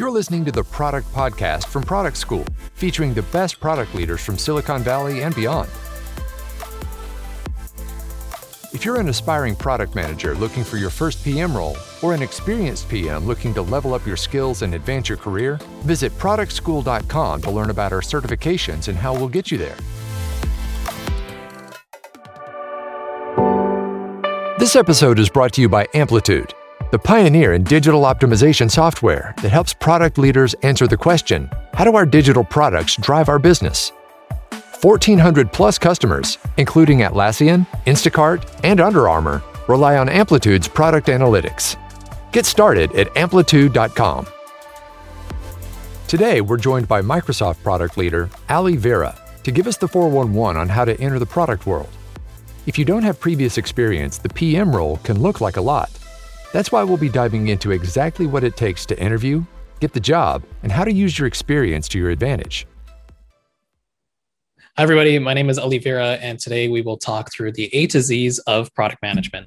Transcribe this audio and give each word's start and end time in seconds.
You're 0.00 0.10
listening 0.10 0.46
to 0.46 0.50
the 0.50 0.64
Product 0.64 1.06
Podcast 1.12 1.66
from 1.66 1.82
Product 1.82 2.16
School, 2.16 2.46
featuring 2.72 3.12
the 3.12 3.20
best 3.24 3.60
product 3.60 3.94
leaders 3.94 4.24
from 4.24 4.38
Silicon 4.38 4.82
Valley 4.82 5.22
and 5.22 5.34
beyond. 5.34 5.68
If 8.72 8.82
you're 8.82 8.98
an 8.98 9.10
aspiring 9.10 9.54
product 9.54 9.94
manager 9.94 10.34
looking 10.34 10.64
for 10.64 10.78
your 10.78 10.88
first 10.88 11.22
PM 11.22 11.54
role, 11.54 11.76
or 12.00 12.14
an 12.14 12.22
experienced 12.22 12.88
PM 12.88 13.26
looking 13.26 13.52
to 13.52 13.60
level 13.60 13.92
up 13.92 14.06
your 14.06 14.16
skills 14.16 14.62
and 14.62 14.72
advance 14.72 15.06
your 15.06 15.18
career, 15.18 15.60
visit 15.82 16.16
productschool.com 16.16 17.42
to 17.42 17.50
learn 17.50 17.68
about 17.68 17.92
our 17.92 18.00
certifications 18.00 18.88
and 18.88 18.96
how 18.96 19.12
we'll 19.12 19.28
get 19.28 19.50
you 19.50 19.58
there. 19.58 19.76
This 24.58 24.76
episode 24.76 25.18
is 25.18 25.28
brought 25.28 25.52
to 25.52 25.60
you 25.60 25.68
by 25.68 25.86
Amplitude, 25.92 26.54
the 26.90 26.98
pioneer 26.98 27.54
in 27.54 27.62
digital 27.62 28.02
optimization 28.02 28.70
software 28.70 29.34
that 29.42 29.50
helps 29.50 29.72
product 29.72 30.18
leaders 30.18 30.54
answer 30.62 30.86
the 30.86 30.96
question 30.96 31.48
how 31.74 31.84
do 31.84 31.94
our 31.94 32.04
digital 32.04 32.44
products 32.44 32.96
drive 32.96 33.28
our 33.28 33.38
business? 33.38 33.92
1,400 34.82 35.52
plus 35.52 35.78
customers, 35.78 36.38
including 36.56 37.00
Atlassian, 37.00 37.66
Instacart, 37.86 38.60
and 38.64 38.80
Under 38.80 39.08
Armour, 39.08 39.42
rely 39.68 39.96
on 39.96 40.08
Amplitude's 40.08 40.68
product 40.68 41.08
analytics. 41.08 41.76
Get 42.32 42.46
started 42.46 42.92
at 42.92 43.14
amplitude.com. 43.16 44.26
Today, 46.08 46.40
we're 46.40 46.56
joined 46.56 46.88
by 46.88 47.02
Microsoft 47.02 47.62
product 47.62 47.96
leader 47.96 48.28
Ali 48.48 48.76
Vira 48.76 49.16
to 49.44 49.50
give 49.52 49.66
us 49.66 49.76
the 49.76 49.86
411 49.88 50.60
on 50.60 50.68
how 50.68 50.84
to 50.84 50.98
enter 51.00 51.18
the 51.18 51.26
product 51.26 51.66
world. 51.66 51.88
If 52.66 52.78
you 52.78 52.84
don't 52.84 53.02
have 53.02 53.20
previous 53.20 53.58
experience, 53.58 54.18
the 54.18 54.28
PM 54.28 54.74
role 54.74 54.98
can 54.98 55.20
look 55.20 55.40
like 55.40 55.56
a 55.56 55.62
lot. 55.62 55.90
That's 56.52 56.72
why 56.72 56.82
we'll 56.82 56.96
be 56.96 57.08
diving 57.08 57.48
into 57.48 57.70
exactly 57.70 58.26
what 58.26 58.42
it 58.42 58.56
takes 58.56 58.84
to 58.86 58.98
interview, 59.00 59.44
get 59.78 59.92
the 59.92 60.00
job, 60.00 60.42
and 60.64 60.72
how 60.72 60.82
to 60.82 60.92
use 60.92 61.16
your 61.16 61.28
experience 61.28 61.86
to 61.88 61.98
your 61.98 62.10
advantage. 62.10 62.66
Hi, 64.76 64.82
everybody. 64.82 65.18
My 65.20 65.32
name 65.32 65.48
is 65.48 65.58
Ali 65.58 65.78
Vira, 65.78 66.14
and 66.14 66.40
today 66.40 66.68
we 66.68 66.82
will 66.82 66.96
talk 66.96 67.32
through 67.32 67.52
the 67.52 67.72
A 67.74 67.86
to 67.88 68.00
Z's 68.00 68.40
of 68.40 68.74
product 68.74 69.00
management. 69.00 69.46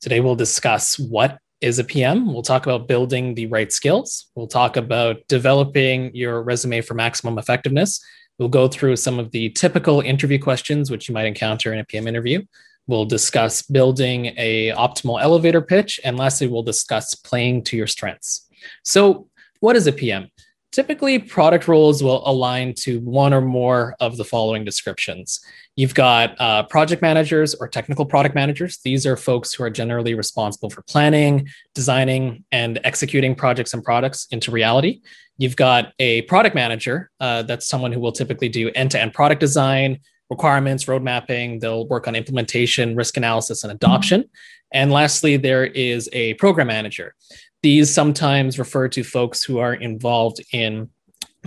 Today, 0.00 0.20
we'll 0.20 0.34
discuss 0.34 0.98
what 0.98 1.38
is 1.60 1.78
a 1.78 1.84
PM. 1.84 2.32
We'll 2.32 2.42
talk 2.42 2.66
about 2.66 2.88
building 2.88 3.34
the 3.34 3.46
right 3.46 3.72
skills. 3.72 4.26
We'll 4.34 4.46
talk 4.48 4.76
about 4.76 5.18
developing 5.28 6.14
your 6.14 6.42
resume 6.42 6.80
for 6.80 6.94
maximum 6.94 7.38
effectiveness. 7.38 8.04
We'll 8.38 8.48
go 8.48 8.68
through 8.68 8.96
some 8.96 9.18
of 9.18 9.30
the 9.30 9.50
typical 9.50 10.00
interview 10.00 10.38
questions 10.38 10.90
which 10.90 11.08
you 11.08 11.14
might 11.14 11.26
encounter 11.26 11.72
in 11.72 11.78
a 11.78 11.84
PM 11.84 12.06
interview. 12.06 12.42
We'll 12.86 13.04
discuss 13.04 13.62
building 13.62 14.26
a 14.36 14.70
optimal 14.72 15.20
elevator 15.20 15.60
pitch, 15.60 16.00
and 16.04 16.16
lastly, 16.16 16.46
we'll 16.46 16.62
discuss 16.62 17.14
playing 17.14 17.64
to 17.64 17.76
your 17.76 17.86
strengths. 17.86 18.48
So, 18.84 19.28
what 19.60 19.76
is 19.76 19.86
a 19.86 19.92
PM? 19.92 20.30
Typically, 20.76 21.18
product 21.18 21.68
roles 21.68 22.02
will 22.02 22.22
align 22.28 22.74
to 22.74 23.00
one 23.00 23.32
or 23.32 23.40
more 23.40 23.96
of 23.98 24.18
the 24.18 24.24
following 24.24 24.62
descriptions. 24.62 25.40
You've 25.74 25.94
got 25.94 26.38
uh, 26.38 26.64
project 26.64 27.00
managers 27.00 27.54
or 27.54 27.66
technical 27.66 28.04
product 28.04 28.34
managers. 28.34 28.78
These 28.84 29.06
are 29.06 29.16
folks 29.16 29.54
who 29.54 29.64
are 29.64 29.70
generally 29.70 30.14
responsible 30.14 30.68
for 30.68 30.82
planning, 30.82 31.48
designing, 31.74 32.44
and 32.52 32.78
executing 32.84 33.34
projects 33.34 33.72
and 33.72 33.82
products 33.82 34.26
into 34.30 34.50
reality. 34.50 35.00
You've 35.38 35.56
got 35.56 35.92
a 35.98 36.22
product 36.22 36.54
manager. 36.54 37.10
Uh, 37.20 37.42
that's 37.42 37.66
someone 37.66 37.92
who 37.92 38.00
will 38.00 38.12
typically 38.12 38.48
do 38.48 38.70
end 38.74 38.90
to 38.90 39.00
end 39.00 39.14
product 39.14 39.40
design, 39.40 40.00
requirements, 40.30 40.88
road 40.88 41.02
mapping. 41.02 41.58
They'll 41.60 41.86
work 41.86 42.08
on 42.08 42.14
implementation, 42.14 42.96
risk 42.96 43.16
analysis, 43.16 43.62
and 43.62 43.72
adoption. 43.72 44.24
And 44.72 44.90
lastly, 44.90 45.36
there 45.36 45.64
is 45.64 46.08
a 46.12 46.34
program 46.34 46.66
manager. 46.66 47.14
These 47.62 47.92
sometimes 47.92 48.58
refer 48.58 48.88
to 48.88 49.02
folks 49.02 49.42
who 49.42 49.58
are 49.58 49.74
involved 49.74 50.40
in 50.52 50.90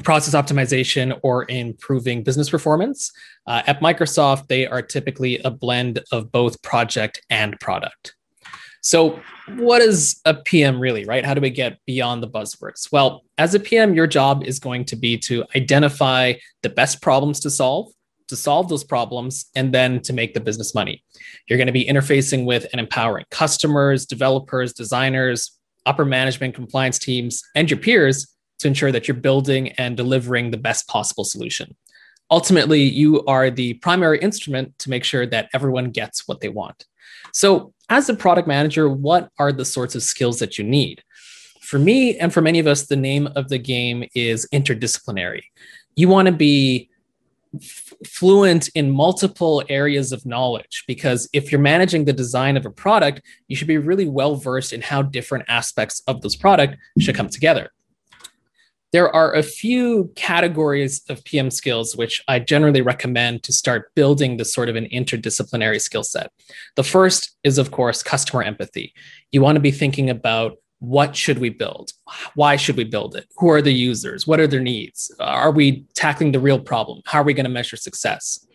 process 0.03 0.33
optimization 0.33 1.19
or 1.23 1.45
improving 1.49 2.23
business 2.23 2.49
performance. 2.49 3.11
Uh, 3.45 3.61
at 3.67 3.81
Microsoft, 3.81 4.47
they 4.47 4.65
are 4.65 4.81
typically 4.81 5.39
a 5.39 5.51
blend 5.51 6.01
of 6.11 6.31
both 6.31 6.61
project 6.61 7.21
and 7.29 7.59
product. 7.59 8.15
So, 8.81 9.19
what 9.55 9.81
is 9.81 10.21
a 10.25 10.33
PM 10.33 10.79
really, 10.79 11.03
right? 11.05 11.25
How 11.25 11.33
do 11.33 11.41
we 11.41 11.49
get 11.49 11.79
beyond 11.85 12.23
the 12.23 12.29
buzzwords? 12.29 12.91
Well, 12.91 13.23
as 13.37 13.53
a 13.53 13.59
PM, 13.59 13.93
your 13.93 14.07
job 14.07 14.43
is 14.45 14.59
going 14.59 14.85
to 14.85 14.95
be 14.95 15.17
to 15.19 15.43
identify 15.55 16.33
the 16.63 16.69
best 16.69 17.01
problems 17.01 17.41
to 17.41 17.49
solve, 17.49 17.91
to 18.29 18.35
solve 18.35 18.69
those 18.69 18.83
problems, 18.83 19.45
and 19.55 19.73
then 19.73 20.01
to 20.01 20.13
make 20.13 20.33
the 20.33 20.39
business 20.39 20.73
money. 20.73 21.03
You're 21.47 21.57
going 21.57 21.67
to 21.67 21.73
be 21.73 21.85
interfacing 21.85 22.45
with 22.45 22.65
and 22.71 22.79
empowering 22.79 23.25
customers, 23.29 24.05
developers, 24.05 24.73
designers, 24.73 25.59
upper 25.85 26.05
management, 26.05 26.55
compliance 26.55 26.99
teams, 26.99 27.43
and 27.55 27.69
your 27.69 27.79
peers 27.79 28.35
to 28.59 28.67
ensure 28.67 28.91
that 28.91 29.07
you're 29.07 29.15
building 29.15 29.69
and 29.73 29.97
delivering 29.97 30.51
the 30.51 30.57
best 30.57 30.87
possible 30.87 31.23
solution. 31.23 31.75
Ultimately, 32.31 32.83
you 32.83 33.25
are 33.25 33.49
the 33.49 33.73
primary 33.75 34.19
instrument 34.19 34.77
to 34.79 34.89
make 34.89 35.03
sure 35.03 35.25
that 35.25 35.49
everyone 35.53 35.89
gets 35.89 36.27
what 36.27 36.41
they 36.41 36.49
want. 36.49 36.85
So, 37.33 37.73
as 37.89 38.07
a 38.07 38.13
product 38.13 38.47
manager, 38.47 38.87
what 38.87 39.29
are 39.39 39.51
the 39.51 39.65
sorts 39.65 39.95
of 39.95 40.03
skills 40.03 40.37
that 40.39 40.59
you 40.59 40.63
need? 40.63 41.03
For 41.61 41.79
me 41.79 42.17
and 42.19 42.31
for 42.31 42.41
many 42.41 42.59
of 42.59 42.67
us, 42.67 42.85
the 42.85 42.95
name 42.95 43.27
of 43.35 43.49
the 43.49 43.57
game 43.57 44.07
is 44.13 44.47
interdisciplinary. 44.53 45.41
You 45.95 46.07
want 46.07 46.27
to 46.27 46.31
be 46.31 46.89
fluent 48.07 48.69
in 48.75 48.89
multiple 48.89 49.63
areas 49.69 50.11
of 50.11 50.25
knowledge 50.25 50.83
because 50.87 51.27
if 51.33 51.51
you're 51.51 51.61
managing 51.61 52.05
the 52.05 52.13
design 52.13 52.55
of 52.55 52.65
a 52.65 52.71
product, 52.71 53.21
you 53.47 53.55
should 53.55 53.67
be 53.67 53.77
really 53.77 54.07
well 54.07 54.35
versed 54.35 54.73
in 54.73 54.81
how 54.81 55.01
different 55.01 55.45
aspects 55.47 56.01
of 56.07 56.21
this 56.21 56.35
product 56.35 56.77
should 56.99 57.15
come 57.15 57.29
together 57.29 57.71
there 58.91 59.13
are 59.15 59.33
a 59.33 59.43
few 59.43 60.11
categories 60.15 61.03
of 61.09 61.23
PM 61.23 61.51
skills 61.51 61.95
which 61.95 62.23
I 62.27 62.39
generally 62.39 62.81
recommend 62.81 63.43
to 63.43 63.53
start 63.53 63.93
building 63.95 64.37
this 64.37 64.53
sort 64.53 64.69
of 64.69 64.75
an 64.75 64.87
interdisciplinary 64.87 65.79
skill 65.79 66.03
set. 66.03 66.31
The 66.75 66.83
first 66.83 67.35
is, 67.43 67.57
of 67.57 67.71
course, 67.71 68.01
customer 68.01 68.41
empathy. 68.41 68.93
You 69.31 69.41
want 69.41 69.57
to 69.57 69.61
be 69.61 69.71
thinking 69.71 70.09
about 70.09 70.57
what 70.79 71.15
should 71.15 71.39
we 71.39 71.49
build? 71.49 71.91
Why 72.35 72.55
should 72.55 72.77
we 72.77 72.85
build 72.85 73.15
it? 73.15 73.27
Who 73.37 73.49
are 73.49 73.61
the 73.61 73.73
users? 73.73 74.25
What 74.25 74.39
are 74.39 74.47
their 74.47 74.61
needs? 74.61 75.13
Are 75.19 75.51
we 75.51 75.85
tackling 75.93 76.31
the 76.31 76.39
real 76.39 76.59
problem? 76.59 77.01
How 77.05 77.19
are 77.19 77.23
we 77.23 77.33
going 77.33 77.45
to 77.45 77.49
measure 77.49 77.77
success? 77.77 78.45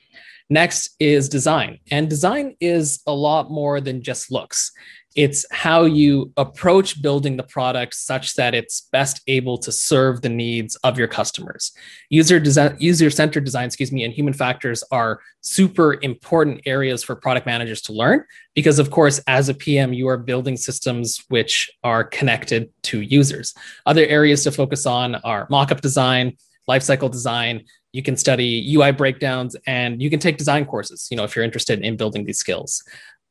Next 0.50 0.94
is 1.00 1.28
design. 1.28 1.78
And 1.90 2.08
design 2.08 2.56
is 2.60 3.00
a 3.06 3.12
lot 3.12 3.50
more 3.50 3.80
than 3.80 4.02
just 4.02 4.30
looks. 4.30 4.72
It's 5.14 5.46
how 5.52 5.84
you 5.84 6.32
approach 6.36 7.00
building 7.00 7.36
the 7.36 7.44
product 7.44 7.94
such 7.94 8.34
that 8.34 8.54
it's 8.54 8.88
best 8.92 9.20
able 9.28 9.58
to 9.58 9.70
serve 9.70 10.22
the 10.22 10.28
needs 10.28 10.74
of 10.76 10.98
your 10.98 11.06
customers. 11.06 11.72
User 12.10 12.40
design, 12.40 12.76
user-centered 12.80 13.44
design, 13.44 13.66
excuse 13.66 13.92
me, 13.92 14.02
and 14.04 14.12
human 14.12 14.32
factors 14.32 14.82
are 14.90 15.20
super 15.40 15.98
important 16.02 16.62
areas 16.66 17.04
for 17.04 17.14
product 17.14 17.46
managers 17.46 17.80
to 17.82 17.92
learn 17.92 18.24
because 18.54 18.78
of 18.78 18.90
course 18.90 19.20
as 19.26 19.48
a 19.48 19.54
PM 19.54 19.92
you 19.92 20.08
are 20.08 20.18
building 20.18 20.56
systems 20.56 21.22
which 21.28 21.70
are 21.84 22.02
connected 22.02 22.70
to 22.82 23.00
users. 23.00 23.54
Other 23.86 24.06
areas 24.06 24.42
to 24.44 24.50
focus 24.50 24.84
on 24.84 25.14
are 25.16 25.46
mockup 25.48 25.80
design, 25.80 26.36
lifecycle 26.68 27.10
design, 27.10 27.64
you 27.94 28.02
can 28.02 28.16
study 28.16 28.74
UI 28.74 28.90
breakdowns 28.90 29.54
and 29.68 30.02
you 30.02 30.10
can 30.10 30.18
take 30.18 30.36
design 30.36 30.64
courses, 30.64 31.06
you 31.12 31.16
know, 31.16 31.22
if 31.22 31.36
you're 31.36 31.44
interested 31.44 31.80
in 31.84 31.96
building 31.96 32.24
these 32.24 32.38
skills. 32.38 32.82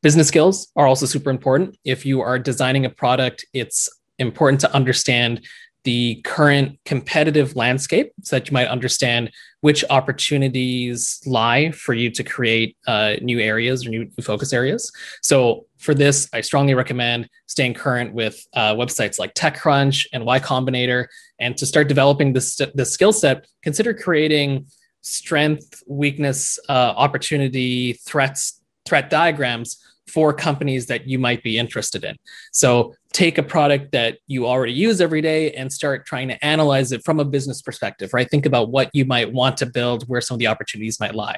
Business 0.04 0.28
skills 0.28 0.70
are 0.76 0.86
also 0.86 1.06
super 1.06 1.30
important. 1.30 1.78
If 1.82 2.04
you 2.04 2.20
are 2.20 2.38
designing 2.38 2.84
a 2.84 2.90
product, 2.90 3.46
it's 3.54 3.88
important 4.18 4.60
to 4.60 4.74
understand 4.74 5.46
the 5.84 6.20
current 6.24 6.78
competitive 6.84 7.56
landscape 7.56 8.12
so 8.22 8.36
that 8.36 8.46
you 8.46 8.52
might 8.52 8.68
understand 8.68 9.30
which 9.62 9.82
opportunities 9.88 11.22
lie 11.24 11.70
for 11.70 11.94
you 11.94 12.10
to 12.10 12.22
create 12.22 12.76
uh, 12.86 13.14
new 13.22 13.40
areas 13.40 13.86
or 13.86 13.88
new, 13.88 14.10
focus 14.20 14.52
areas. 14.52 14.92
So, 15.22 15.64
for 15.78 15.94
this, 15.94 16.28
I 16.34 16.42
strongly 16.42 16.74
recommend 16.74 17.30
staying 17.46 17.72
current 17.72 18.12
with 18.12 18.46
uh, 18.52 18.74
websites 18.74 19.18
like 19.18 19.32
TechCrunch 19.32 20.04
and 20.12 20.26
Y 20.26 20.38
Combinator. 20.38 21.06
And 21.38 21.56
to 21.56 21.64
start 21.64 21.88
developing 21.88 22.34
this, 22.34 22.60
this 22.74 22.92
skill 22.92 23.14
set, 23.14 23.46
consider 23.62 23.94
creating 23.94 24.66
strength, 25.00 25.82
weakness, 25.88 26.58
uh, 26.68 26.92
opportunity, 26.94 27.94
threats, 27.94 28.60
threat 28.84 29.08
diagrams 29.08 29.78
for 30.06 30.32
companies 30.32 30.86
that 30.86 31.08
you 31.08 31.18
might 31.18 31.42
be 31.42 31.58
interested 31.58 32.04
in. 32.04 32.16
So 32.52 32.94
take 33.12 33.38
a 33.38 33.42
product 33.42 33.92
that 33.92 34.18
you 34.26 34.46
already 34.46 34.72
use 34.72 35.00
every 35.00 35.22
day 35.22 35.52
and 35.52 35.72
start 35.72 36.06
trying 36.06 36.28
to 36.28 36.44
analyze 36.44 36.92
it 36.92 37.04
from 37.04 37.20
a 37.20 37.24
business 37.24 37.62
perspective, 37.62 38.12
right? 38.12 38.28
Think 38.30 38.46
about 38.46 38.70
what 38.70 38.90
you 38.92 39.04
might 39.04 39.32
want 39.32 39.56
to 39.58 39.66
build, 39.66 40.08
where 40.08 40.20
some 40.20 40.34
of 40.34 40.38
the 40.38 40.46
opportunities 40.46 41.00
might 41.00 41.14
lie. 41.14 41.36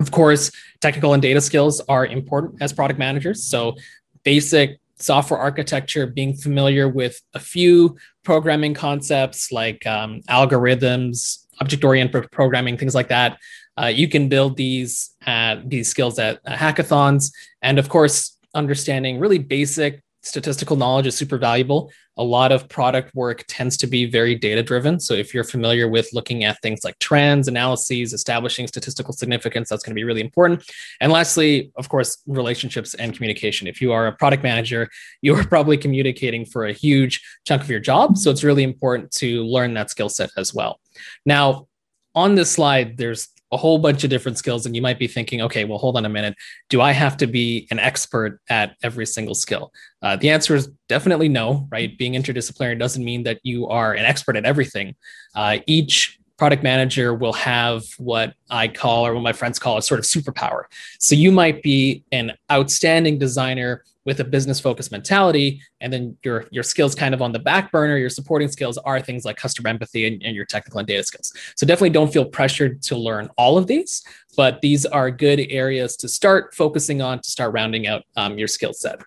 Of 0.00 0.10
course, 0.10 0.50
technical 0.80 1.12
and 1.12 1.22
data 1.22 1.40
skills 1.40 1.80
are 1.88 2.06
important 2.06 2.60
as 2.60 2.72
product 2.72 2.98
managers. 2.98 3.44
So 3.44 3.76
basic 4.24 4.80
software 4.98 5.38
architecture, 5.38 6.06
being 6.06 6.34
familiar 6.34 6.88
with 6.88 7.20
a 7.34 7.40
few 7.40 7.96
programming 8.22 8.74
concepts 8.74 9.52
like 9.52 9.86
um, 9.86 10.20
algorithms, 10.28 11.46
object 11.60 11.84
oriented 11.84 12.30
programming, 12.30 12.76
things 12.76 12.94
like 12.94 13.08
that, 13.08 13.38
uh, 13.80 13.86
you 13.86 14.08
can 14.08 14.28
build 14.28 14.56
these 14.56 15.14
uh, 15.26 15.56
these 15.64 15.88
skills 15.88 16.18
at 16.18 16.44
hackathons, 16.44 17.32
and 17.62 17.78
of 17.78 17.88
course, 17.88 18.36
understanding 18.54 19.18
really 19.18 19.38
basic 19.38 20.02
statistical 20.22 20.76
knowledge 20.76 21.06
is 21.06 21.16
super 21.16 21.36
valuable. 21.36 21.90
A 22.16 22.22
lot 22.22 22.52
of 22.52 22.68
product 22.68 23.14
work 23.14 23.44
tends 23.48 23.76
to 23.78 23.86
be 23.86 24.04
very 24.06 24.34
data 24.34 24.62
driven. 24.62 25.00
So 25.00 25.14
if 25.14 25.34
you're 25.34 25.44
familiar 25.44 25.88
with 25.88 26.08
looking 26.12 26.44
at 26.44 26.60
things 26.62 26.84
like 26.84 26.98
trends, 26.98 27.48
analyses, 27.48 28.12
establishing 28.12 28.66
statistical 28.66 29.12
significance, 29.12 29.68
that's 29.68 29.82
going 29.82 29.92
to 29.92 29.98
be 29.98 30.04
really 30.04 30.20
important. 30.20 30.64
And 31.00 31.10
lastly, 31.10 31.72
of 31.76 31.88
course, 31.88 32.22
relationships 32.26 32.94
and 32.94 33.14
communication. 33.14 33.66
If 33.66 33.80
you 33.80 33.92
are 33.92 34.06
a 34.06 34.12
product 34.12 34.42
manager, 34.42 34.88
you 35.22 35.34
are 35.34 35.44
probably 35.44 35.76
communicating 35.76 36.44
for 36.44 36.66
a 36.66 36.72
huge 36.72 37.20
chunk 37.44 37.62
of 37.62 37.70
your 37.70 37.80
job. 37.80 38.16
So 38.16 38.30
it's 38.30 38.44
really 38.44 38.62
important 38.62 39.10
to 39.12 39.42
learn 39.42 39.74
that 39.74 39.90
skill 39.90 40.08
set 40.08 40.30
as 40.36 40.54
well. 40.54 40.80
Now, 41.26 41.66
on 42.14 42.34
this 42.34 42.50
slide, 42.50 42.98
there's 42.98 43.28
a 43.52 43.56
whole 43.56 43.78
bunch 43.78 44.02
of 44.02 44.10
different 44.10 44.38
skills 44.38 44.66
and 44.66 44.74
you 44.74 44.82
might 44.82 44.98
be 44.98 45.06
thinking 45.06 45.42
okay 45.42 45.64
well 45.64 45.78
hold 45.78 45.96
on 45.96 46.04
a 46.04 46.08
minute. 46.08 46.34
Do 46.70 46.80
i 46.80 46.92
have 46.92 47.16
to 47.18 47.26
be 47.26 47.68
an 47.70 47.78
expert 47.78 48.40
at 48.48 48.76
every 48.82 49.06
single 49.06 49.34
skill? 49.34 49.70
Uh, 50.02 50.16
the 50.16 50.30
answer 50.30 50.54
is 50.54 50.68
definitely 50.88 51.28
no 51.28 51.68
right? 51.70 51.96
Being 51.96 52.14
interdisciplinary 52.14 52.78
doesn't 52.78 53.04
mean 53.04 53.22
that 53.24 53.38
you 53.42 53.68
are 53.68 53.92
an 53.92 54.04
expert 54.04 54.36
at 54.36 54.44
everything. 54.44 54.94
Uh, 55.34 55.58
each 55.66 56.18
product 56.42 56.64
manager 56.64 57.14
will 57.14 57.34
have 57.34 57.84
what 57.98 58.34
I 58.50 58.66
call, 58.66 59.06
or 59.06 59.14
what 59.14 59.22
my 59.22 59.32
friends 59.32 59.60
call, 59.60 59.78
a 59.78 59.82
sort 59.82 60.00
of 60.00 60.06
superpower. 60.06 60.64
So 60.98 61.14
you 61.14 61.30
might 61.30 61.62
be 61.62 62.02
an 62.10 62.32
outstanding 62.50 63.16
designer 63.16 63.84
with 64.04 64.18
a 64.18 64.24
business 64.24 64.58
focused 64.58 64.90
mentality, 64.90 65.62
and 65.80 65.92
then 65.92 66.18
your 66.24 66.46
your 66.50 66.64
skills 66.64 66.96
kind 66.96 67.14
of 67.14 67.22
on 67.22 67.30
the 67.30 67.38
back 67.38 67.70
burner. 67.70 67.96
Your 67.96 68.10
supporting 68.10 68.48
skills 68.48 68.76
are 68.78 69.00
things 69.00 69.24
like 69.24 69.36
customer 69.36 69.68
empathy 69.68 70.04
and, 70.08 70.20
and 70.24 70.34
your 70.34 70.44
technical 70.44 70.80
and 70.80 70.88
data 70.88 71.04
skills. 71.04 71.32
So 71.54 71.64
definitely 71.64 71.90
don't 71.90 72.12
feel 72.12 72.24
pressured 72.24 72.82
to 72.88 72.96
learn 72.96 73.30
all 73.38 73.56
of 73.56 73.68
these, 73.68 74.02
but 74.36 74.60
these 74.62 74.84
are 74.84 75.12
good 75.12 75.46
areas 75.48 75.94
to 75.98 76.08
start 76.08 76.56
focusing 76.56 77.00
on 77.00 77.20
to 77.20 77.30
start 77.30 77.52
rounding 77.52 77.86
out 77.86 78.02
um, 78.16 78.36
your 78.36 78.48
skill 78.48 78.72
set. 78.72 79.00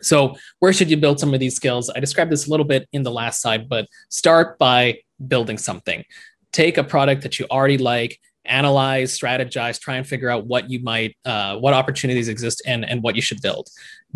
So, 0.00 0.36
where 0.60 0.72
should 0.72 0.90
you 0.90 0.96
build 0.96 1.20
some 1.20 1.34
of 1.34 1.38
these 1.38 1.54
skills? 1.54 1.90
I 1.94 2.00
described 2.00 2.32
this 2.32 2.46
a 2.46 2.50
little 2.50 2.66
bit 2.66 2.88
in 2.94 3.02
the 3.02 3.10
last 3.10 3.42
slide, 3.42 3.68
but 3.68 3.86
start 4.08 4.58
by 4.58 5.00
building 5.28 5.58
something 5.58 6.02
take 6.52 6.78
a 6.78 6.84
product 6.84 7.22
that 7.22 7.38
you 7.38 7.46
already 7.50 7.78
like 7.78 8.20
analyze 8.44 9.16
strategize 9.16 9.78
try 9.80 9.96
and 9.96 10.06
figure 10.06 10.28
out 10.28 10.46
what 10.46 10.68
you 10.68 10.80
might 10.82 11.16
uh, 11.24 11.56
what 11.58 11.74
opportunities 11.74 12.28
exist 12.28 12.60
and 12.66 12.84
and 12.84 13.02
what 13.02 13.16
you 13.16 13.22
should 13.22 13.40
build. 13.40 13.68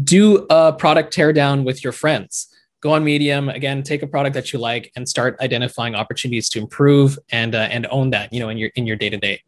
Do 0.02 0.46
a 0.50 0.72
product 0.72 1.14
teardown 1.14 1.64
with 1.64 1.84
your 1.84 1.92
friends. 1.92 2.48
Go 2.80 2.92
on 2.92 3.04
medium 3.04 3.48
again 3.48 3.82
take 3.82 4.02
a 4.02 4.06
product 4.06 4.34
that 4.34 4.52
you 4.52 4.58
like 4.58 4.92
and 4.96 5.08
start 5.08 5.36
identifying 5.40 5.94
opportunities 5.94 6.48
to 6.50 6.58
improve 6.58 7.18
and 7.30 7.54
uh, 7.54 7.68
and 7.70 7.86
own 7.90 8.10
that 8.10 8.32
you 8.32 8.40
know 8.40 8.48
in 8.48 8.58
your 8.58 8.70
in 8.74 8.86
your 8.86 8.96
day 8.96 9.10
to 9.10 9.16
day 9.16 9.40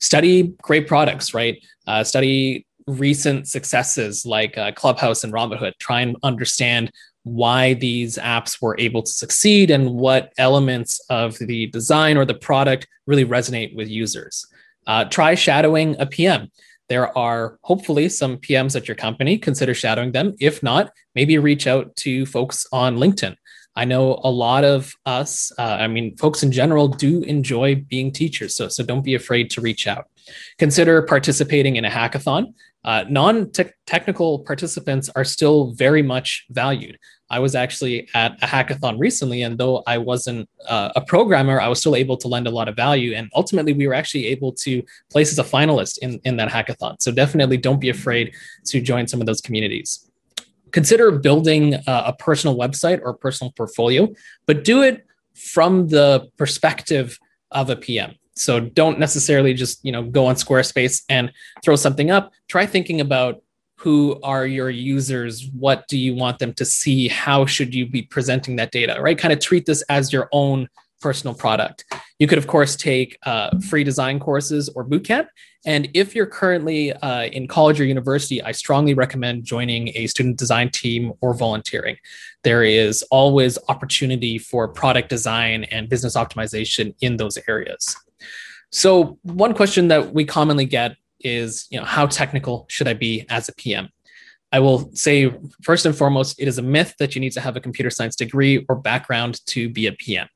study 0.00 0.54
great 0.62 0.88
products 0.88 1.34
right? 1.34 1.62
Uh, 1.86 2.02
study 2.02 2.66
recent 2.86 3.46
successes 3.48 4.26
like 4.26 4.56
uh, 4.58 4.72
clubhouse 4.72 5.24
and 5.24 5.32
robinhood. 5.32 5.72
Try 5.78 6.00
and 6.00 6.16
understand 6.22 6.90
why 7.24 7.74
these 7.74 8.16
apps 8.16 8.60
were 8.62 8.76
able 8.78 9.02
to 9.02 9.10
succeed 9.10 9.70
and 9.70 9.90
what 9.90 10.32
elements 10.38 11.00
of 11.10 11.38
the 11.38 11.66
design 11.68 12.16
or 12.16 12.24
the 12.24 12.34
product 12.34 12.86
really 13.06 13.24
resonate 13.24 13.74
with 13.74 13.88
users. 13.88 14.46
Uh, 14.86 15.04
try 15.04 15.34
shadowing 15.34 15.96
a 15.98 16.06
PM. 16.06 16.50
There 16.88 17.16
are 17.16 17.58
hopefully 17.62 18.08
some 18.08 18.38
PMs 18.38 18.74
at 18.74 18.88
your 18.88 18.96
company. 18.96 19.38
Consider 19.38 19.74
shadowing 19.74 20.12
them. 20.12 20.34
If 20.40 20.62
not, 20.62 20.90
maybe 21.14 21.38
reach 21.38 21.66
out 21.66 21.94
to 21.96 22.26
folks 22.26 22.66
on 22.72 22.96
LinkedIn. 22.96 23.36
I 23.76 23.84
know 23.84 24.20
a 24.24 24.30
lot 24.30 24.64
of 24.64 24.92
us, 25.06 25.52
uh, 25.56 25.62
I 25.62 25.86
mean, 25.86 26.16
folks 26.16 26.42
in 26.42 26.50
general 26.50 26.88
do 26.88 27.22
enjoy 27.22 27.76
being 27.76 28.12
teachers. 28.12 28.56
So, 28.56 28.68
so 28.68 28.82
don't 28.82 29.04
be 29.04 29.14
afraid 29.14 29.50
to 29.50 29.60
reach 29.60 29.86
out. 29.86 30.08
Consider 30.58 31.02
participating 31.02 31.76
in 31.76 31.84
a 31.84 31.90
hackathon. 31.90 32.54
Uh, 32.82 33.04
non 33.08 33.50
technical 33.86 34.38
participants 34.40 35.10
are 35.14 35.24
still 35.24 35.72
very 35.72 36.02
much 36.02 36.46
valued. 36.50 36.98
I 37.28 37.38
was 37.38 37.54
actually 37.54 38.08
at 38.14 38.42
a 38.42 38.46
hackathon 38.46 38.98
recently, 38.98 39.42
and 39.42 39.56
though 39.56 39.82
I 39.86 39.98
wasn't 39.98 40.48
uh, 40.68 40.90
a 40.96 41.00
programmer, 41.00 41.60
I 41.60 41.68
was 41.68 41.78
still 41.78 41.94
able 41.94 42.16
to 42.16 42.28
lend 42.28 42.48
a 42.48 42.50
lot 42.50 42.68
of 42.68 42.74
value. 42.74 43.14
And 43.14 43.30
ultimately, 43.34 43.72
we 43.72 43.86
were 43.86 43.94
actually 43.94 44.26
able 44.26 44.52
to 44.52 44.82
place 45.10 45.30
as 45.30 45.38
a 45.38 45.44
finalist 45.44 45.98
in, 45.98 46.20
in 46.24 46.36
that 46.38 46.50
hackathon. 46.50 46.96
So 47.00 47.12
definitely 47.12 47.56
don't 47.56 47.80
be 47.80 47.90
afraid 47.90 48.34
to 48.66 48.80
join 48.80 49.06
some 49.06 49.20
of 49.20 49.26
those 49.26 49.40
communities. 49.40 50.10
Consider 50.72 51.12
building 51.12 51.74
uh, 51.74 52.04
a 52.06 52.12
personal 52.12 52.56
website 52.56 53.00
or 53.02 53.14
personal 53.14 53.52
portfolio, 53.52 54.08
but 54.46 54.64
do 54.64 54.82
it 54.82 55.06
from 55.34 55.88
the 55.88 56.28
perspective 56.36 57.18
of 57.50 57.70
a 57.70 57.76
PM. 57.76 58.14
So 58.40 58.58
don't 58.58 58.98
necessarily 58.98 59.52
just 59.52 59.84
you 59.84 59.92
know 59.92 60.02
go 60.02 60.26
on 60.26 60.34
Squarespace 60.34 61.02
and 61.08 61.30
throw 61.62 61.76
something 61.76 62.10
up. 62.10 62.32
Try 62.48 62.66
thinking 62.66 63.00
about 63.00 63.42
who 63.76 64.18
are 64.22 64.46
your 64.46 64.70
users? 64.70 65.46
What 65.58 65.86
do 65.88 65.98
you 65.98 66.14
want 66.14 66.38
them 66.38 66.52
to 66.54 66.64
see? 66.64 67.08
How 67.08 67.46
should 67.46 67.74
you 67.74 67.86
be 67.86 68.02
presenting 68.02 68.56
that 68.56 68.72
data 68.72 68.98
right? 69.00 69.18
Kind 69.18 69.32
of 69.32 69.40
treat 69.40 69.66
this 69.66 69.82
as 69.82 70.12
your 70.12 70.28
own 70.32 70.68
personal 71.00 71.34
product. 71.34 71.84
You 72.18 72.26
could 72.26 72.38
of 72.38 72.46
course 72.46 72.76
take 72.76 73.18
uh, 73.24 73.58
free 73.58 73.84
design 73.84 74.18
courses 74.20 74.68
or 74.70 74.84
bootcamp 74.84 75.28
and 75.66 75.90
if 75.92 76.14
you're 76.14 76.26
currently 76.26 76.92
uh, 76.92 77.24
in 77.24 77.46
college 77.46 77.78
or 77.78 77.84
university 77.84 78.42
i 78.42 78.50
strongly 78.50 78.94
recommend 78.94 79.44
joining 79.44 79.94
a 79.94 80.06
student 80.06 80.38
design 80.38 80.70
team 80.70 81.12
or 81.20 81.34
volunteering. 81.34 81.96
There 82.44 82.62
is 82.62 83.02
always 83.10 83.58
opportunity 83.68 84.38
for 84.38 84.68
product 84.68 85.10
design 85.10 85.64
and 85.64 85.90
business 85.90 86.16
optimization 86.16 86.94
in 87.02 87.18
those 87.18 87.38
areas 87.46 87.96
so 88.70 89.18
one 89.22 89.54
question 89.54 89.88
that 89.88 90.14
we 90.14 90.24
commonly 90.24 90.64
get 90.64 90.96
is, 91.20 91.66
you 91.70 91.78
know, 91.78 91.84
how 91.84 92.06
technical 92.06 92.66
should 92.68 92.88
I 92.88 92.94
be 92.94 93.26
as 93.28 93.48
a 93.48 93.54
PM? 93.54 93.90
I 94.52 94.58
will 94.58 94.90
say 94.94 95.32
first 95.62 95.86
and 95.86 95.94
foremost, 95.94 96.40
it 96.40 96.48
is 96.48 96.58
a 96.58 96.62
myth 96.62 96.94
that 96.98 97.14
you 97.14 97.20
need 97.20 97.32
to 97.32 97.40
have 97.40 97.56
a 97.56 97.60
computer 97.60 97.90
science 97.90 98.16
degree 98.16 98.64
or 98.68 98.76
background 98.76 99.44
to 99.46 99.68
be 99.68 99.86
a 99.86 99.92
PM. 99.92 100.28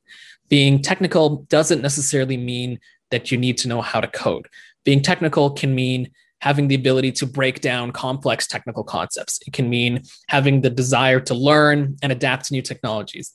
Being 0.49 0.83
technical 0.83 1.47
doesn't 1.49 1.83
necessarily 1.83 2.37
mean 2.37 2.79
that 3.11 3.33
you 3.33 3.39
need 3.39 3.59
to 3.59 3.69
know 3.69 3.81
how 3.81 4.01
to 4.01 4.09
code. 4.09 4.49
Being 4.85 5.03
technical 5.03 5.51
can 5.51 5.75
mean 5.75 6.11
having 6.41 6.69
the 6.69 6.75
ability 6.75 7.11
to 7.11 7.27
break 7.27 7.61
down 7.61 7.91
complex 7.91 8.47
technical 8.47 8.85
concepts. 8.85 9.41
It 9.47 9.53
can 9.53 9.71
mean 9.71 10.03
having 10.29 10.61
the 10.61 10.71
desire 10.71 11.19
to 11.21 11.35
learn 11.35 11.97
and 12.03 12.13
adapt 12.13 12.47
to 12.47 12.53
new 12.55 12.63
technologies. 12.63 13.33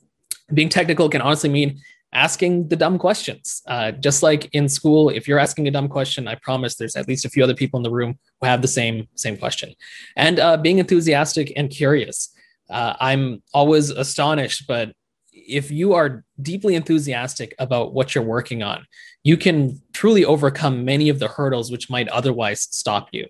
Being 0.53 0.69
technical 0.69 1.09
can 1.09 1.21
honestly 1.21 1.49
mean 1.49 1.79
asking 2.13 2.67
the 2.69 2.75
dumb 2.75 2.97
questions. 2.97 3.61
Uh, 3.67 3.91
just 3.91 4.23
like 4.23 4.49
in 4.53 4.67
school, 4.67 5.09
if 5.09 5.27
you're 5.27 5.39
asking 5.39 5.67
a 5.67 5.71
dumb 5.71 5.87
question, 5.87 6.27
I 6.27 6.35
promise 6.35 6.75
there's 6.75 6.95
at 6.95 7.07
least 7.07 7.25
a 7.25 7.29
few 7.29 7.43
other 7.43 7.53
people 7.53 7.77
in 7.77 7.83
the 7.83 7.91
room 7.91 8.17
who 8.39 8.47
have 8.47 8.61
the 8.61 8.67
same 8.67 9.07
same 9.15 9.37
question. 9.37 9.73
And 10.15 10.39
uh, 10.39 10.57
being 10.57 10.79
enthusiastic 10.79 11.53
and 11.55 11.69
curious. 11.69 12.29
Uh, 12.69 12.93
I'm 12.99 13.41
always 13.51 13.89
astonished, 13.89 14.67
but 14.67 14.93
if 15.31 15.71
you 15.71 15.93
are 15.93 16.23
deeply 16.41 16.75
enthusiastic 16.75 17.55
about 17.57 17.93
what 17.93 18.13
you're 18.13 18.23
working 18.23 18.61
on, 18.61 18.85
you 19.23 19.37
can 19.37 19.81
truly 19.93 20.23
overcome 20.23 20.85
many 20.85 21.09
of 21.09 21.19
the 21.19 21.27
hurdles 21.27 21.71
which 21.71 21.89
might 21.89 22.07
otherwise 22.09 22.61
stop 22.61 23.09
you. 23.11 23.27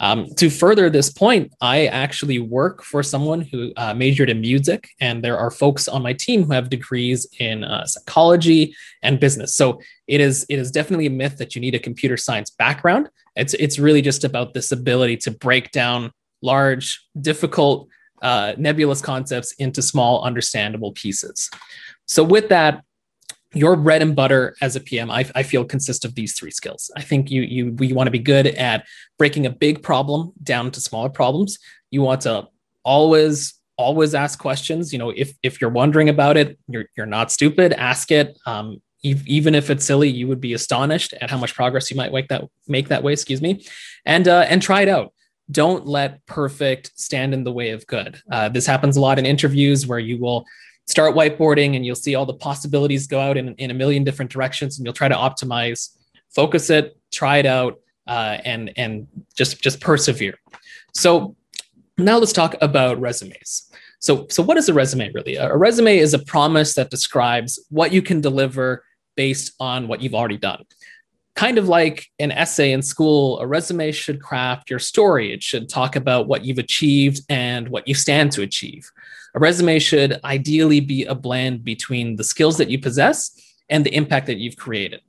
Um, 0.00 0.26
to 0.36 0.50
further 0.50 0.90
this 0.90 1.10
point, 1.10 1.52
I 1.60 1.86
actually 1.86 2.40
work 2.40 2.82
for 2.82 3.02
someone 3.02 3.40
who 3.40 3.72
uh, 3.76 3.94
majored 3.94 4.28
in 4.28 4.40
music, 4.40 4.88
and 5.00 5.22
there 5.22 5.38
are 5.38 5.50
folks 5.50 5.86
on 5.86 6.02
my 6.02 6.12
team 6.12 6.42
who 6.42 6.52
have 6.52 6.68
degrees 6.68 7.26
in 7.38 7.64
uh, 7.64 7.86
psychology 7.86 8.74
and 9.02 9.20
business. 9.20 9.54
So 9.54 9.80
it 10.08 10.20
is 10.20 10.46
it 10.48 10.58
is 10.58 10.70
definitely 10.70 11.06
a 11.06 11.10
myth 11.10 11.38
that 11.38 11.54
you 11.54 11.60
need 11.60 11.74
a 11.74 11.78
computer 11.78 12.16
science 12.16 12.50
background. 12.50 13.08
It's 13.36 13.54
it's 13.54 13.78
really 13.78 14.02
just 14.02 14.24
about 14.24 14.52
this 14.52 14.72
ability 14.72 15.18
to 15.18 15.30
break 15.30 15.70
down 15.70 16.12
large, 16.42 17.06
difficult, 17.20 17.88
uh, 18.20 18.54
nebulous 18.58 19.00
concepts 19.00 19.52
into 19.52 19.80
small, 19.80 20.24
understandable 20.24 20.92
pieces. 20.92 21.50
So 22.06 22.22
with 22.22 22.48
that, 22.50 22.84
your 23.54 23.76
bread 23.76 24.02
and 24.02 24.14
butter 24.14 24.54
as 24.60 24.76
a 24.76 24.80
PM, 24.80 25.10
I, 25.10 25.28
I 25.34 25.42
feel 25.42 25.64
consists 25.64 26.04
of 26.04 26.14
these 26.14 26.36
three 26.36 26.50
skills. 26.50 26.90
I 26.96 27.02
think 27.02 27.30
you 27.30 27.42
you 27.42 27.76
you 27.80 27.94
want 27.94 28.06
to 28.06 28.12
be 28.12 28.18
good 28.18 28.46
at 28.46 28.86
breaking 29.18 29.46
a 29.46 29.50
big 29.50 29.82
problem 29.82 30.32
down 30.42 30.70
to 30.72 30.80
smaller 30.80 31.08
problems. 31.08 31.58
You 31.90 32.02
want 32.02 32.22
to 32.22 32.48
always 32.84 33.54
always 33.76 34.14
ask 34.14 34.38
questions. 34.38 34.92
You 34.92 34.98
know, 34.98 35.10
if 35.10 35.34
if 35.42 35.60
you're 35.60 35.70
wondering 35.70 36.08
about 36.08 36.36
it, 36.36 36.58
you're 36.68 36.86
you're 36.96 37.06
not 37.06 37.32
stupid. 37.32 37.72
Ask 37.72 38.10
it. 38.10 38.38
Um, 38.46 38.80
even 39.02 39.54
if 39.54 39.68
it's 39.68 39.84
silly, 39.84 40.08
you 40.08 40.26
would 40.28 40.40
be 40.40 40.54
astonished 40.54 41.12
at 41.20 41.30
how 41.30 41.36
much 41.36 41.54
progress 41.54 41.90
you 41.90 41.96
might 41.96 42.12
make 42.12 42.28
that 42.28 42.44
make 42.68 42.88
that 42.88 43.02
way. 43.02 43.12
Excuse 43.12 43.42
me, 43.42 43.64
and 44.04 44.26
uh, 44.28 44.46
and 44.48 44.62
try 44.62 44.82
it 44.82 44.88
out. 44.88 45.12
Don't 45.50 45.86
let 45.86 46.24
perfect 46.24 46.92
stand 46.98 47.34
in 47.34 47.44
the 47.44 47.52
way 47.52 47.70
of 47.70 47.86
good. 47.86 48.18
Uh, 48.32 48.48
this 48.48 48.66
happens 48.66 48.96
a 48.96 49.00
lot 49.00 49.18
in 49.18 49.26
interviews 49.26 49.86
where 49.86 49.98
you 49.98 50.18
will 50.18 50.46
start 50.86 51.14
whiteboarding 51.14 51.76
and 51.76 51.84
you'll 51.84 51.94
see 51.94 52.14
all 52.14 52.26
the 52.26 52.34
possibilities 52.34 53.06
go 53.06 53.20
out 53.20 53.36
in, 53.36 53.54
in 53.54 53.70
a 53.70 53.74
million 53.74 54.04
different 54.04 54.30
directions 54.30 54.78
and 54.78 54.86
you'll 54.86 54.94
try 54.94 55.08
to 55.08 55.14
optimize 55.14 55.96
focus 56.34 56.70
it 56.70 56.96
try 57.12 57.38
it 57.38 57.46
out 57.46 57.80
uh, 58.06 58.38
and 58.44 58.72
and 58.76 59.06
just 59.34 59.62
just 59.62 59.80
persevere 59.80 60.34
so 60.92 61.34
now 61.96 62.18
let's 62.18 62.32
talk 62.32 62.54
about 62.60 63.00
resumes 63.00 63.70
so 64.00 64.26
so 64.28 64.42
what 64.42 64.56
is 64.56 64.68
a 64.68 64.74
resume 64.74 65.10
really 65.12 65.36
a 65.36 65.56
resume 65.56 65.96
is 65.96 66.12
a 66.12 66.18
promise 66.18 66.74
that 66.74 66.90
describes 66.90 67.58
what 67.70 67.92
you 67.92 68.02
can 68.02 68.20
deliver 68.20 68.84
based 69.16 69.54
on 69.60 69.88
what 69.88 70.02
you've 70.02 70.14
already 70.14 70.36
done 70.36 70.64
kind 71.34 71.58
of 71.58 71.68
like 71.68 72.06
an 72.18 72.30
essay 72.30 72.72
in 72.72 72.82
school, 72.82 73.38
a 73.40 73.46
resume 73.46 73.90
should 73.90 74.22
craft 74.22 74.70
your 74.70 74.78
story. 74.78 75.32
It 75.32 75.42
should 75.42 75.68
talk 75.68 75.96
about 75.96 76.28
what 76.28 76.44
you've 76.44 76.58
achieved 76.58 77.22
and 77.28 77.68
what 77.68 77.88
you 77.88 77.94
stand 77.94 78.32
to 78.32 78.42
achieve. 78.42 78.90
A 79.34 79.40
resume 79.40 79.78
should 79.80 80.20
ideally 80.22 80.80
be 80.80 81.04
a 81.04 81.14
blend 81.14 81.64
between 81.64 82.16
the 82.16 82.24
skills 82.24 82.56
that 82.58 82.70
you 82.70 82.78
possess 82.78 83.32
and 83.68 83.84
the 83.84 83.94
impact 83.94 84.26
that 84.28 84.38
you've 84.38 84.56
created 84.56 85.00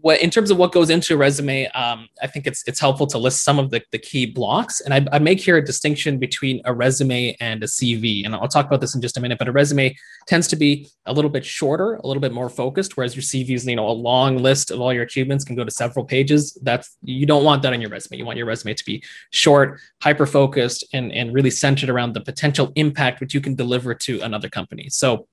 what 0.00 0.20
in 0.20 0.30
terms 0.30 0.50
of 0.50 0.56
what 0.56 0.72
goes 0.72 0.90
into 0.90 1.14
a 1.14 1.16
resume, 1.16 1.66
um, 1.68 2.08
I 2.22 2.26
think 2.26 2.46
it's 2.46 2.62
it's 2.66 2.80
helpful 2.80 3.06
to 3.08 3.18
list 3.18 3.42
some 3.42 3.58
of 3.58 3.70
the, 3.70 3.82
the 3.92 3.98
key 3.98 4.26
blocks. 4.26 4.80
And 4.80 4.92
I, 4.94 5.06
I, 5.12 5.18
make 5.18 5.40
here 5.40 5.56
a 5.56 5.64
distinction 5.64 6.18
between 6.18 6.60
a 6.64 6.74
resume 6.74 7.36
and 7.40 7.62
a 7.62 7.66
CV. 7.66 8.24
And 8.24 8.34
I'll 8.34 8.48
talk 8.48 8.66
about 8.66 8.80
this 8.80 8.94
in 8.94 9.00
just 9.00 9.16
a 9.16 9.20
minute. 9.20 9.38
But 9.38 9.48
a 9.48 9.52
resume 9.52 9.96
tends 10.26 10.46
to 10.48 10.56
be 10.56 10.88
a 11.06 11.12
little 11.12 11.30
bit 11.30 11.44
shorter, 11.44 11.94
a 11.96 12.06
little 12.06 12.20
bit 12.20 12.32
more 12.32 12.48
focused, 12.48 12.96
whereas 12.96 13.16
your 13.16 13.22
CV 13.22 13.50
is 13.50 13.66
you 13.66 13.76
know 13.76 13.88
a 13.88 13.90
long 13.90 14.38
list 14.38 14.70
of 14.70 14.80
all 14.80 14.92
your 14.92 15.02
achievements 15.02 15.44
can 15.44 15.56
go 15.56 15.64
to 15.64 15.70
several 15.70 16.04
pages. 16.04 16.56
That's 16.62 16.96
you 17.02 17.26
don't 17.26 17.44
want 17.44 17.62
that 17.62 17.72
on 17.72 17.80
your 17.80 17.90
resume. 17.90 18.18
You 18.18 18.26
want 18.26 18.38
your 18.38 18.46
resume 18.46 18.74
to 18.74 18.84
be 18.84 19.02
short, 19.30 19.80
hyper 20.02 20.26
focused, 20.26 20.84
and 20.92 21.12
and 21.12 21.32
really 21.32 21.50
centered 21.50 21.90
around 21.90 22.14
the 22.14 22.20
potential 22.20 22.72
impact 22.76 23.20
which 23.20 23.34
you 23.34 23.40
can 23.40 23.54
deliver 23.54 23.94
to 23.94 24.20
another 24.20 24.48
company. 24.48 24.88
So 24.90 25.26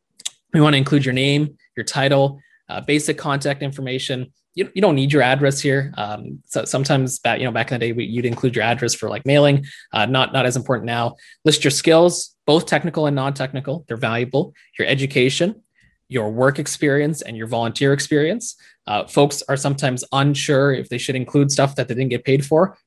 we 0.54 0.62
want 0.62 0.74
to 0.74 0.78
include 0.78 1.06
your 1.06 1.14
name, 1.14 1.58
your 1.76 1.84
title, 1.84 2.40
uh, 2.70 2.82
basic 2.82 3.18
contact 3.18 3.62
information 3.62 4.32
you, 4.56 4.72
you 4.74 4.82
don't 4.82 4.96
need 4.96 5.12
your 5.12 5.22
address 5.22 5.60
here. 5.60 5.94
Um, 5.98 6.42
so 6.46 6.66
sometimes 6.66 7.20
back, 7.20 7.40
you 7.40 7.46
know, 7.46 7.52
back 7.52 7.72
in 7.72 7.80
the 7.80 7.86
day, 7.88 7.92
we, 7.92 8.06
you'd 8.06 8.26
include 8.26 8.56
your 8.56 8.64
address 8.64 8.96
for 8.96 9.10
like 9.10 9.26
mailing. 9.26 9.66
Uh, 9.92 10.06
not 10.06 10.34
not 10.34 10.46
as 10.46 10.56
important 10.56 10.86
now. 10.86 11.16
List 11.44 11.64
your 11.64 11.72
skills, 11.72 12.36
both 12.46 12.66
technical 12.66 13.06
and 13.06 13.16
non-technical. 13.16 13.86
They're 13.88 13.98
valuable. 13.98 14.54
Your 14.80 14.88
education, 14.88 15.62
your 16.08 16.32
work 16.32 16.58
experience, 16.58 17.22
and 17.22 17.36
your 17.36 17.48
volunteer 17.48 17.92
experience. 17.92 18.56
Uh, 18.88 19.06
folks 19.06 19.44
are 19.50 19.58
sometimes 19.58 20.04
unsure 20.12 20.72
if 20.72 20.90
they 20.90 20.98
should 20.98 21.16
include 21.16 21.52
stuff 21.52 21.76
that 21.76 21.88
they 21.88 21.94
didn't 21.94 22.12
get 22.12 22.24
paid 22.24 22.46
for. 22.46 22.78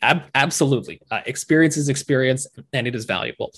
Ab- 0.00 0.30
absolutely, 0.34 1.00
uh, 1.10 1.20
experience 1.26 1.76
is 1.76 1.88
experience, 1.88 2.46
and 2.72 2.86
it 2.86 2.94
is 2.94 3.04
valuable. 3.04 3.52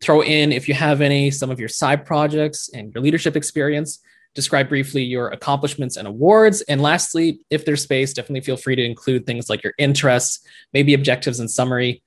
Throw 0.00 0.22
in 0.22 0.52
if 0.52 0.68
you 0.68 0.74
have 0.74 1.00
any 1.00 1.30
some 1.32 1.50
of 1.50 1.58
your 1.58 1.70
side 1.70 2.06
projects 2.06 2.70
and 2.72 2.94
your 2.94 3.02
leadership 3.02 3.34
experience 3.34 4.00
describe 4.36 4.68
briefly 4.68 5.02
your 5.02 5.30
accomplishments 5.30 5.96
and 5.96 6.06
awards. 6.06 6.60
And 6.62 6.80
lastly, 6.80 7.40
if 7.50 7.64
there's 7.64 7.82
space, 7.82 8.12
definitely 8.12 8.42
feel 8.42 8.56
free 8.56 8.76
to 8.76 8.84
include 8.84 9.26
things 9.26 9.50
like 9.50 9.64
your 9.64 9.72
interests, 9.78 10.46
maybe 10.72 10.94
objectives 10.94 11.40
and 11.40 11.50
summary. 11.50 12.02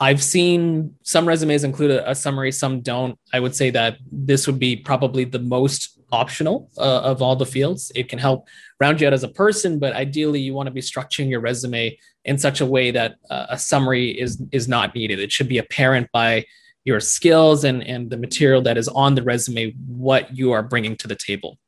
I've 0.00 0.22
seen 0.22 0.94
some 1.04 1.26
resumes 1.26 1.62
include 1.64 1.92
a, 1.92 2.10
a 2.10 2.14
summary, 2.14 2.52
some 2.52 2.80
don't. 2.80 3.16
I 3.32 3.40
would 3.40 3.54
say 3.54 3.70
that 3.70 3.98
this 4.10 4.46
would 4.46 4.58
be 4.58 4.76
probably 4.76 5.24
the 5.24 5.38
most 5.38 6.00
optional 6.10 6.68
uh, 6.76 7.00
of 7.00 7.22
all 7.22 7.36
the 7.36 7.46
fields. 7.46 7.90
It 7.94 8.08
can 8.08 8.18
help 8.18 8.48
round 8.80 9.00
you 9.00 9.06
out 9.06 9.12
as 9.12 9.22
a 9.22 9.28
person, 9.28 9.78
but 9.78 9.94
ideally, 9.94 10.40
you 10.40 10.54
want 10.54 10.66
to 10.66 10.72
be 10.72 10.80
structuring 10.80 11.30
your 11.30 11.40
resume 11.40 11.96
in 12.24 12.36
such 12.36 12.60
a 12.60 12.66
way 12.66 12.90
that 12.90 13.14
uh, 13.30 13.46
a 13.50 13.58
summary 13.58 14.10
is 14.10 14.42
is 14.50 14.66
not 14.66 14.94
needed. 14.94 15.20
It 15.20 15.30
should 15.30 15.48
be 15.48 15.58
apparent 15.58 16.10
by 16.12 16.44
your 16.84 17.00
skills 17.00 17.64
and, 17.64 17.82
and 17.86 18.10
the 18.10 18.16
material 18.16 18.62
that 18.62 18.76
is 18.76 18.88
on 18.88 19.14
the 19.14 19.22
resume, 19.22 19.72
what 19.86 20.36
you 20.36 20.52
are 20.52 20.62
bringing 20.62 20.96
to 20.96 21.08
the 21.08 21.16
table. 21.16 21.58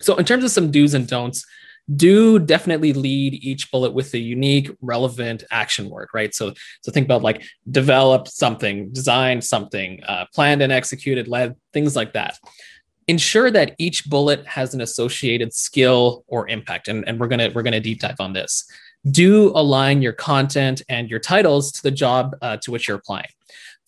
So, 0.00 0.16
in 0.16 0.24
terms 0.24 0.44
of 0.44 0.50
some 0.50 0.70
do's 0.70 0.94
and 0.94 1.06
don'ts, 1.06 1.44
do 1.96 2.38
definitely 2.38 2.92
lead 2.92 3.34
each 3.34 3.70
bullet 3.70 3.92
with 3.92 4.12
a 4.14 4.18
unique, 4.18 4.70
relevant 4.80 5.44
action 5.50 5.88
word, 5.88 6.08
right? 6.12 6.34
So, 6.34 6.52
so 6.82 6.92
think 6.92 7.06
about 7.06 7.22
like 7.22 7.42
developed 7.70 8.28
something, 8.28 8.90
designed 8.90 9.42
something, 9.42 10.02
uh, 10.04 10.26
planned 10.34 10.60
and 10.60 10.72
executed, 10.72 11.28
led, 11.28 11.56
things 11.72 11.96
like 11.96 12.12
that. 12.12 12.38
Ensure 13.06 13.50
that 13.50 13.74
each 13.78 14.04
bullet 14.04 14.46
has 14.46 14.74
an 14.74 14.82
associated 14.82 15.54
skill 15.54 16.24
or 16.26 16.46
impact, 16.48 16.88
and, 16.88 17.08
and 17.08 17.18
we're 17.18 17.28
gonna 17.28 17.50
we're 17.54 17.62
gonna 17.62 17.80
deep 17.80 18.00
dive 18.00 18.20
on 18.20 18.34
this. 18.34 18.70
Do 19.10 19.50
align 19.54 20.02
your 20.02 20.12
content 20.12 20.82
and 20.90 21.08
your 21.08 21.20
titles 21.20 21.72
to 21.72 21.82
the 21.82 21.90
job 21.90 22.36
uh, 22.42 22.58
to 22.58 22.70
which 22.70 22.86
you're 22.86 22.98
applying 22.98 23.30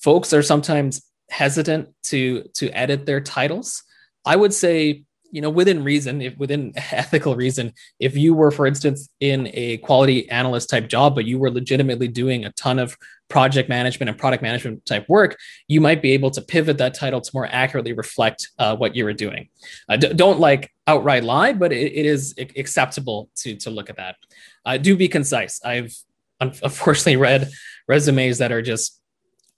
folks 0.01 0.33
are 0.33 0.43
sometimes 0.43 1.03
hesitant 1.31 1.89
to 2.03 2.45
to 2.55 2.71
edit 2.71 3.07
their 3.07 3.21
titles. 3.21 3.83
I 4.25 4.37
would 4.37 4.53
say, 4.53 5.05
you 5.31 5.41
know, 5.41 5.51
within 5.51 5.85
reason, 5.85 6.21
if 6.21 6.37
within 6.37 6.73
ethical 6.77 7.37
reason, 7.37 7.73
if 7.99 8.17
you 8.17 8.35
were, 8.35 8.51
for 8.51 8.67
instance, 8.67 9.09
in 9.21 9.49
a 9.55 9.79
quality 9.79 10.29
analyst 10.29 10.71
type 10.71 10.89
job, 10.89 11.15
but 11.15 11.25
you 11.25 11.39
were 11.39 11.51
legitimately 11.51 12.09
doing 12.09 12.45
a 12.45 12.53
ton 12.53 12.79
of 12.79 12.97
project 13.29 13.69
management 13.69 14.11
and 14.11 14.19
product 14.19 14.43
management 14.43 14.85
type 14.85 15.09
work, 15.09 15.39
you 15.69 15.81
might 15.81 16.03
be 16.03 16.13
able 16.13 16.33
to 16.33 16.43
pivot 16.43 16.79
that 16.79 16.95
title 16.95 17.21
to 17.21 17.31
more 17.33 17.47
accurately 17.47 17.93
reflect 17.93 18.49
uh, 18.59 18.77
what 18.77 18.97
you 18.97 19.05
were 19.05 19.13
doing. 19.13 19.49
Uh, 19.89 19.97
d- 19.97 20.13
don't 20.15 20.41
like 20.41 20.73
outright 20.89 21.23
lie, 21.23 21.53
but 21.53 21.73
it, 21.73 21.93
it 21.93 22.07
is 22.07 22.35
acceptable 22.39 23.31
to 23.37 23.57
to 23.57 23.71
look 23.71 23.89
at 23.89 23.97
that. 23.97 24.17
Uh, 24.65 24.77
do 24.77 24.97
be 24.97 25.09
concise. 25.09 25.61
I've 25.65 25.95
unfortunately 26.41 27.17
read 27.17 27.51
resumes 27.87 28.39
that 28.39 28.51
are 28.51 28.63
just 28.63 29.00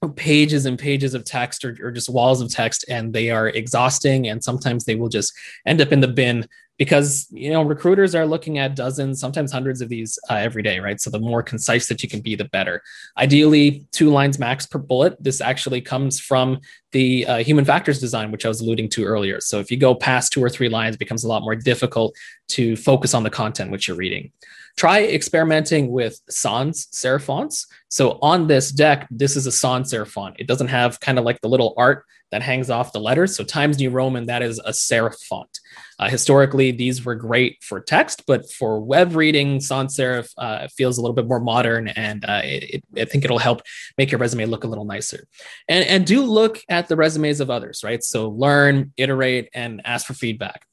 pages 0.09 0.67
and 0.67 0.79
pages 0.79 1.15
of 1.15 1.25
text 1.25 1.65
or, 1.65 1.77
or, 1.81 1.91
just 1.91 2.09
walls 2.09 2.41
of 2.41 2.51
text 2.51 2.85
and 2.89 3.13
they 3.13 3.31
are 3.31 3.49
exhausting 3.49 4.29
and 4.29 4.43
sometimes 4.43 4.85
they 4.85 4.97
will 4.97 5.09
just 5.09 5.33
end 5.67 5.81
up 5.81 5.93
in 5.93 6.01
the 6.01 6.09
bin 6.09 6.47
because 6.79 7.29
you 7.31 7.51
know 7.51 7.63
recruiters 7.63 8.15
are 8.15 8.27
looking 8.27 8.59
at 8.59 8.75
dozens 8.75 9.21
sometimes 9.21 9.53
hundreds 9.53 9.81
of 9.81 9.89
these 9.89 10.19
uh, 10.31 10.35
every 10.35 10.63
day 10.63 10.81
right? 10.81 11.01
So 11.01 11.11
the 11.11 11.21
more 11.21 11.43
concise 11.43 11.87
that 11.87 12.03
you 12.03 12.09
can 12.09 12.21
be 12.21 12.35
the 12.35 12.47
better. 12.47 12.83
Ideally 13.17 13.87
two 13.93 14.11
lines 14.11 14.39
max 14.39 14.67
per 14.67 14.79
bullet. 14.79 15.23
This 15.23 15.41
actually 15.41 15.81
comes 15.81 16.19
from 16.19 16.59
the 16.91 17.27
uh, 17.27 17.39
human 17.39 17.65
factors 17.65 18.01
design 18.01 18.33
which 18.33 18.45
i 18.45 18.49
was 18.49 18.61
alluding 18.61 18.89
to 18.91 19.05
earlier. 19.05 19.41
So 19.41 19.61
if 19.61 19.71
you 19.71 19.77
go 19.77 19.95
past 19.95 20.33
two 20.33 20.43
or 20.43 20.51
three 20.51 20.69
lines 20.69 20.97
it 20.97 20.99
becomes 20.99 21.23
a 21.23 21.29
lot 21.29 21.43
more 21.43 21.55
difficult 21.55 22.17
to 22.49 22.75
focus 22.77 23.15
on 23.15 23.23
the 23.23 23.31
content 23.31 23.71
which 23.71 23.87
you're 23.87 23.97
reading 23.97 24.33
try 24.77 25.05
experimenting 25.05 25.91
with 25.91 26.21
sans 26.29 26.87
serif 26.87 27.23
fonts. 27.23 27.67
So 27.89 28.19
on 28.23 28.47
this 28.47 28.71
deck, 28.71 29.07
this 29.11 29.37
is 29.37 29.47
a 29.47 29.53
sans 29.53 29.93
serif 29.93 30.09
font. 30.09 30.37
It 30.39 30.47
doesn't 30.47 30.69
have 30.69 31.01
kind 31.01 31.19
of 31.19 31.25
like 31.25 31.41
the 31.41 31.49
little 31.49 31.75
art 31.77 32.05
that 32.31 32.43
hangs 32.43 32.71
off 32.71 32.93
the 32.93 33.01
letters. 33.01 33.37
So 33.37 33.45
Times 33.45 33.79
New 33.79 33.91
Roman, 33.91 34.27
that 34.27 34.43
is 34.43 34.59
a 34.59 34.71
serif 34.71 35.17
font. 35.29 35.61
Uh, 35.99 36.09
historically, 36.09 36.73
these 36.73 37.05
were 37.05 37.15
great 37.15 37.63
for 37.63 37.79
text, 37.79 38.25
but 38.27 38.51
for 38.51 38.81
web 38.81 39.15
reading, 39.15 39.61
sans 39.61 39.95
serif 39.95 40.33
uh, 40.39 40.67
feels 40.69 40.97
a 40.99 41.03
little 41.03 41.15
bit 41.15 41.29
more 41.29 41.39
modern, 41.39 41.89
and 41.89 42.25
uh, 42.25 42.41
it, 42.43 42.83
it, 42.95 43.01
I 43.01 43.05
think 43.05 43.25
it'll 43.25 43.39
help 43.39 43.61
make 43.99 44.11
your 44.11 44.19
resume 44.19 44.47
look 44.47 44.65
a 44.65 44.67
little 44.67 44.87
nicer. 44.87 45.29
And, 45.69 45.87
and 45.87 46.07
do 46.07 46.25
look 46.25 46.61
at 46.69 46.89
the 46.89 46.97
resumes 46.97 47.41
of 47.41 47.51
others, 47.51 47.83
right? 47.85 48.03
So 48.03 48.31
learn, 48.31 48.93
iterate, 48.97 49.51
and 49.55 49.83
ask 49.85 50.07
for 50.07 50.15
feedback 50.15 50.67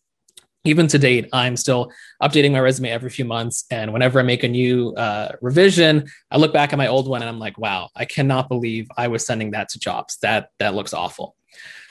even 0.65 0.87
to 0.87 0.99
date, 0.99 1.29
I'm 1.31 1.55
still 1.55 1.91
updating 2.21 2.51
my 2.51 2.59
resume 2.59 2.89
every 2.89 3.09
few 3.09 3.25
months. 3.25 3.65
And 3.71 3.93
whenever 3.93 4.19
I 4.19 4.23
make 4.23 4.43
a 4.43 4.47
new 4.47 4.93
uh, 4.95 5.33
revision, 5.41 6.09
I 6.31 6.37
look 6.37 6.53
back 6.53 6.73
at 6.73 6.77
my 6.77 6.87
old 6.87 7.07
one 7.07 7.21
and 7.21 7.29
I'm 7.29 7.39
like, 7.39 7.57
wow, 7.57 7.89
I 7.95 8.05
cannot 8.05 8.49
believe 8.49 8.87
I 8.97 9.07
was 9.07 9.25
sending 9.25 9.51
that 9.51 9.69
to 9.69 9.79
jobs. 9.79 10.17
That 10.21 10.49
that 10.59 10.75
looks 10.75 10.93
awful. 10.93 11.35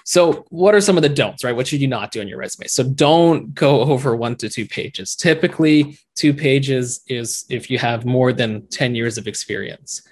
So, 0.04 0.46
what 0.48 0.75
are 0.75 0.80
some 0.80 0.96
of 0.96 1.02
the 1.02 1.10
don'ts, 1.10 1.44
right? 1.44 1.54
What 1.54 1.66
should 1.66 1.82
you 1.82 1.87
not 1.87 2.10
do 2.12 2.22
on 2.22 2.28
your 2.28 2.38
resume? 2.38 2.66
So, 2.66 2.82
don't 2.82 3.54
go 3.54 3.80
over 3.92 4.16
one 4.16 4.37
to 4.37 4.48
two 4.48 4.66
pages. 4.66 5.14
Typically, 5.14 5.98
two 6.14 6.32
pages 6.32 7.02
is 7.08 7.44
if 7.50 7.70
you 7.70 7.78
have 7.78 8.04
more 8.04 8.32
than 8.32 8.66
10 8.68 8.94
years 8.94 9.18
of 9.18 9.26
experience 9.26 10.02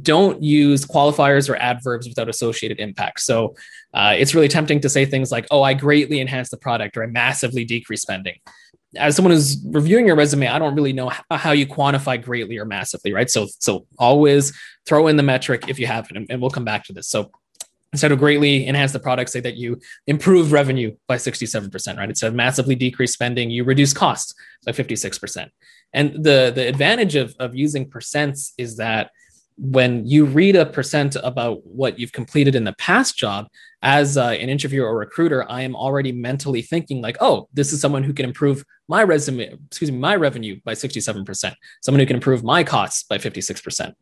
don't 0.00 0.42
use 0.42 0.86
qualifiers 0.86 1.50
or 1.50 1.56
adverbs 1.56 2.08
without 2.08 2.28
associated 2.28 2.80
impact. 2.80 3.20
So 3.20 3.54
uh, 3.94 4.14
it's 4.16 4.34
really 4.34 4.48
tempting 4.48 4.80
to 4.80 4.88
say 4.88 5.04
things 5.04 5.30
like, 5.30 5.46
oh, 5.50 5.62
I 5.62 5.74
greatly 5.74 6.20
enhance 6.20 6.50
the 6.50 6.56
product 6.56 6.96
or 6.96 7.02
I 7.02 7.06
massively 7.06 7.64
decrease 7.64 8.02
spending. 8.02 8.36
As 8.96 9.16
someone 9.16 9.32
who's 9.32 9.62
reviewing 9.66 10.06
your 10.06 10.16
resume, 10.16 10.48
I 10.48 10.58
don't 10.58 10.74
really 10.74 10.92
know 10.92 11.10
how 11.30 11.52
you 11.52 11.66
quantify 11.66 12.22
greatly 12.22 12.58
or 12.58 12.64
massively, 12.64 13.12
right? 13.12 13.30
So, 13.30 13.46
so 13.58 13.86
always 13.98 14.52
throw 14.86 15.06
in 15.08 15.16
the 15.16 15.22
metric 15.22 15.64
if 15.68 15.78
you 15.78 15.86
have 15.86 16.10
it, 16.10 16.16
and, 16.16 16.26
and 16.30 16.40
we'll 16.40 16.50
come 16.50 16.64
back 16.64 16.84
to 16.84 16.92
this. 16.92 17.08
So 17.08 17.30
instead 17.92 18.12
of 18.12 18.18
greatly 18.18 18.66
enhance 18.66 18.92
the 18.92 19.00
product, 19.00 19.30
say 19.30 19.40
that 19.40 19.56
you 19.56 19.80
improve 20.06 20.52
revenue 20.52 20.94
by 21.06 21.16
67%, 21.16 21.96
right? 21.96 22.08
Instead 22.08 22.28
of 22.28 22.34
massively 22.34 22.74
decrease 22.74 23.12
spending, 23.12 23.50
you 23.50 23.64
reduce 23.64 23.92
costs 23.92 24.34
by 24.64 24.72
56%. 24.72 25.48
And 25.94 26.24
the, 26.24 26.52
the 26.54 26.66
advantage 26.66 27.16
of, 27.16 27.34
of 27.38 27.54
using 27.54 27.88
percents 27.88 28.52
is 28.56 28.76
that 28.78 29.10
when 29.56 30.06
you 30.06 30.24
read 30.24 30.56
a 30.56 30.66
percent 30.66 31.16
about 31.22 31.64
what 31.66 31.98
you've 31.98 32.12
completed 32.12 32.54
in 32.54 32.64
the 32.64 32.72
past 32.74 33.16
job 33.16 33.46
as 33.82 34.16
uh, 34.16 34.28
an 34.28 34.48
interviewer 34.48 34.86
or 34.86 34.96
recruiter 34.96 35.48
i 35.50 35.60
am 35.60 35.76
already 35.76 36.12
mentally 36.12 36.62
thinking 36.62 37.00
like 37.00 37.16
oh 37.20 37.48
this 37.52 37.72
is 37.72 37.80
someone 37.80 38.02
who 38.02 38.12
can 38.12 38.24
improve 38.24 38.64
my 38.88 39.02
resume 39.02 39.52
excuse 39.66 39.90
me 39.90 39.98
my 39.98 40.16
revenue 40.16 40.58
by 40.64 40.72
67% 40.72 41.54
someone 41.82 42.00
who 42.00 42.06
can 42.06 42.16
improve 42.16 42.42
my 42.42 42.64
costs 42.64 43.04
by 43.04 43.18
56% 43.18 43.92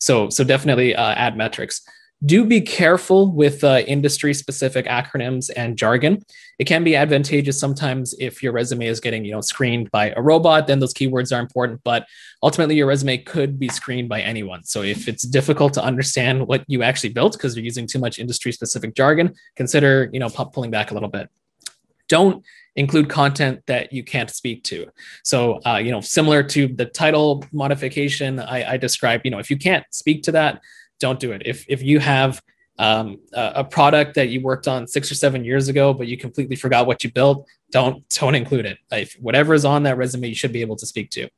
so 0.00 0.28
so 0.28 0.44
definitely 0.44 0.94
uh, 0.94 1.14
add 1.14 1.36
metrics 1.36 1.82
do 2.24 2.44
be 2.44 2.60
careful 2.60 3.32
with 3.32 3.62
uh, 3.64 3.82
industry 3.86 4.32
specific 4.32 4.86
acronyms 4.86 5.50
and 5.56 5.76
jargon. 5.76 6.24
It 6.58 6.64
can 6.64 6.84
be 6.84 6.96
advantageous 6.96 7.58
sometimes 7.58 8.14
if 8.18 8.42
your 8.42 8.52
resume 8.52 8.86
is 8.86 9.00
getting, 9.00 9.24
you 9.24 9.32
know, 9.32 9.40
screened 9.40 9.90
by 9.90 10.10
a 10.16 10.22
robot, 10.22 10.66
then 10.66 10.78
those 10.78 10.94
keywords 10.94 11.36
are 11.36 11.40
important, 11.40 11.80
but 11.84 12.06
ultimately 12.42 12.76
your 12.76 12.86
resume 12.86 13.18
could 13.18 13.58
be 13.58 13.68
screened 13.68 14.08
by 14.08 14.20
anyone. 14.20 14.62
So 14.64 14.82
if 14.82 15.08
it's 15.08 15.24
difficult 15.24 15.74
to 15.74 15.84
understand 15.84 16.46
what 16.46 16.64
you 16.66 16.82
actually 16.82 17.10
built 17.10 17.32
because 17.32 17.56
you're 17.56 17.64
using 17.64 17.86
too 17.86 17.98
much 17.98 18.18
industry 18.18 18.52
specific 18.52 18.94
jargon, 18.94 19.34
consider, 19.56 20.08
you 20.12 20.20
know, 20.20 20.28
pulling 20.28 20.70
back 20.70 20.90
a 20.90 20.94
little 20.94 21.08
bit. 21.08 21.28
Don't 22.08 22.44
include 22.76 23.08
content 23.08 23.62
that 23.66 23.92
you 23.92 24.02
can't 24.02 24.30
speak 24.30 24.64
to. 24.64 24.86
So, 25.22 25.60
uh, 25.64 25.76
you 25.76 25.90
know, 25.90 26.00
similar 26.00 26.42
to 26.42 26.68
the 26.68 26.86
title 26.86 27.44
modification 27.52 28.40
I, 28.40 28.72
I 28.72 28.76
described, 28.76 29.24
you 29.24 29.30
know, 29.30 29.38
if 29.38 29.50
you 29.50 29.56
can't 29.56 29.84
speak 29.90 30.22
to 30.24 30.32
that, 30.32 30.60
don't 31.04 31.20
do 31.20 31.32
it. 31.32 31.42
If 31.44 31.66
if 31.68 31.82
you 31.82 31.98
have 32.00 32.40
um, 32.78 33.18
a, 33.34 33.52
a, 33.56 33.64
product 33.64 34.14
that 34.14 34.30
you 34.30 34.40
worked 34.40 34.66
on 34.66 34.88
six 34.88 35.12
or 35.12 35.14
seven 35.14 35.44
years 35.44 35.68
ago, 35.68 35.94
but 35.94 36.08
you 36.08 36.16
completely 36.16 36.56
forgot 36.56 36.88
what 36.88 37.04
you 37.04 37.12
built, 37.12 37.46
don't 37.70 37.96
don't 38.08 38.34
include 38.34 38.66
it. 38.66 38.78
If 38.90 39.12
whatever 39.20 39.52
is 39.54 39.64
on 39.64 39.82
that 39.82 39.98
resume, 39.98 40.28
you 40.28 40.34
should 40.34 40.52
be 40.52 40.62
able 40.62 40.76
to 40.76 40.86
speak 40.86 41.10
to. 41.10 41.28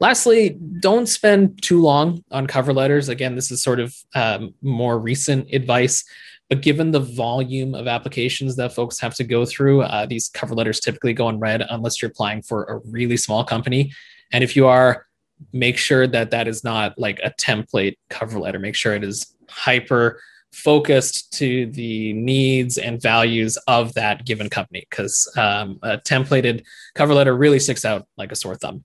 Lastly, 0.00 0.58
don't 0.80 1.06
spend 1.06 1.62
too 1.62 1.80
long 1.82 2.24
on 2.30 2.46
cover 2.46 2.72
letters. 2.72 3.08
Again, 3.08 3.36
this 3.36 3.50
is 3.50 3.62
sort 3.62 3.78
of 3.78 3.94
um, 4.14 4.54
more 4.62 4.98
recent 4.98 5.52
advice. 5.52 6.02
But 6.48 6.62
given 6.62 6.90
the 6.90 7.06
volume 7.24 7.76
of 7.76 7.86
applications 7.86 8.56
that 8.56 8.74
folks 8.74 8.98
have 9.00 9.14
to 9.16 9.24
go 9.24 9.44
through, 9.44 9.82
uh, 9.82 10.06
these 10.06 10.28
cover 10.28 10.54
letters 10.54 10.80
typically 10.80 11.12
go 11.12 11.28
unread 11.28 11.62
unless 11.70 12.00
you're 12.00 12.10
applying 12.10 12.42
for 12.42 12.64
a 12.64 12.78
really 12.90 13.16
small 13.16 13.44
company. 13.44 13.92
And 14.32 14.42
if 14.42 14.56
you 14.56 14.66
are, 14.66 15.06
make 15.52 15.78
sure 15.78 16.06
that 16.06 16.30
that 16.30 16.48
is 16.48 16.64
not 16.64 16.98
like 16.98 17.20
a 17.22 17.30
template 17.30 17.96
cover 18.08 18.38
letter. 18.38 18.58
Make 18.58 18.74
sure 18.74 18.94
it 18.94 19.04
is 19.04 19.34
hyper 19.48 20.20
focused 20.52 21.32
to 21.32 21.66
the 21.66 22.12
needs 22.12 22.76
and 22.76 23.00
values 23.00 23.56
of 23.68 23.94
that 23.94 24.26
given 24.26 24.48
company 24.48 24.86
because 24.90 25.30
um, 25.36 25.78
a 25.82 25.98
templated 25.98 26.64
cover 26.94 27.14
letter 27.14 27.36
really 27.36 27.60
sticks 27.60 27.84
out 27.84 28.06
like 28.16 28.32
a 28.32 28.36
sore 28.36 28.56
thumb. 28.56 28.84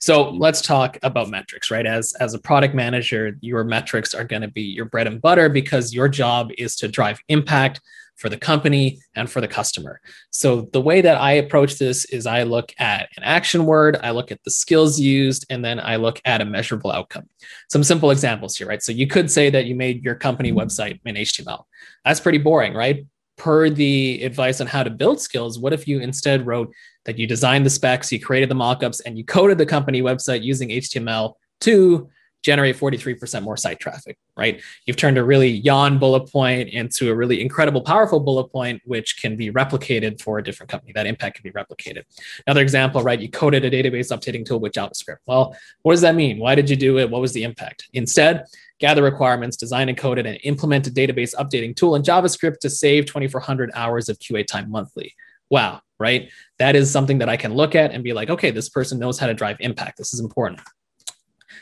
So 0.00 0.30
let's 0.30 0.60
talk 0.60 0.98
about 1.02 1.30
metrics, 1.30 1.70
right? 1.70 1.86
As 1.86 2.12
as 2.14 2.34
a 2.34 2.38
product 2.38 2.74
manager, 2.74 3.36
your 3.40 3.64
metrics 3.64 4.14
are 4.14 4.24
going 4.24 4.42
to 4.42 4.48
be 4.48 4.62
your 4.62 4.84
bread 4.84 5.06
and 5.06 5.20
butter 5.20 5.48
because 5.48 5.94
your 5.94 6.08
job 6.08 6.50
is 6.58 6.76
to 6.76 6.88
drive 6.88 7.18
impact 7.28 7.80
for 8.16 8.28
the 8.28 8.36
company 8.36 8.98
and 9.14 9.30
for 9.30 9.40
the 9.40 9.48
customer. 9.48 10.00
So 10.30 10.62
the 10.72 10.80
way 10.80 11.00
that 11.00 11.20
I 11.20 11.32
approach 11.32 11.76
this 11.76 12.04
is 12.06 12.26
I 12.26 12.42
look 12.42 12.72
at 12.78 13.08
an 13.16 13.22
action 13.22 13.66
word, 13.66 13.98
I 14.02 14.10
look 14.10 14.32
at 14.32 14.42
the 14.44 14.50
skills 14.50 14.98
used, 14.98 15.46
and 15.50 15.64
then 15.64 15.78
I 15.78 15.96
look 15.96 16.20
at 16.24 16.40
a 16.40 16.44
measurable 16.44 16.90
outcome. 16.90 17.28
Some 17.70 17.84
simple 17.84 18.10
examples 18.10 18.56
here, 18.56 18.66
right? 18.66 18.82
So 18.82 18.92
you 18.92 19.06
could 19.06 19.30
say 19.30 19.50
that 19.50 19.66
you 19.66 19.74
made 19.74 20.02
your 20.02 20.14
company 20.14 20.52
website 20.52 20.98
in 21.04 21.14
HTML. 21.14 21.64
That's 22.04 22.20
pretty 22.20 22.38
boring, 22.38 22.74
right? 22.74 23.06
Per 23.36 23.68
the 23.68 24.22
advice 24.24 24.62
on 24.62 24.66
how 24.66 24.82
to 24.82 24.90
build 24.90 25.20
skills, 25.20 25.58
what 25.58 25.74
if 25.74 25.86
you 25.86 26.00
instead 26.00 26.46
wrote 26.46 26.72
that 27.04 27.18
you 27.18 27.26
designed 27.26 27.66
the 27.66 27.70
specs, 27.70 28.10
you 28.10 28.18
created 28.18 28.48
the 28.48 28.54
mockups, 28.54 29.00
and 29.04 29.18
you 29.18 29.24
coded 29.24 29.58
the 29.58 29.66
company 29.66 30.00
website 30.00 30.42
using 30.42 30.70
HTML 30.70 31.34
to 31.60 32.08
generate 32.46 32.76
43% 32.76 33.42
more 33.42 33.56
site 33.56 33.80
traffic, 33.80 34.16
right? 34.36 34.62
You've 34.86 34.96
turned 34.96 35.18
a 35.18 35.24
really 35.24 35.50
yawn 35.50 35.98
bullet 35.98 36.30
point 36.30 36.68
into 36.68 37.10
a 37.10 37.14
really 37.14 37.40
incredible, 37.40 37.80
powerful 37.82 38.20
bullet 38.20 38.52
point, 38.52 38.80
which 38.84 39.20
can 39.20 39.36
be 39.36 39.50
replicated 39.50 40.20
for 40.22 40.38
a 40.38 40.44
different 40.44 40.70
company. 40.70 40.92
That 40.92 41.08
impact 41.08 41.40
can 41.40 41.42
be 41.42 41.50
replicated. 41.50 42.04
Another 42.46 42.62
example, 42.62 43.02
right? 43.02 43.18
You 43.18 43.28
coded 43.28 43.64
a 43.64 43.70
database 43.70 44.12
updating 44.16 44.46
tool 44.46 44.60
with 44.60 44.72
JavaScript. 44.72 45.16
Well, 45.26 45.56
what 45.82 45.94
does 45.94 46.02
that 46.02 46.14
mean? 46.14 46.38
Why 46.38 46.54
did 46.54 46.70
you 46.70 46.76
do 46.76 47.00
it? 47.00 47.10
What 47.10 47.20
was 47.20 47.32
the 47.32 47.42
impact? 47.42 47.88
Instead, 47.94 48.44
gather 48.78 49.02
requirements, 49.02 49.56
design 49.56 49.88
and 49.88 49.98
code 49.98 50.18
it, 50.20 50.26
and 50.26 50.38
implement 50.44 50.86
a 50.86 50.90
database 50.90 51.34
updating 51.34 51.74
tool 51.74 51.96
in 51.96 52.02
JavaScript 52.02 52.60
to 52.60 52.70
save 52.70 53.06
2,400 53.06 53.72
hours 53.74 54.08
of 54.08 54.20
QA 54.20 54.46
time 54.46 54.70
monthly. 54.70 55.14
Wow, 55.50 55.80
right? 55.98 56.30
That 56.60 56.76
is 56.76 56.92
something 56.92 57.18
that 57.18 57.28
I 57.28 57.36
can 57.36 57.54
look 57.54 57.74
at 57.74 57.90
and 57.90 58.04
be 58.04 58.12
like, 58.12 58.30
okay, 58.30 58.52
this 58.52 58.68
person 58.68 59.00
knows 59.00 59.18
how 59.18 59.26
to 59.26 59.34
drive 59.34 59.56
impact. 59.58 59.98
This 59.98 60.14
is 60.14 60.20
important. 60.20 60.60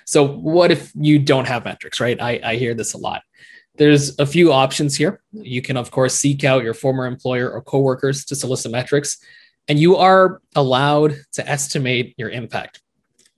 So, 0.07 0.27
what 0.27 0.71
if 0.71 0.93
you 0.95 1.19
don't 1.19 1.47
have 1.47 1.65
metrics, 1.65 2.01
right? 2.01 2.21
I, 2.21 2.41
I 2.45 2.57
hear 2.57 2.75
this 2.75 2.95
a 2.95 2.99
lot. 2.99 3.23
There's 3.77 4.19
a 4.19 4.27
few 4.27 4.53
options 4.53 4.97
here. 4.97 5.23
You 5.33 5.63
can, 5.63 5.77
of 5.77 5.91
course, 5.91 6.15
seek 6.15 6.45
out 6.45 6.63
your 6.63 6.75
former 6.75 7.07
employer 7.07 7.51
or 7.51 7.63
coworkers 7.63 8.25
to 8.27 8.37
solicit 8.37 8.71
metrics, 8.71 9.19
and 9.67 9.79
you 9.79 9.97
are 9.97 10.41
allowed 10.55 11.17
to 11.33 11.49
estimate 11.49 12.15
your 12.17 12.31
impact. 12.31 12.81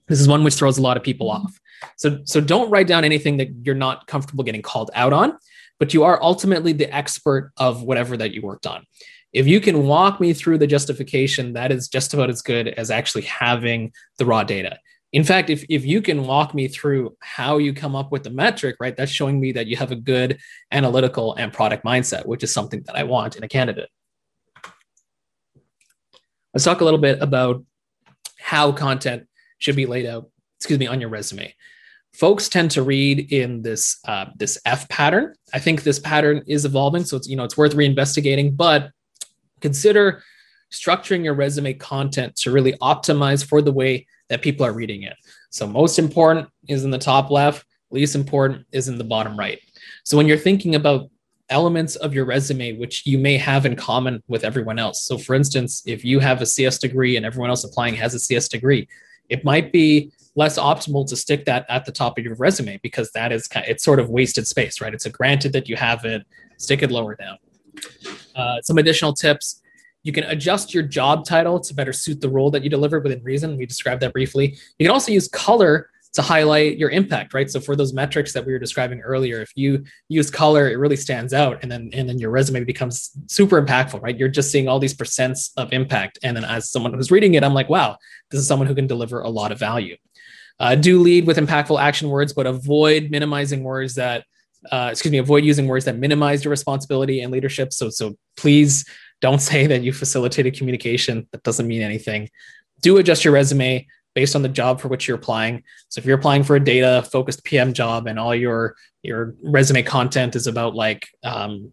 This 0.08 0.20
is 0.20 0.28
one 0.28 0.44
which 0.44 0.54
throws 0.54 0.78
a 0.78 0.82
lot 0.82 0.96
of 0.96 1.02
people 1.02 1.30
off. 1.30 1.58
So, 1.96 2.20
so 2.24 2.40
don't 2.40 2.70
write 2.70 2.86
down 2.86 3.04
anything 3.04 3.38
that 3.38 3.48
you're 3.64 3.74
not 3.74 4.06
comfortable 4.06 4.44
getting 4.44 4.62
called 4.62 4.90
out 4.94 5.12
on, 5.12 5.36
but 5.78 5.94
you 5.94 6.04
are 6.04 6.22
ultimately 6.22 6.72
the 6.72 6.94
expert 6.94 7.52
of 7.56 7.82
whatever 7.82 8.16
that 8.16 8.32
you 8.32 8.42
worked 8.42 8.66
on 8.66 8.84
if 9.36 9.46
you 9.46 9.60
can 9.60 9.86
walk 9.86 10.18
me 10.18 10.32
through 10.32 10.56
the 10.56 10.66
justification, 10.66 11.52
that 11.52 11.70
is 11.70 11.88
just 11.88 12.14
about 12.14 12.30
as 12.30 12.40
good 12.40 12.68
as 12.68 12.90
actually 12.90 13.22
having 13.24 13.92
the 14.16 14.24
raw 14.24 14.42
data. 14.42 14.78
In 15.16 15.24
fact, 15.24 15.48
if, 15.48 15.64
if 15.70 15.86
you 15.86 16.02
can 16.02 16.26
walk 16.26 16.52
me 16.52 16.68
through 16.68 17.16
how 17.20 17.56
you 17.56 17.72
come 17.72 17.96
up 17.96 18.12
with 18.12 18.22
the 18.22 18.28
metric, 18.28 18.76
right, 18.80 18.94
that's 18.94 19.10
showing 19.10 19.40
me 19.40 19.50
that 19.52 19.66
you 19.66 19.74
have 19.74 19.90
a 19.90 19.96
good 19.96 20.38
analytical 20.72 21.34
and 21.36 21.50
product 21.50 21.86
mindset, 21.86 22.26
which 22.26 22.44
is 22.44 22.52
something 22.52 22.82
that 22.82 22.96
I 22.96 23.04
want 23.04 23.34
in 23.34 23.42
a 23.42 23.48
candidate. 23.48 23.88
Let's 26.52 26.64
talk 26.64 26.82
a 26.82 26.84
little 26.84 27.00
bit 27.00 27.22
about 27.22 27.64
how 28.38 28.72
content 28.72 29.26
should 29.56 29.74
be 29.74 29.86
laid 29.86 30.04
out, 30.04 30.28
excuse 30.58 30.78
me, 30.78 30.86
on 30.86 31.00
your 31.00 31.08
resume. 31.08 31.54
Folks 32.12 32.50
tend 32.50 32.72
to 32.72 32.82
read 32.82 33.32
in 33.32 33.62
this 33.62 33.98
uh, 34.06 34.26
this 34.36 34.58
F 34.66 34.86
pattern. 34.90 35.34
I 35.54 35.60
think 35.60 35.82
this 35.82 35.98
pattern 35.98 36.42
is 36.46 36.66
evolving, 36.66 37.04
so 37.04 37.16
it's 37.16 37.26
you 37.26 37.36
know 37.36 37.44
it's 37.44 37.56
worth 37.56 37.74
reinvestigating. 37.74 38.54
But 38.54 38.90
consider 39.62 40.22
structuring 40.70 41.24
your 41.24 41.32
resume 41.32 41.72
content 41.72 42.36
to 42.36 42.50
really 42.50 42.74
optimize 42.82 43.42
for 43.42 43.62
the 43.62 43.72
way 43.72 44.06
that 44.28 44.42
people 44.42 44.66
are 44.66 44.72
reading 44.72 45.02
it. 45.02 45.14
So, 45.50 45.66
most 45.66 45.98
important 45.98 46.48
is 46.68 46.84
in 46.84 46.90
the 46.90 46.98
top 46.98 47.30
left, 47.30 47.66
least 47.90 48.14
important 48.14 48.66
is 48.72 48.88
in 48.88 48.98
the 48.98 49.04
bottom 49.04 49.38
right. 49.38 49.58
So, 50.04 50.16
when 50.16 50.26
you're 50.26 50.36
thinking 50.38 50.74
about 50.74 51.10
elements 51.48 51.96
of 51.96 52.12
your 52.12 52.24
resume 52.24 52.72
which 52.72 53.06
you 53.06 53.18
may 53.18 53.36
have 53.36 53.66
in 53.66 53.76
common 53.76 54.22
with 54.28 54.44
everyone 54.44 54.78
else. 54.78 55.04
So, 55.04 55.16
for 55.16 55.34
instance, 55.34 55.82
if 55.86 56.04
you 56.04 56.18
have 56.18 56.42
a 56.42 56.46
CS 56.46 56.78
degree 56.78 57.16
and 57.16 57.24
everyone 57.24 57.50
else 57.50 57.64
applying 57.64 57.94
has 57.94 58.14
a 58.14 58.18
CS 58.18 58.48
degree, 58.48 58.88
it 59.28 59.44
might 59.44 59.72
be 59.72 60.12
less 60.34 60.58
optimal 60.58 61.08
to 61.08 61.16
stick 61.16 61.44
that 61.46 61.64
at 61.68 61.84
the 61.84 61.92
top 61.92 62.18
of 62.18 62.24
your 62.24 62.34
resume 62.34 62.78
because 62.82 63.10
that 63.12 63.32
is 63.32 63.48
kind 63.48 63.64
of, 63.64 63.70
it's 63.70 63.84
sort 63.84 63.98
of 63.98 64.10
wasted 64.10 64.46
space, 64.46 64.80
right? 64.80 64.92
It's 64.92 65.06
a 65.06 65.10
granted 65.10 65.52
that 65.52 65.68
you 65.68 65.76
have 65.76 66.04
it, 66.04 66.26
stick 66.58 66.82
it 66.82 66.90
lower 66.90 67.14
down. 67.14 67.38
Uh, 68.34 68.60
some 68.62 68.78
additional 68.78 69.12
tips. 69.12 69.62
You 70.06 70.12
can 70.12 70.22
adjust 70.24 70.72
your 70.72 70.84
job 70.84 71.24
title 71.24 71.58
to 71.58 71.74
better 71.74 71.92
suit 71.92 72.20
the 72.20 72.28
role 72.28 72.52
that 72.52 72.62
you 72.62 72.70
deliver 72.70 73.00
within 73.00 73.20
reason. 73.24 73.56
We 73.56 73.66
described 73.66 74.02
that 74.02 74.12
briefly. 74.12 74.56
You 74.78 74.86
can 74.86 74.92
also 74.92 75.10
use 75.10 75.26
color 75.26 75.90
to 76.12 76.22
highlight 76.22 76.78
your 76.78 76.90
impact, 76.90 77.34
right? 77.34 77.50
So 77.50 77.58
for 77.58 77.74
those 77.74 77.92
metrics 77.92 78.32
that 78.32 78.46
we 78.46 78.52
were 78.52 78.60
describing 78.60 79.00
earlier, 79.00 79.42
if 79.42 79.50
you 79.56 79.84
use 80.08 80.30
color, 80.30 80.70
it 80.70 80.76
really 80.76 80.94
stands 80.94 81.34
out, 81.34 81.58
and 81.62 81.70
then 81.70 81.90
and 81.92 82.08
then 82.08 82.20
your 82.20 82.30
resume 82.30 82.62
becomes 82.62 83.10
super 83.26 83.60
impactful, 83.60 84.00
right? 84.00 84.16
You're 84.16 84.28
just 84.28 84.52
seeing 84.52 84.68
all 84.68 84.78
these 84.78 84.94
percents 84.94 85.50
of 85.56 85.72
impact, 85.72 86.20
and 86.22 86.36
then 86.36 86.44
as 86.44 86.70
someone 86.70 86.94
who's 86.94 87.10
reading 87.10 87.34
it, 87.34 87.42
I'm 87.42 87.52
like, 87.52 87.68
wow, 87.68 87.96
this 88.30 88.40
is 88.40 88.46
someone 88.46 88.68
who 88.68 88.76
can 88.76 88.86
deliver 88.86 89.22
a 89.22 89.28
lot 89.28 89.50
of 89.50 89.58
value. 89.58 89.96
Uh, 90.60 90.76
do 90.76 91.02
lead 91.02 91.26
with 91.26 91.36
impactful 91.36 91.80
action 91.80 92.08
words, 92.10 92.32
but 92.32 92.46
avoid 92.46 93.10
minimizing 93.10 93.64
words 93.64 93.96
that 93.96 94.24
uh, 94.70 94.88
excuse 94.90 95.12
me, 95.12 95.18
avoid 95.18 95.44
using 95.44 95.66
words 95.66 95.84
that 95.84 95.96
minimize 95.96 96.44
your 96.44 96.50
responsibility 96.50 97.20
and 97.20 97.32
leadership. 97.32 97.72
So, 97.72 97.90
so 97.90 98.16
please 98.36 98.84
don't 99.20 99.40
say 99.40 99.66
that 99.66 99.82
you 99.82 99.92
facilitated 99.92 100.56
communication. 100.56 101.26
That 101.32 101.42
doesn't 101.42 101.66
mean 101.66 101.82
anything. 101.82 102.28
Do 102.82 102.98
adjust 102.98 103.24
your 103.24 103.34
resume 103.34 103.86
based 104.14 104.34
on 104.34 104.42
the 104.42 104.48
job 104.48 104.80
for 104.80 104.88
which 104.88 105.06
you're 105.06 105.16
applying. 105.16 105.62
So 105.88 105.98
if 105.98 106.06
you're 106.06 106.18
applying 106.18 106.42
for 106.42 106.56
a 106.56 106.60
data 106.60 107.06
focused 107.10 107.44
PM 107.44 107.72
job 107.72 108.06
and 108.06 108.18
all 108.18 108.34
your 108.34 108.74
your 109.02 109.34
resume 109.42 109.82
content 109.82 110.34
is 110.34 110.46
about 110.46 110.74
like 110.74 111.06
um, 111.22 111.72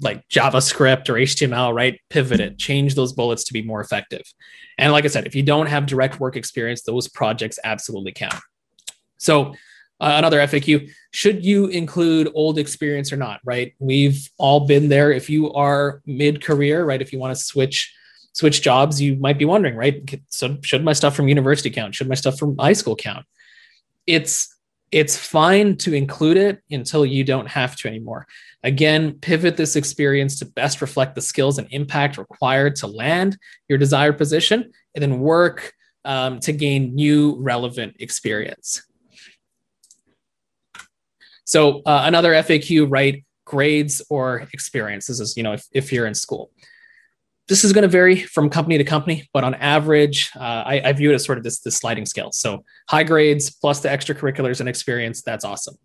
like 0.00 0.26
JavaScript 0.28 1.08
or 1.08 1.14
HTML, 1.14 1.74
right? 1.74 1.98
Pivot 2.10 2.40
it, 2.40 2.58
change 2.58 2.94
those 2.94 3.12
bullets 3.12 3.44
to 3.44 3.52
be 3.52 3.62
more 3.62 3.80
effective. 3.80 4.22
And 4.78 4.92
like 4.92 5.04
I 5.04 5.08
said, 5.08 5.26
if 5.26 5.34
you 5.34 5.42
don't 5.42 5.66
have 5.66 5.86
direct 5.86 6.20
work 6.20 6.36
experience, 6.36 6.82
those 6.82 7.08
projects 7.08 7.58
absolutely 7.64 8.12
count. 8.12 8.40
So 9.18 9.54
uh, 10.02 10.14
another 10.18 10.40
FAQ 10.40 10.90
should 11.12 11.44
you 11.44 11.66
include 11.68 12.28
old 12.34 12.58
experience 12.58 13.12
or 13.12 13.16
not, 13.16 13.40
right? 13.44 13.72
We've 13.78 14.28
all 14.36 14.66
been 14.66 14.88
there. 14.88 15.12
If 15.12 15.30
you 15.30 15.52
are 15.52 16.02
mid 16.06 16.42
career, 16.42 16.84
right? 16.84 17.00
If 17.00 17.12
you 17.12 17.20
want 17.20 17.36
to 17.36 17.42
switch 17.42 17.94
switch 18.32 18.62
jobs, 18.62 19.00
you 19.00 19.14
might 19.16 19.38
be 19.38 19.44
wondering, 19.44 19.76
right? 19.76 20.10
So 20.28 20.58
should 20.62 20.84
my 20.84 20.94
stuff 20.94 21.14
from 21.14 21.28
university 21.28 21.70
count? 21.70 21.94
Should 21.94 22.08
my 22.08 22.14
stuff 22.14 22.38
from 22.38 22.56
high 22.58 22.72
school 22.72 22.96
count? 22.96 23.26
It's 24.06 24.48
it's 24.90 25.16
fine 25.16 25.76
to 25.78 25.94
include 25.94 26.36
it 26.36 26.62
until 26.70 27.06
you 27.06 27.24
don't 27.24 27.48
have 27.48 27.76
to 27.76 27.88
anymore. 27.88 28.26
Again, 28.62 29.12
pivot 29.12 29.56
this 29.56 29.76
experience 29.76 30.38
to 30.40 30.46
best 30.46 30.82
reflect 30.82 31.14
the 31.14 31.22
skills 31.22 31.58
and 31.58 31.68
impact 31.70 32.18
required 32.18 32.76
to 32.76 32.86
land 32.88 33.38
your 33.68 33.78
desired 33.78 34.18
position, 34.18 34.72
and 34.94 35.02
then 35.02 35.20
work 35.20 35.72
um, 36.04 36.40
to 36.40 36.52
gain 36.52 36.94
new 36.94 37.36
relevant 37.40 37.96
experience. 38.00 38.82
So 41.52 41.82
uh, 41.84 42.04
another 42.06 42.32
FAQ, 42.32 42.86
right? 42.88 43.22
Grades 43.44 44.00
or 44.08 44.48
experience. 44.54 45.06
This 45.08 45.20
is, 45.20 45.36
you 45.36 45.42
know, 45.42 45.52
if, 45.52 45.66
if 45.72 45.92
you're 45.92 46.06
in 46.06 46.14
school. 46.14 46.50
This 47.46 47.62
is 47.62 47.74
going 47.74 47.82
to 47.82 47.88
vary 47.88 48.16
from 48.16 48.48
company 48.48 48.78
to 48.78 48.84
company, 48.84 49.28
but 49.34 49.44
on 49.44 49.54
average, 49.56 50.30
uh, 50.34 50.62
I, 50.72 50.80
I 50.82 50.92
view 50.94 51.10
it 51.10 51.14
as 51.14 51.26
sort 51.26 51.36
of 51.36 51.44
this, 51.44 51.60
this 51.60 51.76
sliding 51.76 52.06
scale. 52.06 52.32
So 52.32 52.64
high 52.88 53.02
grades 53.02 53.50
plus 53.50 53.80
the 53.80 53.90
extracurriculars 53.90 54.60
and 54.60 54.68
experience, 54.68 55.20
that's 55.20 55.44
awesome. 55.44 55.76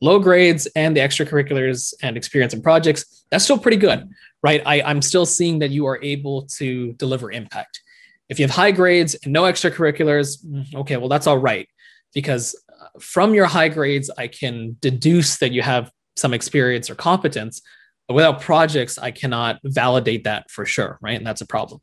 Low 0.00 0.20
grades 0.20 0.68
and 0.76 0.96
the 0.96 1.00
extracurriculars 1.00 1.92
and 2.04 2.16
experience 2.16 2.54
and 2.54 2.62
projects, 2.62 3.24
that's 3.28 3.42
still 3.42 3.58
pretty 3.58 3.78
good, 3.78 4.08
right? 4.44 4.62
I, 4.64 4.82
I'm 4.82 5.02
still 5.02 5.26
seeing 5.26 5.58
that 5.58 5.70
you 5.70 5.86
are 5.86 6.00
able 6.04 6.42
to 6.58 6.92
deliver 6.92 7.32
impact. 7.32 7.80
If 8.28 8.38
you 8.38 8.44
have 8.44 8.54
high 8.54 8.70
grades 8.70 9.16
and 9.24 9.32
no 9.32 9.42
extracurriculars, 9.42 10.44
mm, 10.46 10.72
okay, 10.82 10.96
well, 10.98 11.08
that's 11.08 11.26
all 11.26 11.38
right. 11.38 11.68
Because 12.14 12.54
from 13.00 13.34
your 13.34 13.46
high 13.46 13.68
grades, 13.68 14.10
I 14.16 14.28
can 14.28 14.76
deduce 14.80 15.38
that 15.38 15.52
you 15.52 15.62
have 15.62 15.90
some 16.16 16.34
experience 16.34 16.90
or 16.90 16.94
competence. 16.94 17.62
Without 18.08 18.40
projects, 18.40 18.98
I 18.98 19.10
cannot 19.10 19.58
validate 19.64 20.24
that 20.24 20.50
for 20.50 20.64
sure, 20.64 20.98
right? 21.00 21.16
And 21.16 21.26
that's 21.26 21.40
a 21.40 21.46
problem. 21.46 21.80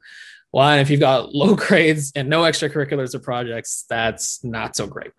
Well, 0.54 0.70
and 0.70 0.82
if 0.82 0.90
you've 0.90 1.00
got 1.00 1.34
low 1.34 1.56
grades 1.56 2.12
and 2.16 2.30
no 2.30 2.44
extracurriculars 2.44 3.14
or 3.16 3.20
projects, 3.20 3.86
that's 3.90 4.44
not 4.44 4.76
so 4.76 4.88
great. 4.88 5.12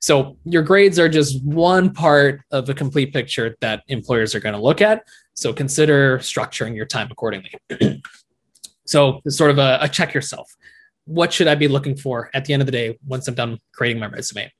So 0.00 0.36
your 0.44 0.62
grades 0.62 0.98
are 0.98 1.08
just 1.08 1.42
one 1.44 1.92
part 1.92 2.42
of 2.50 2.68
a 2.68 2.74
complete 2.74 3.12
picture 3.12 3.56
that 3.60 3.82
employers 3.88 4.34
are 4.34 4.40
going 4.40 4.54
to 4.54 4.60
look 4.60 4.80
at. 4.80 5.02
So 5.34 5.52
consider 5.52 6.18
structuring 6.18 6.76
your 6.76 6.86
time 6.86 7.08
accordingly. 7.10 7.54
so 8.86 9.20
it's 9.24 9.36
sort 9.36 9.50
of 9.50 9.58
a, 9.58 9.78
a 9.80 9.88
check 9.88 10.14
yourself. 10.14 10.54
What 11.06 11.32
should 11.32 11.48
I 11.48 11.56
be 11.56 11.66
looking 11.66 11.96
for 11.96 12.30
at 12.34 12.44
the 12.44 12.52
end 12.52 12.62
of 12.62 12.66
the 12.66 12.72
day 12.72 12.98
once 13.04 13.26
I'm 13.26 13.34
done 13.34 13.58
creating 13.72 13.98
my 13.98 14.06
resume? 14.06 14.52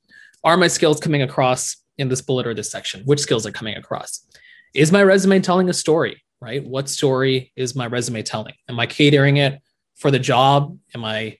Are 0.45 0.57
my 0.57 0.67
skills 0.67 0.99
coming 0.99 1.21
across 1.21 1.77
in 1.97 2.09
this 2.09 2.21
bullet 2.21 2.45
or 2.45 2.53
this 2.53 2.69
section? 2.69 3.03
Which 3.05 3.21
skills 3.21 3.45
are 3.45 3.51
coming 3.51 3.77
across? 3.77 4.27
Is 4.75 4.91
my 4.91 5.01
resume 5.01 5.39
telling 5.39 5.69
a 5.69 5.73
story, 5.73 6.21
right? 6.41 6.61
What 6.61 6.89
story 6.89 7.53
is 7.55 7.75
my 7.75 7.87
resume 7.87 8.23
telling? 8.23 8.53
Am 8.67 8.77
I 8.77 8.85
catering 8.85 9.37
it 9.37 9.61
for 9.95 10.11
the 10.11 10.19
job? 10.19 10.77
Am 10.93 11.05
I 11.05 11.37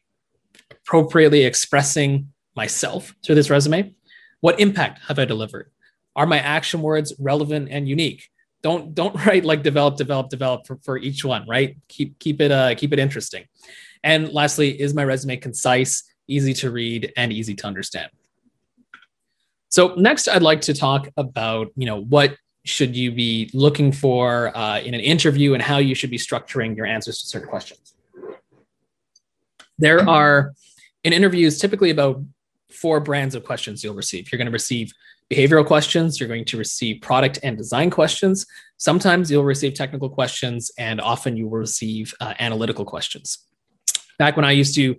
appropriately 0.72 1.44
expressing 1.44 2.30
myself 2.56 3.14
through 3.26 3.36
this 3.36 3.50
resume? 3.50 3.94
What 4.40 4.62
impact 4.62 5.02
have 5.10 5.20
I 5.20 5.26
delivered? 5.26 5.70
Are 6.16 6.26
my 6.26 6.40
action 6.40 6.82
words 6.82 7.14
relevant 7.20 7.68
and 7.72 7.90
unique? 7.90 8.30
Don't 8.62 8.96
don't 8.96 9.16
write 9.26 9.44
like 9.44 9.64
develop, 9.64 9.98
develop, 9.98 10.30
develop 10.30 10.66
for, 10.66 10.78
for 10.82 10.98
each 10.98 11.26
one, 11.26 11.46
right? 11.46 11.76
Keep 11.90 12.20
keep 12.20 12.40
it 12.40 12.52
uh 12.52 12.74
keep 12.76 12.94
it 12.94 13.00
interesting. 13.00 13.44
And 14.02 14.32
lastly, 14.32 14.80
is 14.80 14.94
my 14.94 15.04
resume 15.04 15.36
concise, 15.38 16.04
easy 16.30 16.54
to 16.54 16.72
read, 16.72 17.12
and 17.18 17.34
easy 17.34 17.56
to 17.56 17.68
understand? 17.68 18.10
So 19.74 19.96
next, 19.96 20.28
I'd 20.28 20.44
like 20.44 20.62
to 20.62 20.74
talk 20.76 21.10
about 21.18 21.72
you 21.76 21.88
know 21.88 22.02
what 22.04 22.38
should 22.64 22.96
you 22.96 23.12
be 23.12 23.50
looking 23.56 23.92
for 23.92 24.56
uh, 24.56 24.80
in 24.80 24.94
an 24.94 25.00
interview 25.00 25.56
and 25.56 25.64
how 25.64 25.80
you 25.80 25.96
should 25.96 26.12
be 26.12 26.20
structuring 26.20 26.78
your 26.78 26.86
answers 26.86 27.20
to 27.22 27.28
certain 27.28 27.50
questions. 27.50 27.96
There 29.80 30.08
are 30.08 30.54
in 31.04 31.12
interviews 31.12 31.58
typically 31.58 31.90
about 31.90 32.22
four 32.70 33.00
brands 33.00 33.34
of 33.34 33.46
questions 33.46 33.84
you'll 33.84 33.96
receive. 33.96 34.32
You're 34.32 34.38
going 34.38 34.46
to 34.46 34.52
receive 34.52 34.94
behavioral 35.32 35.66
questions, 35.66 36.20
you're 36.20 36.30
going 36.30 36.46
to 36.46 36.58
receive 36.58 37.02
product 37.02 37.40
and 37.42 37.58
design 37.58 37.90
questions. 37.90 38.46
Sometimes 38.78 39.32
you'll 39.32 39.44
receive 39.44 39.74
technical 39.74 40.08
questions, 40.08 40.70
and 40.78 41.02
often 41.02 41.36
you 41.36 41.48
will 41.48 41.58
receive 41.58 42.14
uh, 42.22 42.36
analytical 42.38 42.86
questions. 42.86 43.40
Back 44.20 44.36
when 44.36 44.46
I 44.46 44.52
used 44.52 44.76
to 44.76 44.96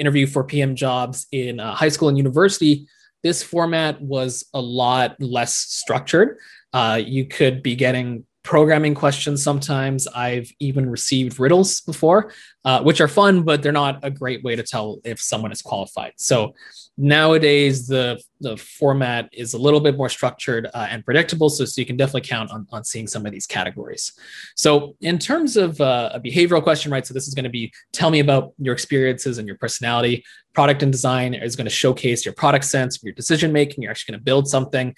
interview 0.00 0.26
for 0.26 0.42
PM 0.42 0.74
jobs 0.74 1.28
in 1.30 1.60
uh, 1.60 1.76
high 1.76 1.90
school 1.90 2.08
and 2.08 2.18
university, 2.18 2.88
this 3.22 3.42
format 3.42 4.00
was 4.00 4.44
a 4.54 4.60
lot 4.60 5.20
less 5.20 5.54
structured. 5.54 6.38
Uh, 6.72 7.00
you 7.04 7.26
could 7.26 7.62
be 7.62 7.74
getting 7.74 8.24
programming 8.42 8.94
questions 8.94 9.42
sometimes. 9.42 10.06
I've 10.06 10.48
even 10.60 10.88
received 10.88 11.40
riddles 11.40 11.80
before, 11.80 12.32
uh, 12.64 12.80
which 12.82 13.00
are 13.00 13.08
fun, 13.08 13.42
but 13.42 13.60
they're 13.60 13.72
not 13.72 13.98
a 14.04 14.10
great 14.10 14.44
way 14.44 14.54
to 14.54 14.62
tell 14.62 15.00
if 15.02 15.20
someone 15.20 15.50
is 15.50 15.62
qualified. 15.62 16.12
So 16.16 16.54
nowadays, 16.96 17.86
the, 17.86 18.20
the 18.40 18.56
format 18.56 19.28
is 19.32 19.54
a 19.54 19.58
little 19.58 19.80
bit 19.80 19.96
more 19.96 20.08
structured 20.08 20.66
uh, 20.72 20.86
and 20.90 21.04
predictable. 21.04 21.48
So, 21.48 21.64
so 21.64 21.80
you 21.80 21.86
can 21.86 21.96
definitely 21.96 22.22
count 22.22 22.50
on, 22.50 22.66
on 22.72 22.84
seeing 22.84 23.06
some 23.06 23.26
of 23.26 23.32
these 23.32 23.46
categories. 23.46 24.12
So, 24.54 24.96
in 25.00 25.18
terms 25.18 25.56
of 25.56 25.80
uh, 25.80 26.10
a 26.14 26.20
behavioral 26.20 26.62
question, 26.62 26.90
right? 26.90 27.06
So, 27.06 27.14
this 27.14 27.28
is 27.28 27.34
going 27.34 27.44
to 27.44 27.50
be 27.50 27.72
tell 27.92 28.10
me 28.10 28.20
about 28.20 28.52
your 28.58 28.74
experiences 28.74 29.38
and 29.38 29.46
your 29.46 29.58
personality. 29.58 30.24
Product 30.54 30.82
and 30.82 30.90
design 30.90 31.34
is 31.34 31.54
going 31.54 31.66
to 31.66 31.70
showcase 31.70 32.24
your 32.24 32.34
product 32.34 32.64
sense, 32.64 33.02
your 33.02 33.12
decision 33.12 33.52
making. 33.52 33.82
You're 33.82 33.90
actually 33.90 34.12
going 34.12 34.20
to 34.20 34.24
build 34.24 34.48
something. 34.48 34.94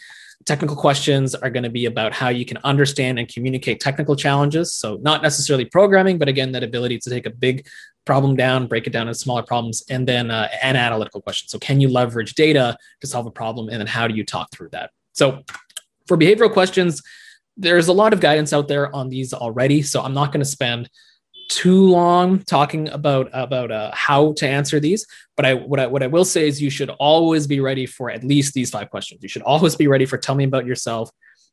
Technical 0.46 0.76
questions 0.76 1.34
are 1.34 1.50
going 1.50 1.64
to 1.64 1.70
be 1.70 1.86
about 1.86 2.12
how 2.12 2.28
you 2.28 2.44
can 2.44 2.58
understand 2.64 3.18
and 3.18 3.28
communicate 3.28 3.80
technical 3.80 4.16
challenges. 4.16 4.72
So, 4.72 4.98
not 5.02 5.22
necessarily 5.22 5.64
programming, 5.64 6.16
but 6.18 6.28
again, 6.28 6.52
that 6.52 6.62
ability 6.62 6.98
to 7.00 7.10
take 7.10 7.26
a 7.26 7.30
big 7.30 7.66
problem 8.06 8.36
down, 8.36 8.66
break 8.66 8.86
it 8.86 8.90
down 8.90 9.08
into 9.08 9.18
smaller 9.18 9.42
problems, 9.42 9.82
and 9.90 10.06
then 10.08 10.30
uh, 10.30 10.48
an 10.62 10.76
analytical 10.76 11.20
question. 11.20 11.48
So, 11.48 11.58
can 11.58 11.80
you 11.80 11.88
leverage 11.88 12.34
data 12.34 12.78
to 13.00 13.06
solve 13.06 13.26
a 13.26 13.30
problem? 13.30 13.68
And 13.68 13.80
then, 13.80 13.86
how 13.86 14.08
do 14.08 14.14
you 14.14 14.24
talk 14.24 14.50
through 14.50 14.70
that? 14.70 14.90
So, 15.12 15.42
for 16.06 16.16
behavioral 16.16 16.52
questions, 16.52 17.02
there's 17.56 17.88
a 17.88 17.92
lot 17.92 18.12
of 18.12 18.20
guidance 18.20 18.52
out 18.52 18.68
there 18.68 18.94
on 18.94 19.08
these 19.08 19.34
already. 19.34 19.82
So, 19.82 20.00
I'm 20.02 20.14
not 20.14 20.32
going 20.32 20.40
to 20.40 20.50
spend 20.50 20.88
too 21.48 21.88
long 21.88 22.38
talking 22.40 22.88
about 22.90 23.28
about 23.32 23.70
uh, 23.70 23.90
how 23.94 24.32
to 24.34 24.46
answer 24.46 24.78
these 24.78 25.06
but 25.38 25.46
I 25.46 25.54
what, 25.54 25.78
I 25.78 25.86
what 25.86 26.02
I 26.02 26.08
will 26.08 26.24
say 26.24 26.48
is 26.48 26.60
you 26.60 26.68
should 26.68 26.90
always 26.90 27.46
be 27.46 27.60
ready 27.60 27.86
for 27.86 28.10
at 28.10 28.24
least 28.24 28.54
these 28.54 28.70
five 28.70 28.90
questions. 28.90 29.22
You 29.22 29.28
should 29.28 29.42
always 29.42 29.76
be 29.76 29.86
ready 29.86 30.04
for 30.04 30.18
tell 30.18 30.34
me 30.34 30.42
about 30.42 30.66
yourself. 30.66 31.10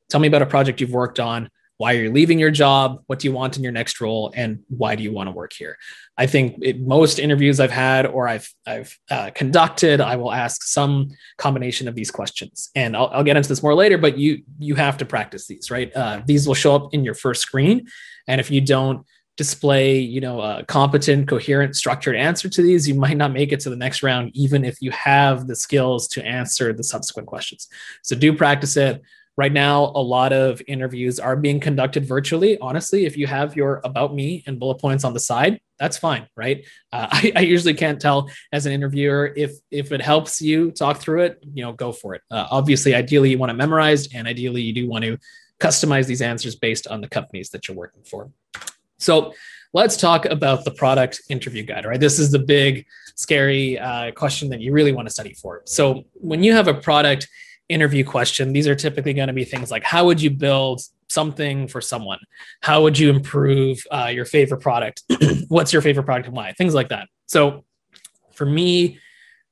Tell 0.10 0.20
me 0.20 0.28
about 0.28 0.42
a 0.42 0.48
project 0.48 0.82
you've 0.82 0.92
worked 0.92 1.20
on. 1.20 1.52
Why 1.78 1.94
are 1.94 2.02
you 2.02 2.12
leaving 2.12 2.40
your 2.40 2.50
job. 2.50 3.04
What 3.06 3.20
do 3.20 3.28
you 3.28 3.32
want 3.32 3.58
in 3.58 3.64
your 3.64 3.72
next 3.72 4.02
role? 4.02 4.34
And 4.36 4.64
why 4.70 4.96
do 4.96 5.04
you 5.04 5.12
want 5.12 5.28
to 5.28 5.32
work 5.32 5.54
here? 5.54 5.78
I 6.18 6.26
think 6.26 6.58
it, 6.64 6.82
most 6.82 7.20
interviews 7.20 7.60
i've 7.60 7.70
had 7.70 8.08
or 8.08 8.28
i've 8.28 8.52
i've 8.66 8.98
uh, 9.12 9.30
conducted 9.36 10.02
i 10.02 10.16
will 10.16 10.32
ask 10.32 10.64
some 10.64 11.10
combination 11.38 11.88
of 11.88 11.94
these 11.94 12.10
questions. 12.10 12.72
And 12.74 12.98
I'll, 12.98 13.12
I'll, 13.14 13.24
get 13.24 13.38
into 13.38 13.50
this 13.50 13.62
more 13.62 13.76
later 13.76 14.00
but 14.00 14.18
you 14.18 14.42
you 14.58 14.74
have 14.74 14.98
to 14.98 15.06
practice 15.06 15.46
these 15.46 15.70
right? 15.70 15.96
Uh, 15.96 16.22
these 16.26 16.48
will 16.48 16.56
show 16.56 16.76
up 16.76 16.92
in 16.96 17.04
your 17.04 17.14
first 17.14 17.42
screen. 17.44 17.86
And 18.28 18.42
if 18.42 18.50
you 18.50 18.62
don't 18.62 19.06
display 19.38 20.00
you 20.00 20.22
know 20.22 20.42
a 20.42 20.64
competent 20.66 21.28
coherent 21.28 21.76
structured 21.76 22.16
answer 22.16 22.48
to 22.48 22.62
these 22.62 22.88
you 22.88 22.96
might 22.96 23.18
not 23.18 23.34
make 23.34 23.52
it 23.52 23.60
to 23.60 23.70
the 23.70 23.76
next 23.76 24.02
round 24.02 24.32
even 24.34 24.64
if 24.64 24.82
you 24.82 24.92
have 24.92 25.48
the 25.48 25.56
skills 25.56 26.08
to 26.08 26.26
answer 26.26 26.74
the 26.74 26.84
subsequent 26.84 27.28
questions. 27.28 27.68
So 28.02 28.16
do 28.16 28.36
practice 28.36 28.78
it. 28.78 29.02
Right 29.38 29.52
now 29.52 29.92
a 29.96 30.02
lot 30.02 30.32
of 30.32 30.62
interviews 30.66 31.20
are 31.20 31.36
being 31.36 31.60
conducted 31.60 32.06
virtually. 32.06 32.58
Honestly 32.60 33.06
if 33.06 33.18
you 33.18 33.28
have 33.28 33.56
your 33.56 33.82
about 33.84 34.16
me 34.16 34.44
and 34.48 34.58
bullet 34.58 34.80
points 34.80 35.04
on 35.04 35.14
the 35.14 35.20
side 35.20 35.60
that's 35.78 35.98
fine 35.98 36.28
right? 36.38 36.66
Uh, 36.94 37.08
I, 37.12 37.34
I, 37.36 37.40
usually 37.42 37.74
can't 37.74 38.00
tell 38.00 38.30
as 38.54 38.66
an 38.66 38.72
interviewer 38.72 39.34
if 39.36 39.52
if 39.72 39.92
it 39.92 40.02
helps 40.02 40.42
you 40.42 40.72
talk 40.72 41.02
through 41.02 41.24
it 41.24 41.44
you 41.54 41.66
know 41.66 41.74
go 41.74 41.92
for 41.92 42.16
it. 42.16 42.22
Uh, 42.32 42.48
obviously 42.50 42.96
ideally 42.96 43.32
you 43.32 43.38
want 43.38 43.50
to 43.50 43.58
memorize 43.58 44.08
and 44.14 44.28
ideally 44.30 44.62
you 44.62 44.72
do 44.72 44.88
want 44.88 45.04
to 45.04 45.18
customize 45.60 46.06
these 46.06 46.22
answers 46.22 46.56
based 46.56 46.88
on 46.88 47.02
the 47.02 47.08
companies 47.08 47.50
that 47.50 47.68
you're 47.68 47.78
working 47.78 48.04
for 48.04 48.30
so 48.98 49.34
let's 49.74 49.98
talk 49.98 50.26
about 50.26 50.64
the 50.66 50.72
product 50.72 51.22
interview 51.30 51.64
guide, 51.64 51.86
right? 51.86 52.00
This 52.00 52.18
is 52.20 52.32
the 52.32 52.40
big, 52.40 52.86
scary 53.16 53.78
uh, 53.80 54.12
question 54.12 54.50
that 54.50 54.62
you 54.62 54.72
really 54.72 54.92
want 54.92 55.08
to 55.08 55.14
study 55.14 55.34
for. 55.34 55.62
So 55.66 56.04
when 56.14 56.44
you 56.44 56.54
have 56.54 56.68
a 56.68 56.74
product 56.74 57.28
interview 57.70 58.04
question, 58.04 58.54
these 58.54 58.68
are 58.68 58.76
typically 58.76 59.14
going 59.14 59.28
to 59.28 59.34
be 59.34 59.46
things 59.46 59.72
like 59.72 59.84
how 59.84 60.06
would 60.06 60.22
you 60.22 60.30
build 60.30 60.82
something 61.10 61.68
for 61.68 61.82
someone? 61.82 62.20
How 62.62 62.82
would 62.84 62.98
you 62.98 63.10
improve 63.10 63.84
uh, 63.92 64.10
your 64.14 64.26
favorite 64.26 64.62
product? 64.62 65.04
What's 65.48 65.74
your 65.74 65.82
favorite 65.82 66.04
product 66.04 66.28
and 66.28 66.36
why? 66.36 66.54
Things 66.54 66.74
like 66.74 66.90
that. 66.90 67.08
So 67.28 67.64
for 68.34 68.46
me, 68.46 69.00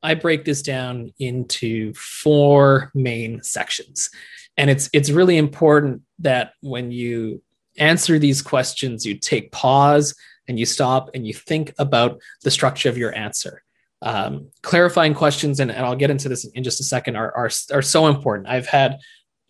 I 0.02 0.16
break 0.16 0.44
this 0.44 0.62
down 0.62 1.14
into 1.20 1.94
four 1.94 2.92
main 2.94 3.42
sections. 3.42 4.10
And 4.58 4.70
it's 4.70 4.90
it's 4.94 5.10
really 5.10 5.38
important 5.38 6.02
that 6.20 6.54
when 6.62 6.92
you 6.92 7.42
answer 7.78 8.20
these 8.20 8.42
questions, 8.42 9.06
you 9.06 9.16
take 9.18 9.52
pause 9.52 10.16
and 10.48 10.60
you 10.60 10.66
stop 10.66 11.10
and 11.14 11.26
you 11.26 11.34
think 11.34 11.74
about 11.78 12.20
the 12.44 12.52
structure 12.52 12.90
of 12.90 12.98
your 12.98 13.16
answer. 13.16 13.64
Um, 14.02 14.50
clarifying 14.62 15.14
questions, 15.14 15.62
and, 15.62 15.72
and, 15.72 15.86
I'll 15.86 15.96
get 15.96 16.12
into 16.12 16.28
this 16.28 16.44
in 16.44 16.64
just 16.64 16.82
a 16.82 16.84
second, 16.84 17.16
are, 17.16 17.34
are, 17.38 17.50
are 17.72 17.82
so 17.82 18.08
important. 18.08 18.50
I've 18.50 18.68
had 18.68 18.98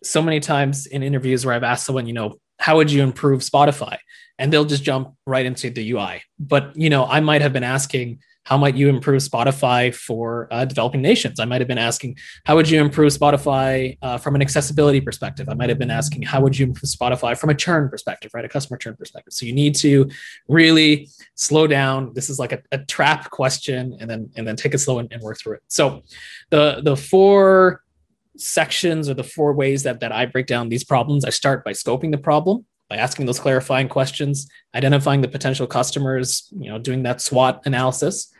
so 0.04 0.22
many 0.22 0.38
times 0.38 0.86
in 0.86 1.02
interviews 1.02 1.44
where 1.44 1.54
I've 1.56 1.64
asked 1.64 1.86
someone, 1.86 2.06
you 2.06 2.12
know, 2.12 2.38
how 2.60 2.76
would 2.76 2.90
you 2.90 3.02
improve 3.02 3.40
Spotify? 3.40 3.96
And 4.38 4.52
they'll 4.52 4.64
just 4.64 4.84
jump 4.84 5.14
right 5.26 5.44
into 5.44 5.70
the 5.70 5.90
UI. 5.90 6.22
But, 6.38 6.76
you 6.76 6.88
know, 6.88 7.04
I 7.04 7.18
might 7.18 7.42
have 7.42 7.52
been 7.52 7.64
asking, 7.64 8.20
how 8.44 8.58
might 8.58 8.76
you 8.76 8.88
improve 8.88 9.22
Spotify 9.22 9.94
for 9.94 10.48
uh, 10.50 10.64
developing 10.64 11.00
nations? 11.00 11.40
I 11.40 11.46
might 11.46 11.60
have 11.60 11.68
been 11.68 11.78
asking, 11.78 12.18
how 12.44 12.56
would 12.56 12.68
you 12.68 12.80
improve 12.80 13.12
Spotify 13.12 13.96
uh, 14.02 14.18
from 14.18 14.34
an 14.34 14.42
accessibility 14.42 15.00
perspective? 15.00 15.48
I 15.48 15.54
might 15.54 15.70
have 15.70 15.78
been 15.78 15.90
asking, 15.90 16.22
how 16.22 16.40
would 16.42 16.58
you 16.58 16.66
improve 16.66 16.90
Spotify 16.90 17.38
from 17.38 17.50
a 17.50 17.54
churn 17.54 17.88
perspective, 17.88 18.32
right? 18.34 18.44
A 18.44 18.48
customer 18.48 18.76
churn 18.76 18.96
perspective. 18.96 19.32
So 19.32 19.46
you 19.46 19.54
need 19.54 19.74
to 19.76 20.08
really 20.46 21.08
slow 21.34 21.66
down. 21.66 22.12
This 22.14 22.28
is 22.28 22.38
like 22.38 22.52
a, 22.52 22.62
a 22.70 22.78
trap 22.78 23.30
question, 23.30 23.96
and 23.98 24.10
then 24.10 24.30
and 24.36 24.46
then 24.46 24.56
take 24.56 24.74
it 24.74 24.78
slow 24.78 24.98
and, 24.98 25.10
and 25.10 25.22
work 25.22 25.38
through 25.38 25.54
it. 25.54 25.62
So 25.68 26.02
the 26.50 26.82
the 26.84 26.96
four 26.96 27.82
sections 28.36 29.08
or 29.08 29.14
the 29.14 29.24
four 29.24 29.54
ways 29.54 29.84
that 29.84 30.00
that 30.00 30.12
I 30.12 30.26
break 30.26 30.46
down 30.46 30.68
these 30.68 30.84
problems, 30.84 31.24
I 31.24 31.30
start 31.30 31.64
by 31.64 31.72
scoping 31.72 32.10
the 32.10 32.18
problem 32.18 32.66
by 32.88 32.96
asking 32.96 33.26
those 33.26 33.40
clarifying 33.40 33.88
questions, 33.88 34.46
identifying 34.74 35.20
the 35.20 35.28
potential 35.28 35.66
customers, 35.66 36.52
you 36.58 36.70
know, 36.70 36.78
doing 36.78 37.02
that 37.02 37.20
SWOT 37.20 37.62
analysis. 37.64 38.30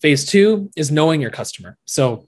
Phase 0.00 0.26
two 0.26 0.70
is 0.76 0.90
knowing 0.90 1.20
your 1.20 1.30
customer. 1.30 1.76
So 1.84 2.26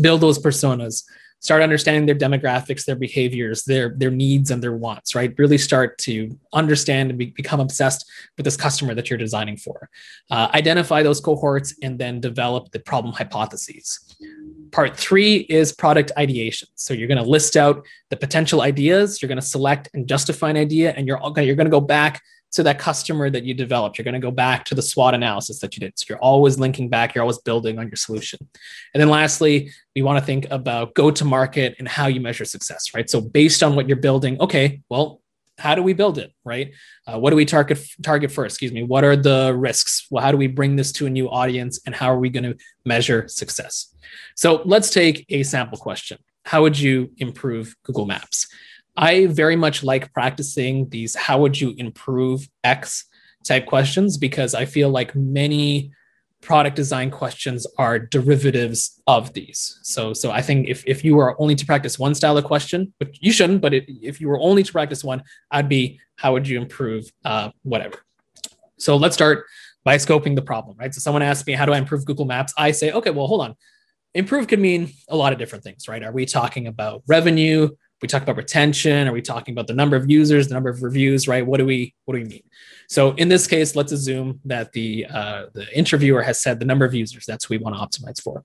build 0.00 0.20
those 0.20 0.38
personas. 0.38 1.04
start 1.40 1.62
understanding 1.62 2.06
their 2.06 2.14
demographics, 2.14 2.84
their 2.84 2.96
behaviors, 2.96 3.64
their 3.64 3.94
their 3.96 4.10
needs 4.10 4.50
and 4.50 4.62
their 4.62 4.74
wants, 4.74 5.14
right? 5.14 5.34
Really 5.38 5.58
start 5.58 5.98
to 5.98 6.38
understand 6.52 7.10
and 7.10 7.18
be, 7.18 7.26
become 7.26 7.60
obsessed 7.60 8.08
with 8.36 8.44
this 8.44 8.56
customer 8.56 8.94
that 8.94 9.10
you're 9.10 9.18
designing 9.18 9.56
for. 9.56 9.88
Uh, 10.30 10.48
identify 10.54 11.02
those 11.02 11.20
cohorts 11.20 11.74
and 11.82 11.98
then 11.98 12.20
develop 12.20 12.70
the 12.70 12.78
problem 12.78 13.12
hypotheses. 13.14 14.16
Part 14.70 14.96
three 14.96 15.38
is 15.48 15.72
product 15.72 16.12
ideation. 16.16 16.68
So 16.74 16.94
you're 16.94 17.08
going 17.08 17.22
to 17.22 17.28
list 17.28 17.56
out 17.56 17.84
the 18.10 18.16
potential 18.16 18.60
ideas. 18.60 19.20
You're 19.20 19.28
going 19.28 19.40
to 19.40 19.46
select 19.46 19.88
and 19.94 20.06
justify 20.06 20.50
an 20.50 20.56
idea, 20.56 20.92
and 20.92 21.08
you're 21.08 21.20
you're 21.36 21.56
going 21.56 21.66
to 21.66 21.70
go 21.70 21.80
back 21.80 22.22
to 22.52 22.62
that 22.64 22.78
customer 22.78 23.30
that 23.30 23.44
you 23.44 23.54
developed. 23.54 23.96
You're 23.96 24.04
going 24.04 24.14
to 24.14 24.20
go 24.20 24.30
back 24.30 24.64
to 24.66 24.74
the 24.74 24.82
SWOT 24.82 25.14
analysis 25.14 25.60
that 25.60 25.76
you 25.76 25.80
did. 25.80 25.98
So 25.98 26.06
you're 26.08 26.18
always 26.18 26.58
linking 26.58 26.88
back, 26.88 27.14
you're 27.14 27.22
always 27.22 27.38
building 27.38 27.78
on 27.78 27.86
your 27.86 27.96
solution. 27.96 28.38
And 28.92 29.00
then 29.00 29.08
lastly, 29.08 29.70
we 29.94 30.02
want 30.02 30.18
to 30.18 30.24
think 30.24 30.46
about 30.50 30.94
go 30.94 31.10
to 31.10 31.24
market 31.24 31.76
and 31.78 31.86
how 31.86 32.06
you 32.06 32.20
measure 32.20 32.44
success, 32.44 32.92
right? 32.94 33.08
So 33.08 33.20
based 33.20 33.62
on 33.62 33.76
what 33.76 33.86
you're 33.86 33.96
building, 33.96 34.40
okay, 34.40 34.80
well, 34.88 35.20
how 35.58 35.74
do 35.74 35.82
we 35.82 35.92
build 35.92 36.18
it, 36.18 36.32
right? 36.44 36.72
Uh, 37.06 37.18
what 37.18 37.30
do 37.30 37.36
we 37.36 37.44
target 37.44 37.78
target 38.02 38.32
first? 38.32 38.54
Excuse 38.54 38.72
me. 38.72 38.82
What 38.82 39.04
are 39.04 39.14
the 39.14 39.54
risks? 39.54 40.06
Well, 40.10 40.24
how 40.24 40.32
do 40.32 40.38
we 40.38 40.46
bring 40.46 40.74
this 40.74 40.90
to 40.92 41.06
a 41.06 41.10
new 41.10 41.28
audience, 41.28 41.80
and 41.84 41.94
how 41.94 42.10
are 42.10 42.18
we 42.18 42.30
going 42.30 42.44
to 42.44 42.56
measure 42.84 43.28
success? 43.28 43.94
So 44.34 44.62
let's 44.64 44.90
take 44.90 45.26
a 45.28 45.42
sample 45.42 45.78
question. 45.78 46.18
How 46.44 46.62
would 46.62 46.78
you 46.78 47.10
improve 47.18 47.76
Google 47.84 48.06
Maps? 48.06 48.48
I 48.96 49.26
very 49.26 49.56
much 49.56 49.82
like 49.82 50.12
practicing 50.12 50.88
these 50.88 51.14
how 51.14 51.40
would 51.40 51.60
you 51.60 51.74
improve 51.78 52.48
X 52.64 53.04
type 53.44 53.66
questions 53.66 54.18
because 54.18 54.54
I 54.54 54.64
feel 54.64 54.90
like 54.90 55.14
many 55.14 55.92
product 56.40 56.74
design 56.74 57.10
questions 57.10 57.66
are 57.78 57.98
derivatives 57.98 59.00
of 59.06 59.32
these. 59.34 59.78
So 59.82 60.12
so 60.12 60.30
I 60.30 60.42
think 60.42 60.68
if 60.68 60.82
if 60.86 61.04
you 61.04 61.16
were 61.16 61.40
only 61.40 61.54
to 61.54 61.66
practice 61.66 61.98
one 61.98 62.14
style 62.14 62.36
of 62.36 62.44
question, 62.44 62.92
which 62.98 63.18
you 63.20 63.32
shouldn't, 63.32 63.60
but 63.60 63.74
it, 63.74 63.84
if 63.88 64.20
you 64.20 64.28
were 64.28 64.40
only 64.40 64.62
to 64.62 64.72
practice 64.72 65.04
one, 65.04 65.22
I'd 65.50 65.68
be 65.68 66.00
how 66.16 66.32
would 66.32 66.48
you 66.48 66.60
improve 66.60 67.10
uh, 67.24 67.50
whatever. 67.62 67.98
So 68.78 68.96
let's 68.96 69.14
start 69.14 69.46
by 69.84 69.96
scoping 69.96 70.34
the 70.34 70.42
problem, 70.42 70.76
right? 70.78 70.94
So 70.94 71.00
someone 71.00 71.22
asks 71.22 71.46
me 71.46 71.52
how 71.52 71.66
do 71.66 71.72
I 71.72 71.78
improve 71.78 72.04
Google 72.04 72.24
Maps? 72.26 72.52
I 72.56 72.70
say, 72.72 72.92
okay, 72.92 73.10
well 73.10 73.26
hold 73.26 73.42
on. 73.42 73.54
Improve 74.14 74.48
could 74.48 74.58
mean 74.58 74.90
a 75.08 75.16
lot 75.16 75.32
of 75.32 75.38
different 75.38 75.62
things, 75.62 75.88
right? 75.88 76.02
Are 76.02 76.12
we 76.12 76.26
talking 76.26 76.66
about 76.66 77.02
revenue? 77.06 77.68
We 78.02 78.08
talk 78.08 78.22
about 78.22 78.36
retention. 78.36 79.08
Are 79.08 79.12
we 79.12 79.22
talking 79.22 79.52
about 79.52 79.66
the 79.66 79.74
number 79.74 79.96
of 79.96 80.10
users 80.10 80.48
the 80.48 80.54
number 80.54 80.70
of 80.70 80.82
reviews 80.82 81.28
right? 81.28 81.46
What 81.46 81.58
do 81.58 81.66
we 81.66 81.94
what 82.04 82.14
do 82.14 82.22
we 82.22 82.28
mean? 82.28 82.42
So 82.88 83.12
in 83.12 83.28
this 83.28 83.46
case 83.46 83.76
let's 83.76 83.92
assume 83.92 84.40
that 84.44 84.72
the 84.72 85.06
uh, 85.06 85.46
the 85.52 85.66
interviewer 85.76 86.22
has 86.22 86.40
said 86.40 86.58
the 86.58 86.66
number 86.66 86.84
of 86.84 86.94
users. 86.94 87.26
That's 87.26 87.48
what 87.48 87.58
we 87.58 87.64
want 87.64 87.76
to 87.76 88.00
optimize 88.00 88.20
for. 88.20 88.42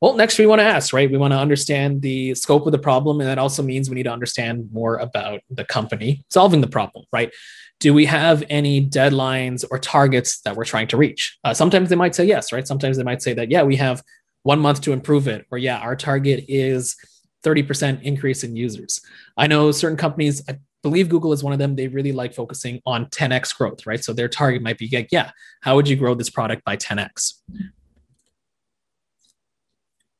Well 0.00 0.14
next 0.14 0.38
we 0.38 0.46
want 0.46 0.60
to 0.60 0.64
ask 0.64 0.92
right? 0.92 1.10
We 1.10 1.18
want 1.18 1.32
to 1.32 1.38
understand 1.38 2.02
the 2.02 2.34
scope 2.34 2.66
of 2.66 2.72
the 2.72 2.78
problem 2.78 3.20
and 3.20 3.28
that 3.28 3.38
also 3.38 3.62
means 3.62 3.88
we 3.88 3.96
need 3.96 4.04
to 4.04 4.12
understand 4.12 4.68
more 4.72 4.96
about 4.96 5.40
the 5.50 5.64
company 5.64 6.24
solving 6.30 6.60
the 6.60 6.68
problem 6.68 7.04
right? 7.12 7.32
Do 7.78 7.92
we 7.92 8.06
have 8.06 8.42
any 8.48 8.84
deadlines 8.86 9.64
or 9.70 9.78
targets 9.78 10.40
that 10.40 10.56
we're 10.56 10.64
trying 10.64 10.88
to 10.88 10.96
reach? 10.96 11.38
Uh, 11.44 11.52
sometimes 11.52 11.90
they 11.90 11.96
might 11.96 12.14
say 12.14 12.24
yes 12.24 12.52
right? 12.52 12.66
Sometimes 12.66 12.96
they 12.96 13.04
might 13.04 13.22
say 13.22 13.34
that 13.34 13.50
yeah 13.50 13.62
we 13.62 13.76
have 13.76 14.02
one 14.42 14.60
month 14.60 14.80
to 14.80 14.92
improve 14.92 15.26
it 15.26 15.44
or 15.50 15.58
yeah 15.58 15.78
our 15.78 15.96
target 15.96 16.44
is 16.48 16.96
30% 17.44 18.02
increase 18.02 18.44
in 18.44 18.56
users. 18.56 19.00
I 19.36 19.46
know 19.46 19.70
certain 19.72 19.96
companies, 19.96 20.42
I 20.48 20.58
believe 20.82 21.08
Google 21.08 21.32
is 21.32 21.42
one 21.42 21.52
of 21.52 21.58
them, 21.58 21.76
they 21.76 21.88
really 21.88 22.12
like 22.12 22.34
focusing 22.34 22.80
on 22.86 23.06
10x 23.06 23.56
growth, 23.56 23.86
right? 23.86 24.02
So 24.02 24.12
their 24.12 24.28
target 24.28 24.62
might 24.62 24.78
be 24.78 24.88
like, 24.92 25.08
yeah, 25.10 25.30
how 25.62 25.76
would 25.76 25.88
you 25.88 25.96
grow 25.96 26.14
this 26.14 26.30
product 26.30 26.64
by 26.64 26.76
10x? 26.76 27.34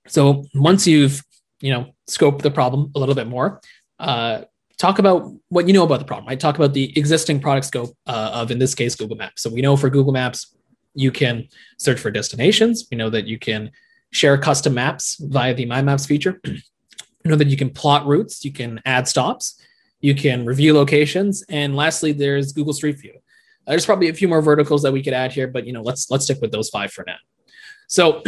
So 0.09 0.45
once 0.55 0.87
you've, 0.87 1.23
you 1.61 1.73
know, 1.73 1.93
scoped 2.09 2.43
the 2.43 2.51
problem 2.51 2.93
a 2.95 2.99
little 2.99 3.15
bit 3.15 3.27
more, 3.27 3.61
uh, 3.99 4.43
talk 4.79 4.99
about 4.99 5.33
what 5.49 5.67
you 5.67 5.73
know 5.73 5.85
about 5.85 5.99
the 5.99 6.05
problem. 6.05 6.29
I 6.29 6.37
talk 6.37 6.57
about 6.57 6.75
the 6.75 6.97
existing 6.99 7.41
product 7.41 7.67
scope 7.67 7.97
uh, 8.07 8.31
of, 8.35 8.51
in 8.51 8.59
this 8.59 8.75
case, 8.75 8.95
Google 8.95 9.17
Maps. 9.17 9.43
So 9.43 9.51
we 9.51 9.63
know 9.63 9.77
for 9.77 9.91
Google 9.91 10.13
Maps, 10.13 10.55
you 10.95 11.11
can 11.11 11.49
search 11.79 11.99
for 11.99 12.11
destinations. 12.11 12.87
We 12.91 12.97
know 12.97 13.11
that 13.11 13.27
you 13.27 13.39
can 13.39 13.71
share 14.13 14.39
custom 14.39 14.75
maps 14.75 15.17
via 15.21 15.55
the 15.55 15.67
My 15.67 15.83
Maps 15.83 16.07
feature. 16.07 16.41
you 17.27 17.31
know 17.31 17.37
that 17.37 17.49
you 17.49 17.57
can 17.57 17.71
plot 17.71 18.07
routes, 18.07 18.45
you 18.45 18.53
can 18.53 18.81
add 18.87 19.09
stops, 19.09 19.61
you 20.01 20.15
can 20.15 20.47
review 20.47 20.73
locations, 20.73 21.43
and 21.49 21.75
lastly, 21.75 22.13
there's 22.13 22.53
Google 22.53 22.73
Street 22.73 23.01
View. 23.01 23.15
Uh, 23.67 23.73
there's 23.73 23.85
probably 23.85 24.09
a 24.09 24.15
few 24.15 24.29
more 24.29 24.41
verticals 24.41 24.81
that 24.83 24.93
we 24.93 25.03
could 25.03 25.13
add 25.13 25.33
here, 25.33 25.49
but 25.49 25.67
you 25.67 25.73
know, 25.73 25.83
let's 25.83 26.09
let's 26.09 26.25
stick 26.25 26.41
with 26.41 26.53
those 26.53 26.71
five 26.71 26.93
for 26.93 27.05
now. 27.05 27.17
So 27.89 28.23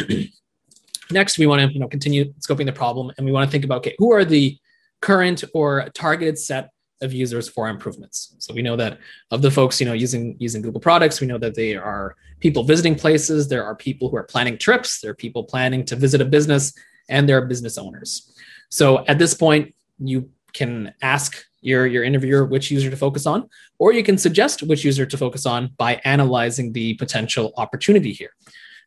next, 1.13 1.39
we 1.39 1.47
want 1.47 1.63
to 1.63 1.73
you 1.73 1.79
know 1.79 1.87
continue 1.87 2.33
scoping 2.41 2.67
the 2.67 2.73
problem, 2.73 3.13
and 3.17 3.25
we 3.25 3.31
want 3.31 3.49
to 3.49 3.53
think 3.53 3.65
about 3.65 3.79
okay, 3.79 3.95
who 3.99 4.13
are 4.13 4.25
the 4.25 4.59
current 5.01 5.45
or 5.55 5.89
targeted 5.95 6.37
set 6.37 6.71
of 7.01 7.13
users 7.13 7.49
for 7.49 7.69
improvements. 7.69 8.35
So 8.41 8.53
we 8.53 8.63
know 8.63 8.75
that 8.75 8.99
of 9.31 9.43
the 9.43 9.51
folks, 9.53 9.79
you 9.79 9.87
know, 9.87 9.93
using 9.93 10.35
using 10.41 10.61
Google 10.61 10.81
products, 10.81 11.21
we 11.21 11.29
know 11.29 11.39
that 11.39 11.55
they 11.55 11.77
are 11.77 12.17
people 12.41 12.65
visiting 12.65 12.97
places, 12.97 13.47
there 13.47 13.65
are 13.65 13.77
people 13.77 14.09
who 14.09 14.17
are 14.17 14.25
planning 14.25 14.59
trips, 14.59 15.01
there 15.01 15.13
are 15.13 15.23
people 15.27 15.45
planning 15.45 15.85
to 15.85 15.95
visit 15.95 16.21
a 16.21 16.25
business, 16.25 16.73
and 17.09 17.29
there 17.29 17.39
are 17.39 17.47
business 17.47 17.79
owners. 17.79 18.35
So 18.69 19.05
at 19.07 19.19
this 19.19 19.35
point, 19.35 19.75
you 19.99 20.31
can 20.53 20.95
ask 21.03 21.45
your, 21.61 21.87
your 21.87 22.05
interviewer 22.05 22.45
which 22.45 22.71
user 22.71 22.91
to 22.91 22.97
focus 22.97 23.27
on, 23.27 23.49
or 23.79 23.93
you 23.93 24.03
can 24.03 24.19
suggest 24.19 24.63
which 24.63 24.85
user 24.85 25.07
to 25.07 25.17
focus 25.17 25.47
on 25.47 25.71
by 25.77 26.01
analyzing 26.05 26.73
the 26.73 26.95
potential 26.95 27.53
opportunity 27.57 28.13
here. 28.13 28.31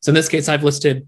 So 0.02 0.10
in 0.10 0.15
this 0.15 0.30
case, 0.30 0.48
I've 0.50 0.63
listed 0.63 1.08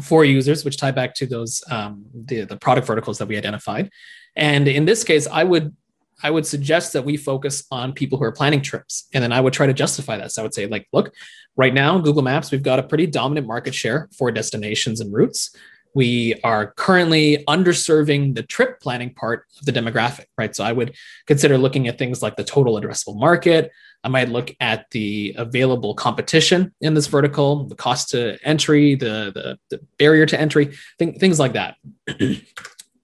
four 0.00 0.24
users, 0.24 0.64
which 0.64 0.76
tie 0.76 0.90
back 0.90 1.14
to 1.14 1.26
those 1.26 1.62
um, 1.70 2.04
the, 2.14 2.44
the 2.44 2.56
product 2.56 2.86
verticals 2.86 3.18
that 3.18 3.28
we 3.28 3.36
identified. 3.36 3.90
And 4.36 4.68
in 4.68 4.84
this 4.84 5.04
case, 5.04 5.26
I 5.26 5.44
would 5.44 5.74
I 6.22 6.30
would 6.30 6.46
suggest 6.46 6.92
that 6.92 7.04
we 7.04 7.16
focus 7.16 7.64
on 7.72 7.92
people 7.92 8.16
who 8.16 8.24
are 8.24 8.32
planning 8.32 8.62
trips. 8.62 9.08
And 9.12 9.24
then 9.24 9.32
I 9.32 9.40
would 9.40 9.52
try 9.52 9.66
to 9.66 9.72
justify 9.72 10.16
this. 10.16 10.38
I 10.38 10.42
would 10.42 10.54
say, 10.54 10.66
like, 10.66 10.86
look, 10.92 11.12
right 11.56 11.74
now, 11.74 11.98
Google 11.98 12.22
Maps, 12.22 12.52
we've 12.52 12.62
got 12.62 12.78
a 12.78 12.82
pretty 12.84 13.08
dominant 13.08 13.46
market 13.46 13.74
share 13.74 14.08
for 14.16 14.30
destinations 14.30 15.00
and 15.00 15.12
routes 15.12 15.56
we 15.94 16.34
are 16.42 16.72
currently 16.72 17.44
underserving 17.48 18.34
the 18.34 18.42
trip 18.42 18.80
planning 18.80 19.12
part 19.12 19.46
of 19.58 19.66
the 19.66 19.72
demographic, 19.72 20.26
right? 20.38 20.54
So 20.56 20.64
I 20.64 20.72
would 20.72 20.94
consider 21.26 21.58
looking 21.58 21.88
at 21.88 21.98
things 21.98 22.22
like 22.22 22.36
the 22.36 22.44
total 22.44 22.80
addressable 22.80 23.18
market. 23.18 23.70
I 24.04 24.08
might 24.08 24.30
look 24.30 24.54
at 24.58 24.90
the 24.90 25.34
available 25.36 25.94
competition 25.94 26.74
in 26.80 26.94
this 26.94 27.06
vertical, 27.06 27.64
the 27.64 27.76
cost 27.76 28.10
to 28.10 28.38
entry, 28.42 28.94
the, 28.94 29.32
the, 29.34 29.58
the 29.70 29.84
barrier 29.98 30.26
to 30.26 30.40
entry, 30.40 30.76
th- 30.98 31.18
things 31.18 31.38
like 31.38 31.52
that. 31.52 31.76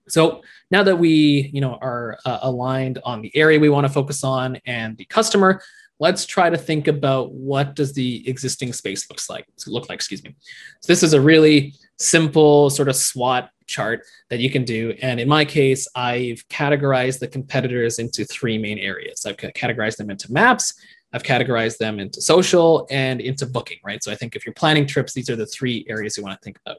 so 0.09 0.43
now 0.71 0.83
that 0.83 0.97
we 0.97 1.51
you 1.53 1.61
know 1.61 1.79
are 1.81 2.19
uh, 2.25 2.41
aligned 2.43 2.99
on 3.05 3.23
the 3.23 3.35
area 3.37 3.59
we 3.59 3.69
want 3.69 3.87
to 3.87 3.93
focus 3.93 4.25
on 4.25 4.59
and 4.67 4.97
the 4.97 5.05
customer, 5.05 5.63
let's 6.01 6.27
try 6.27 6.49
to 6.49 6.57
think 6.57 6.89
about 6.89 7.33
what 7.33 7.75
does 7.75 7.93
the 7.93 8.29
existing 8.29 8.73
space 8.73 9.09
looks 9.11 9.29
like 9.29 9.47
look 9.67 9.89
like 9.89 9.97
excuse 9.97 10.23
me 10.23 10.35
so 10.81 10.93
this 10.93 11.03
is 11.03 11.13
a 11.13 11.21
really 11.21 11.75
simple 11.99 12.71
sort 12.71 12.89
of 12.89 12.97
SWOT 12.97 13.51
chart 13.67 14.03
that 14.31 14.41
you 14.41 14.51
can 14.51 14.65
do. 14.65 14.95
And 15.03 15.21
in 15.21 15.29
my 15.29 15.45
case, 15.45 15.87
I've 15.95 16.43
categorized 16.49 17.21
the 17.21 17.29
competitors 17.29 17.99
into 17.99 18.25
three 18.25 18.59
main 18.59 18.79
areas. 18.79 19.27
I've 19.27 19.37
categorized 19.37 19.97
them 19.97 20.11
into 20.11 20.33
maps, 20.33 20.75
I've 21.13 21.23
categorized 21.23 21.79
them 21.79 21.99
into 22.01 22.21
social 22.21 22.87
and 22.91 23.21
into 23.21 23.47
booking, 23.47 23.79
right? 23.85 24.03
So 24.03 24.13
I 24.13 24.15
think 24.15 24.37
if 24.37 24.45
you're 24.45 24.55
planning 24.55 24.87
trips, 24.87 25.15
these 25.15 25.31
are 25.31 25.37
the 25.37 25.47
three 25.47 25.87
areas 25.89 26.17
you 26.17 26.23
want 26.23 26.39
to 26.39 26.45
think 26.45 26.59
about. 26.67 26.79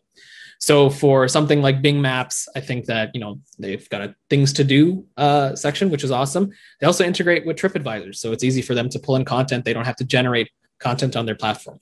So 0.59 0.89
for 0.89 1.27
something 1.27 1.61
like 1.61 1.81
Bing 1.81 2.01
Maps, 2.01 2.47
I 2.55 2.59
think 2.59 2.85
that 2.85 3.11
you 3.13 3.21
know 3.21 3.39
they've 3.57 3.87
got 3.89 4.01
a 4.01 4.15
things 4.29 4.53
to 4.53 4.63
do 4.63 5.05
uh, 5.17 5.55
section, 5.55 5.89
which 5.89 6.03
is 6.03 6.11
awesome. 6.11 6.51
They 6.79 6.87
also 6.87 7.05
integrate 7.05 7.45
with 7.45 7.57
TripAdvisor, 7.57 8.15
so 8.15 8.31
it's 8.31 8.43
easy 8.43 8.61
for 8.61 8.75
them 8.75 8.89
to 8.89 8.99
pull 8.99 9.15
in 9.15 9.25
content. 9.25 9.65
They 9.65 9.73
don't 9.73 9.85
have 9.85 9.95
to 9.97 10.05
generate 10.05 10.49
content 10.79 11.15
on 11.15 11.25
their 11.25 11.35
platform 11.35 11.79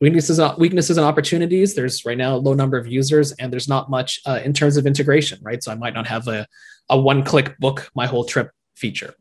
weaknesses 0.00 0.40
weaknesses 0.58 0.96
and 0.96 1.06
opportunities 1.06 1.74
there's 1.74 2.04
right 2.04 2.18
now 2.18 2.34
a 2.34 2.38
low 2.38 2.54
number 2.54 2.78
of 2.78 2.86
users 2.86 3.32
and 3.32 3.52
there's 3.52 3.68
not 3.68 3.90
much 3.90 4.20
uh, 4.26 4.40
in 4.44 4.52
terms 4.52 4.76
of 4.76 4.86
integration 4.86 5.38
right 5.42 5.62
so 5.62 5.70
i 5.70 5.74
might 5.74 5.94
not 5.94 6.06
have 6.06 6.26
a, 6.26 6.46
a 6.88 6.98
one 6.98 7.22
click 7.22 7.56
book 7.58 7.90
my 7.94 8.06
whole 8.06 8.24
trip 8.24 8.50
feature 8.76 9.14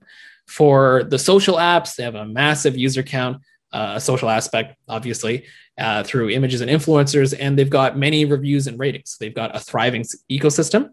for 0.47 1.03
the 1.03 1.19
social 1.19 1.57
apps 1.57 1.95
they 1.95 2.03
have 2.03 2.15
a 2.15 2.25
massive 2.25 2.77
user 2.77 3.03
count 3.03 3.37
uh, 3.71 3.93
a 3.95 4.01
social 4.01 4.29
aspect 4.29 4.75
obviously 4.87 5.45
uh, 5.77 6.03
through 6.03 6.29
images 6.29 6.61
and 6.61 6.69
influencers 6.69 7.35
and 7.39 7.57
they've 7.57 7.69
got 7.69 7.97
many 7.97 8.25
reviews 8.25 8.67
and 8.67 8.79
ratings 8.79 9.17
they've 9.19 9.35
got 9.35 9.55
a 9.55 9.59
thriving 9.59 10.03
ecosystem 10.31 10.89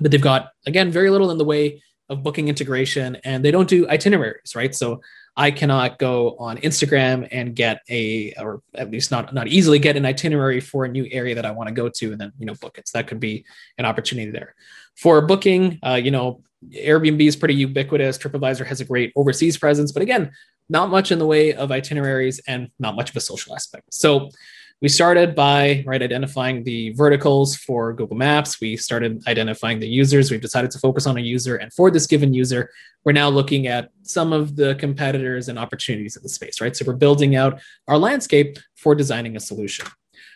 but 0.00 0.10
they've 0.10 0.22
got 0.22 0.50
again 0.66 0.90
very 0.90 1.10
little 1.10 1.30
in 1.30 1.38
the 1.38 1.44
way 1.44 1.82
of 2.08 2.22
booking 2.22 2.48
integration 2.48 3.16
and 3.24 3.44
they 3.44 3.50
don't 3.50 3.68
do 3.68 3.88
itineraries 3.88 4.56
right 4.56 4.74
so 4.74 5.00
I 5.38 5.52
cannot 5.52 6.00
go 6.00 6.34
on 6.40 6.56
Instagram 6.58 7.28
and 7.30 7.54
get 7.54 7.82
a, 7.88 8.34
or 8.40 8.60
at 8.74 8.90
least 8.90 9.12
not 9.12 9.32
not 9.32 9.46
easily 9.46 9.78
get 9.78 9.96
an 9.96 10.04
itinerary 10.04 10.58
for 10.58 10.84
a 10.84 10.88
new 10.88 11.06
area 11.12 11.36
that 11.36 11.46
I 11.46 11.52
want 11.52 11.68
to 11.68 11.72
go 11.72 11.88
to, 11.88 12.10
and 12.10 12.20
then 12.20 12.32
you 12.40 12.44
know 12.44 12.54
book 12.54 12.76
it. 12.76 12.88
So 12.88 12.98
that 12.98 13.06
could 13.06 13.20
be 13.20 13.44
an 13.78 13.84
opportunity 13.84 14.32
there. 14.32 14.56
For 14.96 15.24
booking, 15.24 15.78
uh, 15.86 15.94
you 15.94 16.10
know, 16.10 16.42
Airbnb 16.74 17.24
is 17.24 17.36
pretty 17.36 17.54
ubiquitous. 17.54 18.18
TripAdvisor 18.18 18.66
has 18.66 18.80
a 18.80 18.84
great 18.84 19.12
overseas 19.14 19.56
presence, 19.56 19.92
but 19.92 20.02
again, 20.02 20.32
not 20.68 20.90
much 20.90 21.10
in 21.10 21.18
the 21.18 21.26
way 21.26 21.54
of 21.54 21.70
itineraries 21.70 22.40
and 22.46 22.70
not 22.78 22.96
much 22.96 23.10
of 23.10 23.16
a 23.16 23.20
social 23.20 23.54
aspect. 23.54 23.92
So 23.92 24.30
we 24.80 24.88
started 24.88 25.34
by 25.34 25.82
right 25.86 26.00
identifying 26.00 26.62
the 26.62 26.90
verticals 26.90 27.56
for 27.56 27.92
Google 27.92 28.16
Maps. 28.16 28.60
We 28.60 28.76
started 28.76 29.26
identifying 29.26 29.80
the 29.80 29.88
users. 29.88 30.30
We've 30.30 30.40
decided 30.40 30.70
to 30.70 30.78
focus 30.78 31.06
on 31.06 31.16
a 31.16 31.20
user, 31.20 31.56
and 31.56 31.72
for 31.72 31.90
this 31.90 32.06
given 32.06 32.32
user, 32.32 32.70
we're 33.04 33.12
now 33.12 33.28
looking 33.28 33.66
at 33.66 33.90
some 34.02 34.32
of 34.32 34.54
the 34.54 34.76
competitors 34.76 35.48
and 35.48 35.58
opportunities 35.58 36.16
in 36.16 36.22
the 36.22 36.28
space. 36.28 36.60
Right, 36.60 36.76
so 36.76 36.84
we're 36.86 36.94
building 36.94 37.34
out 37.34 37.60
our 37.88 37.98
landscape 37.98 38.58
for 38.76 38.94
designing 38.94 39.36
a 39.36 39.40
solution. 39.40 39.86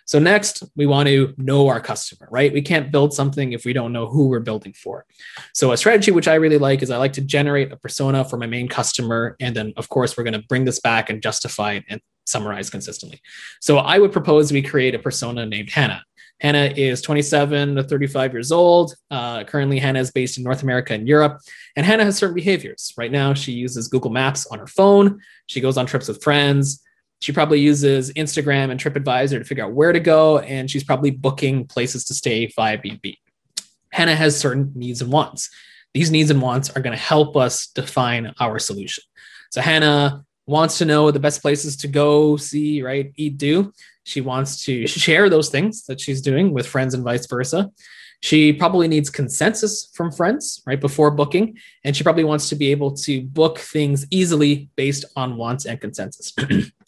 So 0.07 0.19
next, 0.19 0.62
we 0.77 0.87
want 0.87 1.09
to 1.09 1.35
know 1.37 1.69
our 1.69 1.81
customer, 1.81 2.29
right? 2.31 2.53
We 2.53 2.62
can't 2.62 2.91
build 2.91 3.12
something 3.15 3.53
if 3.53 3.65
we 3.65 3.73
don't 3.73 3.93
know 3.93 4.07
who 4.07 4.29
we're 4.29 4.41
building 4.41 4.73
for. 4.73 5.07
So 5.55 5.73
a 5.73 5.77
strategy 5.77 6.11
which 6.11 6.29
I 6.29 6.35
really 6.35 6.59
like 6.59 6.83
is 6.83 6.91
I 6.91 6.97
like 6.97 7.12
to 7.15 7.21
generate 7.21 7.73
a 7.73 7.77
persona 7.77 8.25
for 8.25 8.37
my 8.37 8.47
main 8.47 8.69
customer, 8.69 9.37
and 9.41 9.55
then 9.55 9.73
of 9.77 9.88
course 9.88 10.17
we're 10.17 10.25
going 10.25 10.41
to 10.41 10.47
bring 10.49 10.65
this 10.65 10.81
back 10.81 11.11
and 11.11 11.23
justify 11.23 11.75
it 11.75 11.85
and 11.88 12.01
summarize 12.27 12.71
consistently. 12.71 13.21
So 13.61 13.79
I 13.79 13.99
would 13.99 14.12
propose 14.12 14.53
we 14.53 14.62
create 14.62 14.95
a 14.95 14.99
persona 14.99 15.47
named 15.47 15.71
Hannah. 15.71 16.05
Hannah 16.41 16.73
is 16.77 17.01
27 17.03 17.77
to 17.77 17.85
35 17.85 18.33
years 18.33 18.51
old. 18.51 18.97
Uh, 19.12 19.45
currently, 19.45 19.79
Hannah 19.79 20.01
is 20.01 20.11
based 20.11 20.38
in 20.38 20.45
North 20.45 20.65
America 20.65 20.93
and 20.93 21.07
Europe. 21.07 21.41
And 21.77 21.87
Hannah 21.87 22.05
has 22.05 22.17
certain 22.17 22.35
behaviors. 22.35 22.93
Right 22.97 23.12
now, 23.12 23.33
she 23.33 23.53
uses 23.53 23.87
Google 23.87 24.11
Maps 24.11 24.47
on 24.49 24.59
her 24.59 24.67
phone. 24.67 25.21
She 25.47 25.61
goes 25.61 25.77
on 25.77 25.87
trips 25.87 26.09
with 26.09 26.21
friends. 26.21 26.83
She 27.23 27.31
probably 27.31 27.61
uses 27.61 28.13
Instagram 28.15 28.73
and 28.73 28.81
TripAdvisor 28.81 29.39
to 29.39 29.45
figure 29.45 29.65
out 29.65 29.75
where 29.75 29.93
to 29.93 30.01
go. 30.01 30.41
And 30.41 30.69
she's 30.69 30.83
probably 30.83 31.13
booking 31.13 31.67
places 31.69 32.05
to 32.07 32.15
stay 32.15 32.47
via 32.57 32.79
B&B. 32.79 33.17
Hannah 33.93 34.17
has 34.17 34.37
certain 34.37 34.73
needs 34.75 35.03
and 35.03 35.13
wants. 35.13 35.49
These 35.95 36.11
needs 36.11 36.31
and 36.31 36.43
wants 36.43 36.71
are 36.71 36.81
going 36.81 36.97
to 36.97 37.03
help 37.03 37.37
us 37.37 37.69
define 37.69 38.35
our 38.41 38.59
solution. 38.59 39.05
So 39.51 39.61
Hannah 39.61 40.25
wants 40.47 40.79
to 40.79 40.85
know 40.85 41.13
the 41.13 41.21
best 41.21 41.43
places 41.43 41.77
to 41.77 41.89
go 41.89 42.37
see, 42.37 42.83
right? 42.83 43.13
Eat, 43.15 43.39
do. 43.39 43.73
She 44.03 44.21
wants 44.21 44.65
to 44.65 44.87
share 44.89 45.31
those 45.31 45.49
things 45.49 45.85
that 45.85 46.01
she's 46.01 46.23
doing 46.23 46.53
with 46.53 46.67
friends 46.67 46.93
and 46.93 47.05
vice 47.05 47.27
versa. 47.29 47.71
She 48.21 48.53
probably 48.53 48.89
needs 48.89 49.11
consensus 49.11 49.91
from 49.95 50.11
friends 50.11 50.61
right 50.67 50.81
before 50.81 51.13
booking, 51.13 51.57
and 51.85 51.97
she 51.97 52.03
probably 52.03 52.25
wants 52.25 52.49
to 52.49 52.57
be 52.57 52.73
able 52.73 52.97
to 52.97 53.23
book 53.23 53.61
things 53.61 54.07
easily 54.11 54.71
based 54.75 55.05
on 55.15 55.37
wants 55.37 55.67
and 55.67 55.81
consensus. 55.81 56.33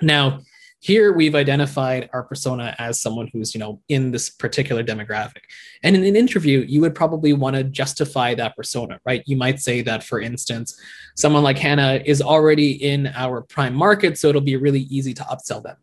now, 0.00 0.40
here 0.80 1.12
we've 1.12 1.34
identified 1.34 2.08
our 2.14 2.22
persona 2.22 2.74
as 2.78 3.02
someone 3.02 3.28
who's 3.32 3.54
you 3.54 3.60
know 3.60 3.80
in 3.88 4.10
this 4.10 4.30
particular 4.30 4.82
demographic. 4.82 5.42
And 5.82 5.94
in 5.94 6.04
an 6.04 6.16
interview 6.16 6.64
you 6.66 6.80
would 6.80 6.94
probably 6.94 7.32
want 7.34 7.56
to 7.56 7.64
justify 7.64 8.34
that 8.34 8.56
persona 8.56 8.98
right? 9.04 9.22
You 9.26 9.36
might 9.36 9.60
say 9.60 9.82
that 9.82 10.02
for 10.02 10.20
instance 10.20 10.80
someone 11.16 11.42
like 11.42 11.58
hannah 11.58 12.00
is 12.04 12.22
already 12.22 12.72
in 12.72 13.08
our 13.08 13.42
prime 13.42 13.74
market 13.74 14.18
so 14.18 14.28
it'll 14.28 14.40
be 14.40 14.56
really 14.56 14.82
easy 14.82 15.12
to 15.14 15.22
upsell 15.24 15.62
them. 15.62 15.76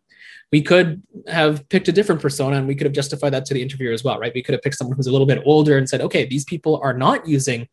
We 0.50 0.62
could 0.62 1.02
have 1.28 1.68
picked 1.68 1.88
a 1.88 1.92
different 1.92 2.20
persona 2.20 2.56
and 2.56 2.66
we 2.66 2.74
could 2.74 2.86
have 2.86 2.94
justified 2.94 3.30
that 3.30 3.44
to 3.46 3.54
the 3.54 3.62
interviewer 3.62 3.92
as 3.92 4.02
well 4.02 4.18
right? 4.18 4.34
We 4.34 4.42
could 4.42 4.54
have 4.54 4.62
picked 4.62 4.76
someone 4.76 4.96
who's 4.96 5.06
a 5.06 5.12
little 5.12 5.26
bit 5.28 5.42
older 5.44 5.78
and 5.78 5.88
said 5.88 6.00
okay 6.00 6.26
these 6.26 6.44
people 6.44 6.80
are 6.82 6.92
not 6.92 7.26
using 7.26 7.68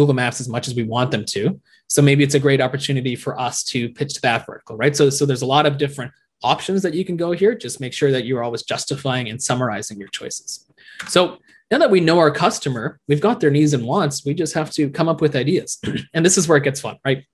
google 0.00 0.14
maps 0.14 0.40
as 0.40 0.48
much 0.48 0.66
as 0.68 0.74
we 0.74 0.82
want 0.82 1.10
them 1.10 1.24
to 1.24 1.60
so 1.88 2.00
maybe 2.00 2.22
it's 2.24 2.34
a 2.34 2.40
great 2.46 2.60
opportunity 2.60 3.14
for 3.16 3.38
us 3.38 3.62
to 3.62 3.88
pitch 3.90 4.14
to 4.14 4.20
that 4.22 4.46
vertical 4.46 4.76
right 4.76 4.96
so 4.96 5.10
so 5.10 5.26
there's 5.26 5.42
a 5.42 5.52
lot 5.56 5.66
of 5.66 5.78
different 5.78 6.12
options 6.42 6.82
that 6.82 6.94
you 6.94 7.04
can 7.04 7.16
go 7.16 7.32
here. 7.32 7.54
Just 7.54 7.80
make 7.80 7.92
sure 7.92 8.10
that 8.12 8.24
you're 8.24 8.42
always 8.42 8.62
justifying 8.62 9.28
and 9.28 9.42
summarizing 9.42 9.98
your 9.98 10.08
choices. 10.08 10.66
So 11.08 11.38
now 11.70 11.78
that 11.78 11.90
we 11.90 12.00
know 12.00 12.18
our 12.18 12.30
customer, 12.30 12.98
we've 13.08 13.20
got 13.20 13.40
their 13.40 13.50
needs 13.50 13.74
and 13.74 13.84
wants, 13.84 14.24
we 14.24 14.34
just 14.34 14.54
have 14.54 14.70
to 14.72 14.90
come 14.90 15.08
up 15.08 15.20
with 15.20 15.36
ideas. 15.36 15.78
and 16.14 16.24
this 16.24 16.38
is 16.38 16.48
where 16.48 16.58
it 16.58 16.64
gets 16.64 16.80
fun, 16.80 16.98
right? 17.04 17.24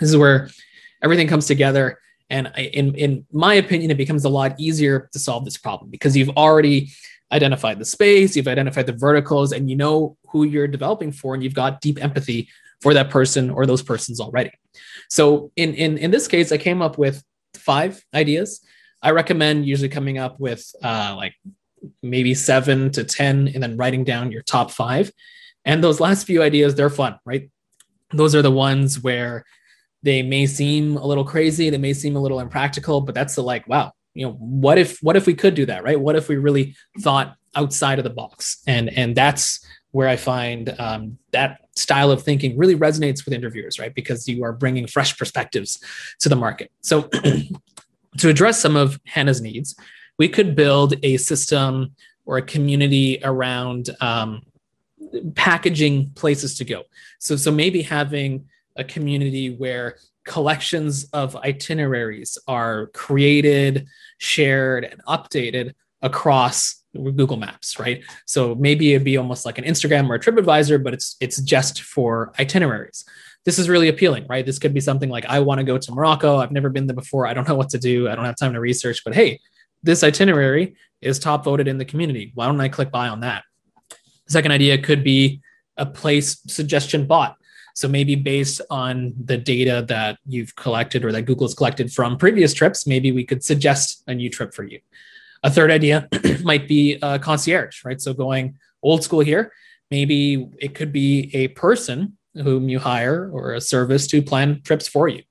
This 0.00 0.10
is 0.10 0.16
where 0.16 0.50
everything 1.02 1.28
comes 1.28 1.46
together. 1.46 1.98
And 2.30 2.50
in, 2.56 2.94
in 2.94 3.26
my 3.32 3.54
opinion, 3.54 3.90
it 3.90 3.96
becomes 3.96 4.24
a 4.24 4.28
lot 4.28 4.58
easier 4.58 5.08
to 5.12 5.18
solve 5.18 5.44
this 5.44 5.56
problem 5.56 5.90
because 5.90 6.16
you've 6.16 6.30
already 6.30 6.90
identified 7.32 7.78
the 7.78 7.84
space, 7.84 8.36
you've 8.36 8.48
identified 8.48 8.86
the 8.86 8.92
verticals, 8.92 9.52
and 9.52 9.68
you 9.68 9.76
know 9.76 10.16
who 10.28 10.44
you're 10.44 10.68
developing 10.68 11.12
for, 11.12 11.34
and 11.34 11.42
you've 11.42 11.54
got 11.54 11.80
deep 11.80 12.02
empathy 12.02 12.48
for 12.80 12.94
that 12.94 13.10
person 13.10 13.50
or 13.50 13.66
those 13.66 13.82
persons 13.82 14.20
already. 14.20 14.50
So 15.08 15.50
in, 15.56 15.74
in, 15.74 15.98
in 15.98 16.10
this 16.10 16.28
case, 16.28 16.52
I 16.52 16.58
came 16.58 16.82
up 16.82 16.98
with 16.98 17.22
five 17.54 18.02
ideas. 18.14 18.60
I 19.02 19.10
recommend 19.10 19.66
usually 19.66 19.88
coming 19.88 20.18
up 20.18 20.38
with 20.38 20.64
uh, 20.82 21.14
like 21.16 21.34
maybe 22.02 22.34
seven 22.34 22.90
to 22.92 23.04
10 23.04 23.48
and 23.54 23.62
then 23.62 23.76
writing 23.76 24.04
down 24.04 24.32
your 24.32 24.42
top 24.42 24.70
five. 24.70 25.10
And 25.64 25.82
those 25.82 26.00
last 26.00 26.26
few 26.26 26.42
ideas, 26.42 26.74
they're 26.74 26.90
fun, 26.90 27.18
right? 27.24 27.50
Those 28.12 28.34
are 28.34 28.42
the 28.42 28.50
ones 28.50 29.02
where 29.02 29.44
they 30.02 30.22
may 30.22 30.46
seem 30.46 30.96
a 30.96 31.06
little 31.06 31.24
crazy, 31.24 31.70
they 31.70 31.78
may 31.78 31.92
seem 31.92 32.14
a 32.14 32.20
little 32.20 32.38
impractical, 32.38 33.00
but 33.00 33.14
that's 33.14 33.34
the 33.34 33.42
like, 33.42 33.66
wow, 33.66 33.92
you 34.16 34.26
know, 34.26 34.32
what 34.32 34.78
if 34.78 34.98
what 35.02 35.14
if 35.14 35.26
we 35.26 35.34
could 35.34 35.54
do 35.54 35.66
that, 35.66 35.84
right? 35.84 36.00
What 36.00 36.16
if 36.16 36.28
we 36.28 36.36
really 36.36 36.74
thought 37.00 37.36
outside 37.54 37.98
of 37.98 38.04
the 38.04 38.10
box? 38.10 38.62
And 38.66 38.88
and 38.88 39.14
that's 39.14 39.64
where 39.90 40.08
I 40.08 40.16
find 40.16 40.74
um, 40.78 41.18
that 41.32 41.60
style 41.74 42.10
of 42.10 42.22
thinking 42.22 42.56
really 42.56 42.76
resonates 42.76 43.24
with 43.24 43.34
interviewers, 43.34 43.78
right? 43.78 43.94
Because 43.94 44.26
you 44.26 44.42
are 44.42 44.52
bringing 44.52 44.86
fresh 44.86 45.16
perspectives 45.18 45.78
to 46.20 46.30
the 46.30 46.36
market. 46.36 46.70
So, 46.80 47.02
to 48.18 48.28
address 48.28 48.58
some 48.58 48.74
of 48.74 48.98
Hannah's 49.04 49.42
needs, 49.42 49.76
we 50.18 50.28
could 50.30 50.56
build 50.56 50.94
a 51.02 51.18
system 51.18 51.94
or 52.24 52.38
a 52.38 52.42
community 52.42 53.20
around 53.22 53.90
um, 54.00 54.42
packaging 55.34 56.10
places 56.14 56.56
to 56.56 56.64
go. 56.64 56.84
So, 57.18 57.36
so 57.36 57.52
maybe 57.52 57.82
having 57.82 58.46
a 58.76 58.84
community 58.84 59.54
where 59.54 59.98
collections 60.26 61.06
of 61.12 61.36
itineraries 61.36 62.36
are 62.46 62.88
created, 62.88 63.86
shared, 64.18 64.84
and 64.84 65.02
updated 65.04 65.74
across 66.02 66.82
Google 66.94 67.36
Maps, 67.36 67.78
right? 67.78 68.02
So 68.26 68.54
maybe 68.54 68.92
it'd 68.92 69.04
be 69.04 69.16
almost 69.16 69.44
like 69.44 69.58
an 69.58 69.64
Instagram 69.64 70.08
or 70.08 70.14
a 70.14 70.20
TripAdvisor, 70.20 70.82
but 70.82 70.94
it's 70.94 71.16
it's 71.20 71.40
just 71.40 71.82
for 71.82 72.32
itineraries. 72.38 73.04
This 73.44 73.58
is 73.58 73.68
really 73.68 73.88
appealing, 73.88 74.26
right? 74.28 74.44
This 74.44 74.58
could 74.58 74.74
be 74.74 74.80
something 74.80 75.08
like 75.08 75.24
I 75.26 75.40
want 75.40 75.58
to 75.58 75.64
go 75.64 75.78
to 75.78 75.92
Morocco. 75.92 76.38
I've 76.38 76.52
never 76.52 76.68
been 76.68 76.86
there 76.86 76.96
before. 76.96 77.26
I 77.26 77.34
don't 77.34 77.46
know 77.46 77.54
what 77.54 77.70
to 77.70 77.78
do. 77.78 78.08
I 78.08 78.14
don't 78.14 78.24
have 78.24 78.36
time 78.36 78.54
to 78.54 78.60
research, 78.60 79.02
but 79.04 79.14
hey, 79.14 79.40
this 79.82 80.02
itinerary 80.02 80.76
is 81.00 81.18
top 81.18 81.44
voted 81.44 81.68
in 81.68 81.78
the 81.78 81.84
community. 81.84 82.32
Why 82.34 82.46
don't 82.46 82.60
I 82.60 82.68
click 82.68 82.90
buy 82.90 83.08
on 83.08 83.20
that? 83.20 83.44
Second 84.28 84.50
idea 84.50 84.78
could 84.78 85.04
be 85.04 85.40
a 85.76 85.86
place 85.86 86.40
suggestion 86.48 87.06
bot. 87.06 87.36
So 87.76 87.88
maybe 87.88 88.14
based 88.14 88.62
on 88.70 89.12
the 89.22 89.36
data 89.36 89.84
that 89.88 90.16
you've 90.26 90.56
collected 90.56 91.04
or 91.04 91.12
that 91.12 91.26
Google's 91.26 91.54
collected 91.54 91.92
from 91.92 92.16
previous 92.16 92.54
trips, 92.54 92.86
maybe 92.86 93.12
we 93.12 93.22
could 93.22 93.44
suggest 93.44 94.02
a 94.06 94.14
new 94.14 94.30
trip 94.30 94.54
for 94.54 94.64
you. 94.64 94.80
A 95.42 95.50
third 95.50 95.70
idea 95.70 96.08
might 96.42 96.66
be 96.68 96.98
a 97.02 97.18
concierge, 97.18 97.84
right? 97.84 98.00
So 98.00 98.14
going 98.14 98.56
old 98.82 99.04
school 99.04 99.20
here, 99.20 99.52
maybe 99.90 100.48
it 100.58 100.74
could 100.74 100.90
be 100.90 101.30
a 101.34 101.48
person 101.48 102.16
whom 102.32 102.70
you 102.70 102.78
hire 102.78 103.30
or 103.30 103.52
a 103.52 103.60
service 103.60 104.06
to 104.06 104.22
plan 104.22 104.62
trips 104.62 104.88
for 104.88 105.06
you. 105.06 105.22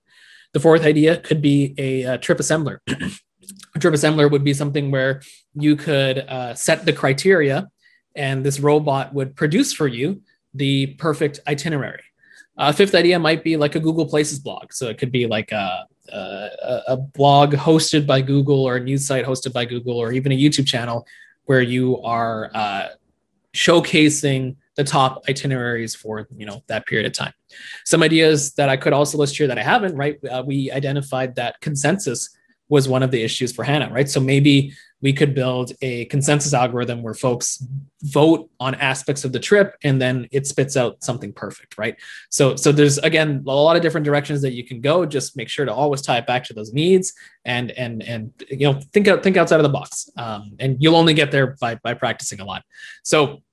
The 0.54 0.60
fourth 0.60 0.86
idea 0.86 1.18
could 1.18 1.42
be 1.42 1.74
a, 1.80 2.04
a 2.04 2.18
trip 2.20 2.38
assembler. 2.38 2.78
a 2.88 3.80
trip 3.80 3.96
assembler 3.96 4.30
would 4.30 4.44
be 4.44 4.54
something 4.54 4.92
where 4.92 5.24
you 5.56 5.76
could 5.76 6.20
uh, 6.20 6.54
set 6.54 6.86
the 6.86 6.94
criteria 6.94 7.70
and 8.14 8.46
this 8.46 8.60
robot 8.60 9.16
would 9.16 9.36
produce 9.36 9.74
for 9.74 9.88
you 9.88 10.22
the 10.54 10.94
perfect 11.00 11.40
itinerary. 11.48 12.04
A 12.58 12.72
fifth 12.72 12.96
idea 12.96 13.20
might 13.20 13.44
be 13.44 13.58
like 13.58 13.76
a 13.76 13.80
Google 13.80 14.06
Places 14.06 14.40
blog. 14.40 14.72
So 14.72 14.88
it 14.88 14.98
could 14.98 15.12
be 15.12 15.28
like 15.28 15.52
a, 15.52 15.86
a, 16.10 16.82
a 16.90 16.98
blog 16.98 17.54
hosted 17.54 18.08
by 18.08 18.22
Google 18.22 18.64
or 18.64 18.78
a 18.78 18.80
news 18.80 19.06
site 19.06 19.26
hosted 19.26 19.54
by 19.54 19.66
Google 19.66 19.98
or 19.98 20.12
even 20.12 20.32
a 20.32 20.38
YouTube 20.38 20.66
channel 20.66 21.06
where 21.46 21.62
you 21.62 22.02
are 22.02 22.52
uh, 22.54 22.88
showcasing 23.54 24.56
the 24.76 24.84
top 24.84 25.24
itineraries 25.30 25.96
for 25.96 26.28
you 26.36 26.46
know 26.46 26.62
that 26.68 26.86
period 26.86 27.06
of 27.06 27.14
time. 27.14 27.34
Some 27.86 28.04
ideas 28.04 28.54
that 28.54 28.70
I 28.70 28.78
could 28.78 28.94
also 28.94 29.18
list 29.18 29.38
here 29.38 29.48
that 29.48 29.58
I 29.58 29.64
haven't. 29.64 29.96
Right, 29.96 30.20
uh, 30.26 30.44
we 30.46 30.72
identified 30.72 31.36
that 31.36 31.60
consensus 31.62 32.30
was 32.68 32.90
one 32.90 33.04
of 33.04 33.12
the 33.12 33.22
issues 33.22 33.52
for 33.54 33.64
Hannah. 33.64 33.92
Right, 33.92 34.10
so 34.10 34.20
maybe 34.20 34.74
we 35.06 35.14
could 35.14 35.36
build 35.36 35.72
a 35.84 36.06
consensus 36.06 36.52
algorithm 36.52 37.04
where 37.04 37.14
folks 37.14 37.64
vote 38.02 38.50
on 38.60 38.74
aspects 38.74 39.24
of 39.24 39.32
the 39.32 39.40
trip 39.40 39.76
and 39.84 40.02
then 40.02 40.28
it 40.32 40.48
spits 40.48 40.76
out 40.76 41.04
something 41.04 41.32
perfect 41.32 41.78
right? 41.78 41.96
So 42.32 42.56
so 42.56 42.72
there's 42.72 42.98
again 42.98 43.44
a 43.46 43.52
lot 43.52 43.76
of 43.76 43.84
different 43.84 44.04
directions 44.04 44.42
that 44.42 44.54
you 44.54 44.66
can 44.66 44.82
go. 44.82 45.06
Just 45.06 45.38
make 45.38 45.48
sure 45.48 45.64
to 45.64 45.72
always 45.72 46.02
tie 46.02 46.18
it 46.18 46.26
back 46.26 46.44
to 46.46 46.56
those 46.56 46.74
needs 46.74 47.14
and 47.46 47.70
and 47.84 48.02
and 48.02 48.34
you 48.50 48.66
know 48.66 48.80
think 48.94 49.08
out 49.08 49.22
think 49.22 49.38
outside 49.38 49.58
of 49.58 49.68
the 49.70 49.78
box. 49.80 50.10
Um, 50.18 50.56
and 50.58 50.78
you'll 50.82 50.96
only 50.96 51.14
get 51.14 51.30
there 51.30 51.56
by 51.62 51.76
by 51.76 51.94
practicing 51.94 52.40
a 52.40 52.46
lot. 52.46 52.64
So 53.04 53.44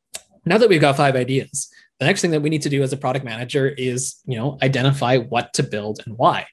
now 0.46 0.56
that 0.56 0.70
we've 0.70 0.80
got 0.80 0.96
five 0.96 1.16
ideas 1.16 1.68
the 2.00 2.06
next 2.06 2.22
thing 2.22 2.30
that 2.30 2.40
we 2.40 2.50
need 2.50 2.62
to 2.62 2.70
do 2.70 2.82
as 2.82 2.94
a 2.94 2.96
product 2.96 3.26
manager 3.26 3.68
is 3.68 4.22
you 4.24 4.38
know 4.38 4.56
identify 4.62 5.18
what 5.18 5.52
to 5.52 5.62
build 5.62 6.00
and 6.06 6.16
why 6.16 6.46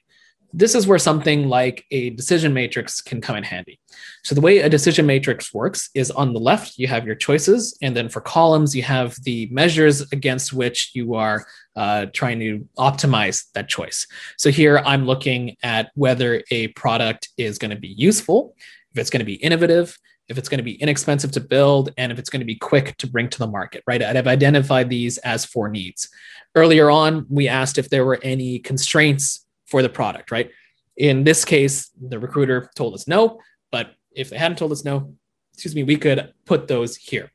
this 0.52 0.74
is 0.74 0.86
where 0.86 0.98
something 0.98 1.48
like 1.48 1.84
a 1.90 2.10
decision 2.10 2.52
matrix 2.52 3.00
can 3.00 3.20
come 3.20 3.36
in 3.36 3.44
handy. 3.44 3.78
So 4.24 4.34
the 4.34 4.40
way 4.40 4.58
a 4.58 4.68
decision 4.68 5.06
matrix 5.06 5.54
works 5.54 5.90
is 5.94 6.10
on 6.10 6.32
the 6.32 6.40
left, 6.40 6.78
you 6.78 6.88
have 6.88 7.06
your 7.06 7.14
choices. 7.14 7.76
And 7.82 7.96
then 7.96 8.08
for 8.08 8.20
columns, 8.20 8.74
you 8.74 8.82
have 8.82 9.16
the 9.22 9.48
measures 9.50 10.00
against 10.12 10.52
which 10.52 10.90
you 10.94 11.14
are 11.14 11.46
uh, 11.76 12.06
trying 12.12 12.40
to 12.40 12.66
optimize 12.78 13.44
that 13.54 13.68
choice. 13.68 14.06
So 14.36 14.50
here 14.50 14.78
I'm 14.78 15.06
looking 15.06 15.56
at 15.62 15.90
whether 15.94 16.42
a 16.50 16.68
product 16.68 17.28
is 17.36 17.58
going 17.58 17.70
to 17.70 17.80
be 17.80 17.88
useful. 17.88 18.54
if 18.92 18.98
it's 19.00 19.10
going 19.10 19.20
to 19.20 19.26
be 19.26 19.34
innovative, 19.34 19.96
if 20.28 20.38
it's 20.38 20.48
going 20.48 20.58
to 20.58 20.64
be 20.64 20.80
inexpensive 20.80 21.32
to 21.32 21.40
build, 21.40 21.92
and 21.96 22.12
if 22.12 22.18
it's 22.18 22.30
going 22.30 22.40
to 22.40 22.46
be 22.46 22.54
quick 22.54 22.96
to 22.98 23.06
bring 23.06 23.28
to 23.28 23.38
the 23.38 23.46
market, 23.46 23.82
right? 23.86 24.02
I'd 24.02 24.16
have 24.16 24.28
identified 24.28 24.88
these 24.88 25.18
as 25.18 25.44
four 25.44 25.68
needs. 25.68 26.08
Earlier 26.54 26.90
on, 26.90 27.26
we 27.28 27.48
asked 27.48 27.78
if 27.78 27.88
there 27.90 28.04
were 28.04 28.18
any 28.22 28.58
constraints 28.58 29.44
for 29.70 29.82
the 29.82 29.88
product, 29.88 30.30
right? 30.30 30.50
In 30.96 31.24
this 31.24 31.44
case, 31.44 31.90
the 32.00 32.18
recruiter 32.18 32.70
told 32.74 32.94
us 32.94 33.08
no, 33.08 33.40
but 33.70 33.92
if 34.12 34.30
they 34.30 34.38
hadn't 34.38 34.58
told 34.58 34.72
us 34.72 34.84
no, 34.84 35.14
excuse 35.54 35.74
me, 35.74 35.84
we 35.84 35.96
could 35.96 36.32
put 36.44 36.68
those 36.68 36.96
here. 36.96 37.30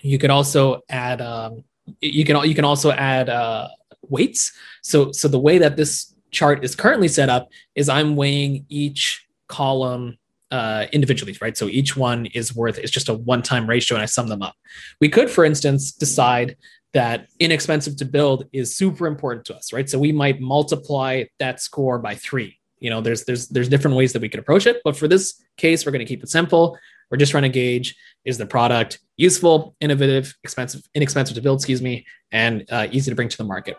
You 0.00 0.18
could 0.18 0.30
also 0.30 0.82
add, 0.88 1.20
um, 1.20 1.64
you 2.00 2.24
can 2.24 2.36
you 2.48 2.54
can 2.54 2.64
also 2.64 2.92
add 2.92 3.28
uh, 3.28 3.68
weights. 4.02 4.52
So 4.82 5.12
so 5.12 5.28
the 5.28 5.38
way 5.38 5.58
that 5.58 5.76
this 5.76 6.14
chart 6.30 6.64
is 6.64 6.74
currently 6.76 7.08
set 7.08 7.28
up 7.28 7.48
is 7.74 7.88
I'm 7.88 8.14
weighing 8.14 8.66
each 8.68 9.26
column 9.48 10.18
uh, 10.50 10.86
individually, 10.92 11.36
right? 11.40 11.56
So 11.56 11.66
each 11.66 11.96
one 11.96 12.26
is 12.26 12.54
worth, 12.54 12.78
it's 12.78 12.90
just 12.90 13.08
a 13.08 13.14
one 13.14 13.42
time 13.42 13.68
ratio 13.68 13.96
and 13.96 14.02
I 14.02 14.06
sum 14.06 14.28
them 14.28 14.42
up. 14.42 14.54
We 15.00 15.08
could, 15.08 15.30
for 15.30 15.44
instance, 15.44 15.92
decide 15.92 16.56
that 16.92 17.28
inexpensive 17.38 17.96
to 17.96 18.04
build 18.04 18.46
is 18.52 18.76
super 18.76 19.06
important 19.06 19.44
to 19.46 19.56
us, 19.56 19.72
right? 19.72 19.88
So 19.88 19.98
we 19.98 20.12
might 20.12 20.40
multiply 20.40 21.24
that 21.38 21.60
score 21.60 21.98
by 21.98 22.14
three. 22.14 22.58
You 22.78 22.90
know, 22.90 23.00
there's 23.00 23.24
there's 23.24 23.48
there's 23.48 23.68
different 23.68 23.96
ways 23.96 24.12
that 24.12 24.22
we 24.22 24.28
could 24.28 24.40
approach 24.40 24.66
it, 24.66 24.80
but 24.84 24.96
for 24.96 25.08
this 25.08 25.42
case, 25.56 25.84
we're 25.84 25.92
going 25.92 26.04
to 26.04 26.08
keep 26.08 26.22
it 26.22 26.28
simple. 26.28 26.78
We're 27.10 27.18
just 27.18 27.30
trying 27.30 27.44
to 27.44 27.48
gauge 27.48 27.96
is 28.24 28.38
the 28.38 28.46
product 28.46 28.98
useful, 29.16 29.76
innovative, 29.80 30.34
expensive, 30.42 30.82
inexpensive 30.94 31.36
to 31.36 31.40
build, 31.40 31.60
excuse 31.60 31.80
me, 31.80 32.04
and 32.32 32.64
uh, 32.70 32.88
easy 32.90 33.10
to 33.10 33.14
bring 33.14 33.28
to 33.28 33.36
the 33.36 33.44
market. 33.44 33.76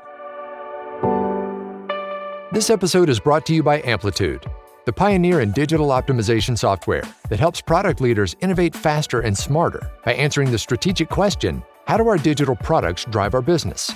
This 2.51 2.69
episode 2.69 3.09
is 3.09 3.19
brought 3.19 3.45
to 3.47 3.53
you 3.53 3.61
by 3.61 3.81
Amplitude 3.83 4.45
the 4.87 4.93
pioneer 4.93 5.41
in 5.41 5.51
digital 5.51 5.89
optimization 5.89 6.57
software 6.57 7.03
that 7.27 7.41
helps 7.41 7.59
product 7.59 7.99
leaders 7.99 8.37
innovate 8.39 8.73
faster 8.73 9.19
and 9.19 9.37
smarter 9.37 9.91
by 10.05 10.13
answering 10.13 10.49
the 10.49 10.57
strategic 10.57 11.09
question 11.09 11.61
how 11.87 11.95
do 11.95 12.05
our 12.09 12.17
digital 12.17 12.53
products 12.53 13.05
drive 13.05 13.33
our 13.33 13.41
business? 13.41 13.91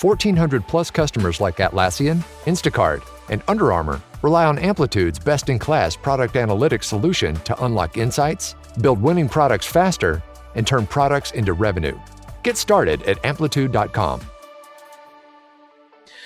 1,400 0.00 0.66
plus 0.66 0.90
customers 0.90 1.40
like 1.40 1.58
Atlassian, 1.58 2.24
Instacart, 2.44 3.02
and 3.30 3.40
Under 3.46 3.72
Armour 3.72 4.02
rely 4.20 4.44
on 4.44 4.58
Amplitude's 4.58 5.20
best 5.20 5.48
in 5.48 5.56
class 5.56 5.94
product 5.94 6.34
analytics 6.34 6.84
solution 6.84 7.36
to 7.44 7.64
unlock 7.64 7.98
insights, 7.98 8.56
build 8.80 9.00
winning 9.00 9.28
products 9.28 9.64
faster, 9.64 10.20
and 10.56 10.66
turn 10.66 10.88
products 10.88 11.30
into 11.30 11.52
revenue. 11.52 11.96
Get 12.42 12.56
started 12.56 13.02
at 13.04 13.24
amplitude.com. 13.24 14.22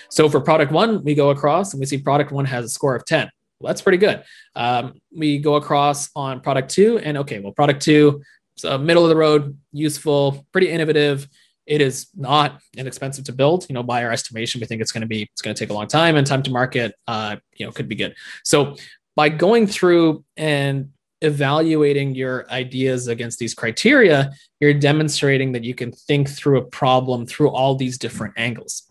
So 0.08 0.28
for 0.30 0.40
product 0.40 0.72
one, 0.72 1.04
we 1.04 1.14
go 1.14 1.28
across 1.28 1.74
and 1.74 1.80
we 1.80 1.86
see 1.86 1.98
product 1.98 2.32
one 2.32 2.46
has 2.46 2.64
a 2.64 2.68
score 2.70 2.96
of 2.96 3.04
10. 3.04 3.30
Well, 3.60 3.68
that's 3.68 3.82
pretty 3.82 3.98
good. 3.98 4.24
Um, 4.56 4.94
we 5.14 5.38
go 5.38 5.56
across 5.56 6.08
on 6.16 6.40
product 6.40 6.70
two, 6.70 6.98
and 6.98 7.18
okay, 7.18 7.40
well, 7.40 7.52
product 7.52 7.82
two, 7.82 8.22
so 8.61 8.78
middle 8.78 9.04
of 9.04 9.08
the 9.08 9.16
road, 9.16 9.58
useful, 9.72 10.46
pretty 10.52 10.70
innovative. 10.70 11.28
It 11.66 11.80
is 11.80 12.08
not 12.16 12.61
inexpensive 12.76 13.24
to 13.26 13.32
build. 13.32 13.66
You 13.68 13.74
know, 13.74 13.82
by 13.82 14.04
our 14.04 14.11
estimation, 14.11 14.61
we 14.61 14.66
think 14.66 14.82
it's 14.82 14.92
going 14.92 15.02
to 15.02 15.06
be 15.06 15.22
it's 15.22 15.42
going 15.42 15.54
to 15.54 15.58
take 15.58 15.70
a 15.70 15.74
long 15.74 15.86
time, 15.86 16.16
and 16.16 16.26
time 16.26 16.42
to 16.42 16.50
market, 16.50 16.94
uh, 17.06 17.36
you 17.54 17.66
know, 17.66 17.72
could 17.72 17.88
be 17.88 17.94
good. 17.94 18.14
So 18.44 18.76
by 19.16 19.28
going 19.28 19.66
through 19.66 20.24
and 20.36 20.90
evaluating 21.22 22.14
your 22.14 22.50
ideas 22.50 23.06
against 23.08 23.38
these 23.38 23.54
criteria, 23.54 24.32
you're 24.58 24.74
demonstrating 24.74 25.52
that 25.52 25.64
you 25.64 25.74
can 25.74 25.92
think 25.92 26.28
through 26.28 26.58
a 26.58 26.64
problem 26.64 27.26
through 27.26 27.50
all 27.50 27.74
these 27.74 27.98
different 27.98 28.34
angles. 28.38 28.84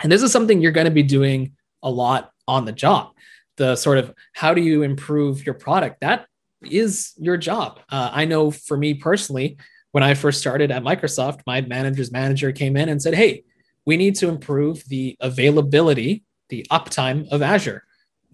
And 0.00 0.12
this 0.12 0.22
is 0.22 0.30
something 0.30 0.60
you're 0.60 0.72
going 0.72 0.84
to 0.84 0.90
be 0.92 1.02
doing 1.02 1.52
a 1.82 1.90
lot 1.90 2.30
on 2.46 2.64
the 2.64 2.72
job 2.72 3.10
the 3.56 3.76
sort 3.76 3.98
of 3.98 4.14
how 4.34 4.54
do 4.54 4.60
you 4.60 4.82
improve 4.82 5.44
your 5.44 5.54
product 5.54 6.00
that 6.00 6.26
is 6.72 7.12
your 7.18 7.36
job. 7.36 7.80
Uh, 7.90 8.10
i 8.12 8.24
know 8.24 8.50
for 8.50 8.76
me 8.76 8.94
personally 8.94 9.56
when 9.92 10.02
i 10.02 10.14
first 10.14 10.40
started 10.40 10.70
at 10.70 10.82
microsoft 10.82 11.40
my 11.46 11.60
manager's 11.60 12.12
manager 12.12 12.52
came 12.52 12.76
in 12.76 12.88
and 12.88 13.00
said 13.00 13.14
hey 13.14 13.42
we 13.84 13.96
need 13.96 14.16
to 14.16 14.28
improve 14.28 14.84
the 14.88 15.16
availability 15.20 16.24
the 16.48 16.66
uptime 16.70 17.28
of 17.30 17.42
azure. 17.42 17.82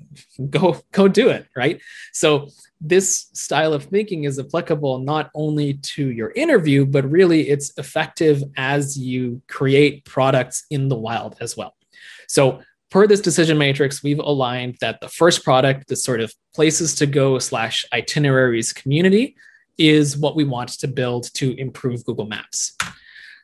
Go 0.50 0.80
go 0.90 1.08
do 1.08 1.28
it 1.28 1.46
right? 1.56 1.80
So 2.12 2.48
this 2.80 3.30
style 3.32 3.72
of 3.72 3.84
thinking 3.84 4.24
is 4.24 4.38
applicable 4.38 4.98
not 4.98 5.30
only 5.34 5.74
to 5.74 6.10
your 6.10 6.32
interview 6.32 6.84
but 6.84 7.08
really 7.08 7.48
it's 7.48 7.72
effective 7.78 8.42
as 8.56 8.98
you 8.98 9.40
create 9.48 10.04
products 10.04 10.66
in 10.70 10.88
the 10.88 10.96
wild 10.96 11.36
as 11.40 11.56
well. 11.56 11.76
So 12.26 12.62
per 12.92 13.06
this 13.06 13.22
decision 13.22 13.56
matrix, 13.56 14.02
we've 14.02 14.18
aligned 14.18 14.76
that 14.82 15.00
the 15.00 15.08
first 15.08 15.42
product, 15.42 15.88
the 15.88 15.96
sort 15.96 16.20
of 16.20 16.32
places 16.54 16.94
to 16.96 17.06
go 17.06 17.38
slash 17.38 17.86
itineraries 17.92 18.72
community, 18.74 19.34
is 19.78 20.18
what 20.18 20.36
we 20.36 20.44
want 20.44 20.68
to 20.68 20.86
build 20.86 21.32
to 21.34 21.58
improve 21.58 22.04
Google 22.04 22.26
Maps. 22.26 22.76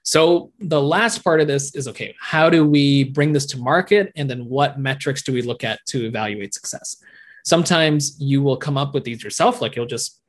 So 0.03 0.53
the 0.61 0.81
last 0.81 1.25
part 1.25 1.41
of 1.41 1.49
this 1.49 1.75
is 1.75 1.89
okay, 1.89 2.15
how 2.21 2.51
do 2.51 2.67
we 2.67 3.05
bring 3.05 3.33
this 3.33 3.47
to 3.47 3.59
market? 3.59 4.13
And 4.17 4.29
then 4.29 4.45
what 4.45 4.79
metrics 4.79 5.23
do 5.23 5.33
we 5.33 5.41
look 5.41 5.65
at 5.65 5.81
to 5.87 6.05
evaluate 6.05 6.53
success? 6.53 7.03
Sometimes 7.43 8.21
you 8.21 8.43
will 8.43 8.59
come 8.59 8.77
up 8.77 8.93
with 8.93 9.05
these 9.05 9.25
yourself, 9.25 9.63
like 9.63 9.75
you'll 9.75 9.87
just 9.87 10.21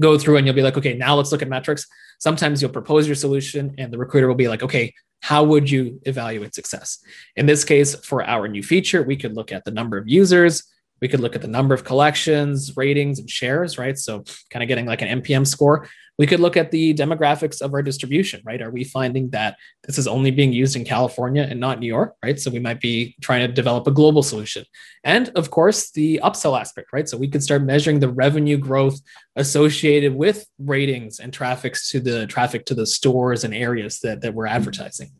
go 0.00 0.18
through 0.18 0.36
and 0.36 0.46
you'll 0.46 0.56
be 0.56 0.62
like, 0.62 0.76
okay, 0.76 0.94
now 0.94 1.14
let's 1.14 1.30
look 1.30 1.42
at 1.42 1.48
metrics. 1.48 1.86
Sometimes 2.18 2.60
you'll 2.60 2.72
propose 2.72 3.06
your 3.06 3.14
solution 3.14 3.76
and 3.78 3.92
the 3.92 3.98
recruiter 3.98 4.26
will 4.26 4.34
be 4.34 4.48
like, 4.48 4.64
okay, 4.64 4.92
how 5.20 5.44
would 5.44 5.70
you 5.70 6.00
evaluate 6.04 6.54
success? 6.54 6.98
In 7.36 7.46
this 7.46 7.64
case, 7.64 7.94
for 7.96 8.22
our 8.24 8.48
new 8.48 8.62
feature, 8.62 9.02
we 9.02 9.16
could 9.16 9.34
look 9.34 9.52
at 9.52 9.64
the 9.64 9.70
number 9.70 9.98
of 9.98 10.08
users, 10.08 10.64
we 11.00 11.08
could 11.08 11.20
look 11.20 11.36
at 11.36 11.42
the 11.42 11.48
number 11.48 11.74
of 11.74 11.84
collections, 11.84 12.76
ratings, 12.76 13.18
and 13.18 13.30
shares, 13.30 13.78
right? 13.78 13.96
So, 13.98 14.24
kind 14.50 14.62
of 14.62 14.68
getting 14.68 14.86
like 14.86 15.02
an 15.02 15.22
NPM 15.22 15.46
score. 15.46 15.88
We 16.18 16.26
could 16.26 16.40
look 16.40 16.56
at 16.56 16.72
the 16.72 16.94
demographics 16.94 17.60
of 17.60 17.72
our 17.72 17.82
distribution, 17.82 18.42
right? 18.44 18.60
Are 18.60 18.72
we 18.72 18.82
finding 18.82 19.30
that 19.30 19.56
this 19.84 19.98
is 19.98 20.08
only 20.08 20.32
being 20.32 20.52
used 20.52 20.74
in 20.74 20.84
California 20.84 21.46
and 21.48 21.60
not 21.60 21.78
New 21.78 21.86
York, 21.86 22.16
right? 22.24 22.38
So, 22.40 22.50
we 22.50 22.58
might 22.58 22.80
be 22.80 23.14
trying 23.20 23.46
to 23.46 23.52
develop 23.52 23.86
a 23.86 23.92
global 23.92 24.22
solution. 24.22 24.64
And 25.04 25.30
of 25.36 25.50
course, 25.50 25.90
the 25.92 26.20
upsell 26.24 26.58
aspect, 26.58 26.92
right? 26.92 27.08
So, 27.08 27.16
we 27.16 27.28
could 27.28 27.42
start 27.42 27.62
measuring 27.62 28.00
the 28.00 28.10
revenue 28.10 28.56
growth 28.56 29.00
associated 29.36 30.14
with 30.14 30.46
ratings 30.58 31.20
and 31.20 31.32
traffics 31.32 31.90
to 31.90 32.00
the 32.00 32.26
traffic 32.26 32.66
to 32.66 32.74
the 32.74 32.86
stores 32.86 33.44
and 33.44 33.54
areas 33.54 34.00
that, 34.00 34.20
that 34.22 34.34
we're 34.34 34.46
advertising. 34.46 35.10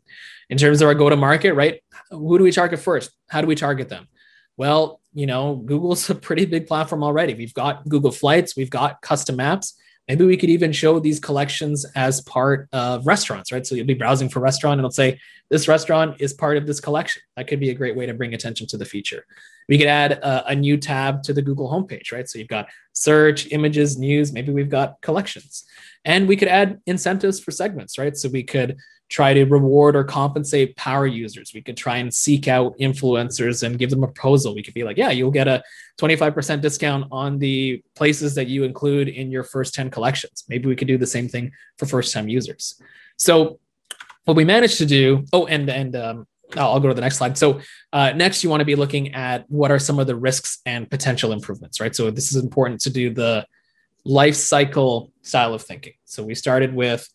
In 0.49 0.57
terms 0.57 0.81
of 0.81 0.87
our 0.87 0.95
go 0.95 1.09
to 1.09 1.15
market, 1.15 1.53
right? 1.53 1.81
Who 2.09 2.37
do 2.37 2.43
we 2.43 2.51
target 2.51 2.79
first? 2.79 3.11
How 3.29 3.39
do 3.39 3.47
we 3.47 3.55
target 3.55 3.87
them? 3.87 4.07
Well, 4.59 4.99
you 5.13 5.25
know, 5.25 5.55
Google's 5.55 6.09
a 6.11 6.15
pretty 6.15 6.45
big 6.45 6.67
platform 6.67 7.01
already. 7.01 7.33
We've 7.33 7.53
got 7.53 7.87
Google 7.87 8.11
Flights, 8.11 8.55
we've 8.55 8.69
got 8.69 9.01
custom 9.01 9.37
maps. 9.37 9.73
Maybe 10.07 10.25
we 10.25 10.37
could 10.37 10.49
even 10.49 10.71
show 10.71 10.99
these 10.99 11.19
collections 11.19 11.85
as 11.95 12.21
part 12.21 12.67
of 12.73 13.05
restaurants, 13.05 13.51
right? 13.51 13.65
So 13.65 13.75
you'll 13.75 13.85
be 13.85 13.93
browsing 13.93 14.27
for 14.27 14.39
restaurant 14.39 14.73
and 14.73 14.79
it'll 14.79 14.91
say, 14.91 15.19
this 15.51 15.67
restaurant 15.67 16.19
is 16.19 16.33
part 16.33 16.57
of 16.57 16.65
this 16.65 16.79
collection. 16.79 17.21
That 17.37 17.47
could 17.47 17.59
be 17.59 17.69
a 17.69 17.75
great 17.75 17.95
way 17.95 18.07
to 18.07 18.13
bring 18.15 18.33
attention 18.33 18.65
to 18.67 18.77
the 18.77 18.85
feature. 18.85 19.23
We 19.69 19.77
could 19.77 19.87
add 19.87 20.13
a, 20.13 20.47
a 20.47 20.55
new 20.55 20.77
tab 20.77 21.21
to 21.23 21.33
the 21.33 21.43
Google 21.43 21.69
homepage, 21.69 22.11
right? 22.11 22.27
So 22.27 22.39
you've 22.39 22.47
got 22.47 22.69
search, 22.93 23.51
images, 23.51 23.99
news, 23.99 24.33
maybe 24.33 24.51
we've 24.51 24.67
got 24.67 24.99
collections. 25.01 25.63
And 26.03 26.27
we 26.27 26.35
could 26.35 26.47
add 26.47 26.81
incentives 26.87 27.39
for 27.39 27.51
segments, 27.51 27.99
right? 27.99 28.17
So 28.17 28.29
we 28.29 28.41
could 28.41 28.77
try 29.09 29.33
to 29.33 29.43
reward 29.45 29.95
or 29.95 30.03
compensate 30.03 30.75
power 30.75 31.07
users. 31.07 31.51
We 31.53 31.61
could 31.61 31.75
try 31.75 31.97
and 31.97 32.13
seek 32.13 32.47
out 32.47 32.77
influencers 32.77 33.63
and 33.63 33.77
give 33.77 33.89
them 33.89 34.03
a 34.03 34.07
proposal. 34.07 34.53
We 34.53 34.61
could 34.61 34.75
be 34.75 34.83
like, 34.83 34.97
yeah, 34.97 35.09
you'll 35.09 35.31
get 35.31 35.47
a 35.47 35.63
25% 35.99 36.61
discount 36.61 37.05
on 37.11 37.39
the 37.39 37.83
places 37.95 38.35
that 38.35 38.47
you 38.47 38.63
include 38.63 39.09
in 39.09 39.31
your 39.31 39.43
first 39.43 39.73
10 39.73 39.89
collections. 39.89 40.43
Maybe 40.47 40.67
we 40.67 40.75
could 40.75 40.87
do 40.87 40.97
the 40.97 41.07
same 41.07 41.27
thing 41.27 41.51
for 41.77 41.87
first 41.87 42.13
time 42.13 42.29
users. 42.29 42.79
So 43.17 43.59
what 44.25 44.37
we 44.37 44.45
managed 44.45 44.77
to 44.77 44.85
do, 44.85 45.25
oh, 45.33 45.47
and, 45.47 45.67
and, 45.69 45.95
um, 45.95 46.27
I'll 46.55 46.79
go 46.79 46.87
to 46.87 46.95
the 46.95 47.01
next 47.01 47.17
slide. 47.17 47.37
So 47.37 47.61
uh, 47.93 48.11
next, 48.13 48.43
you 48.43 48.49
want 48.49 48.61
to 48.61 48.65
be 48.65 48.75
looking 48.75 49.13
at 49.13 49.45
what 49.49 49.69
are 49.69 49.77
some 49.77 49.99
of 49.99 50.07
the 50.07 50.15
risks 50.15 50.59
and 50.65 50.89
potential 50.89 51.31
improvements, 51.31 51.79
right? 51.79 51.95
So 51.95 52.09
this 52.09 52.33
is 52.35 52.41
important 52.41 52.81
to 52.81 52.89
do 52.89 53.13
the 53.13 53.45
life 54.03 54.35
cycle 54.35 55.11
style 55.21 55.53
of 55.53 55.61
thinking. 55.61 55.93
So 56.05 56.23
we 56.23 56.33
started 56.33 56.73
with 56.73 57.07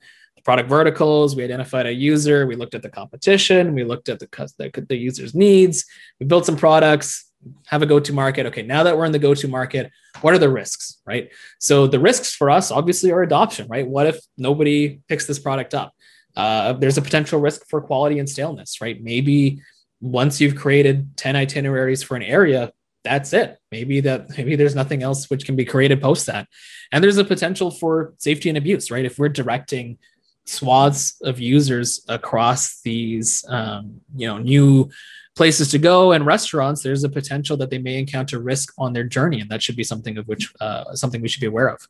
product 0.44 0.68
verticals. 0.68 1.34
We 1.34 1.42
identified 1.42 1.86
a 1.86 1.92
user. 1.92 2.46
We 2.46 2.54
looked 2.54 2.74
at 2.74 2.82
the 2.82 2.90
competition. 2.90 3.74
We 3.74 3.84
looked 3.84 4.08
at 4.08 4.18
the, 4.20 4.28
the, 4.58 4.86
the 4.88 4.96
user's 4.96 5.34
needs. 5.34 5.84
We 6.20 6.26
built 6.26 6.46
some 6.46 6.56
products, 6.56 7.30
have 7.66 7.82
a 7.82 7.86
go 7.86 7.98
to 7.98 8.12
market. 8.12 8.46
Okay, 8.46 8.62
now 8.62 8.82
that 8.82 8.96
we're 8.96 9.06
in 9.06 9.12
the 9.12 9.18
go 9.18 9.34
to 9.34 9.48
market, 9.48 9.90
what 10.20 10.34
are 10.34 10.38
the 10.38 10.50
risks, 10.50 11.00
right? 11.06 11.30
So 11.60 11.86
the 11.86 11.98
risks 11.98 12.34
for 12.34 12.50
us 12.50 12.70
obviously 12.70 13.10
are 13.10 13.22
adoption, 13.22 13.68
right? 13.68 13.86
What 13.86 14.06
if 14.06 14.20
nobody 14.36 15.00
picks 15.08 15.26
this 15.26 15.38
product 15.38 15.74
up? 15.74 15.94
Uh, 16.36 16.74
there's 16.74 16.98
a 16.98 17.02
potential 17.02 17.40
risk 17.40 17.66
for 17.68 17.80
quality 17.80 18.18
and 18.18 18.28
staleness, 18.28 18.80
right? 18.80 19.02
Maybe 19.02 19.62
once 20.00 20.40
you've 20.40 20.56
created 20.56 21.16
10 21.16 21.36
itineraries 21.36 22.02
for 22.02 22.16
an 22.16 22.22
area, 22.22 22.72
that's 23.04 23.32
it. 23.32 23.58
Maybe 23.70 24.00
that 24.00 24.30
maybe 24.36 24.56
there's 24.56 24.74
nothing 24.74 25.02
else 25.02 25.28
which 25.30 25.44
can 25.44 25.56
be 25.56 25.64
created 25.64 26.00
post 26.00 26.26
that. 26.26 26.48
And 26.90 27.04
there's 27.04 27.18
a 27.18 27.24
potential 27.24 27.70
for 27.70 28.14
safety 28.18 28.48
and 28.48 28.58
abuse, 28.58 28.90
right? 28.90 29.04
If 29.04 29.18
we're 29.18 29.28
directing 29.28 29.98
swaths 30.46 31.20
of 31.22 31.40
users 31.40 32.04
across 32.08 32.80
these 32.82 33.44
um, 33.48 34.00
you 34.14 34.26
know 34.26 34.38
new 34.38 34.90
places 35.36 35.68
to 35.70 35.78
go 35.78 36.12
and 36.12 36.24
restaurants, 36.24 36.82
there's 36.82 37.02
a 37.02 37.08
potential 37.08 37.56
that 37.56 37.70
they 37.70 37.78
may 37.78 37.98
encounter 37.98 38.38
risk 38.38 38.72
on 38.78 38.92
their 38.92 39.04
journey, 39.04 39.40
and 39.40 39.50
that 39.50 39.62
should 39.62 39.76
be 39.76 39.82
something 39.82 40.16
of 40.16 40.28
which 40.28 40.52
uh, 40.60 40.94
something 40.94 41.20
we 41.20 41.28
should 41.28 41.40
be 41.40 41.46
aware 41.46 41.68
of. 41.68 41.80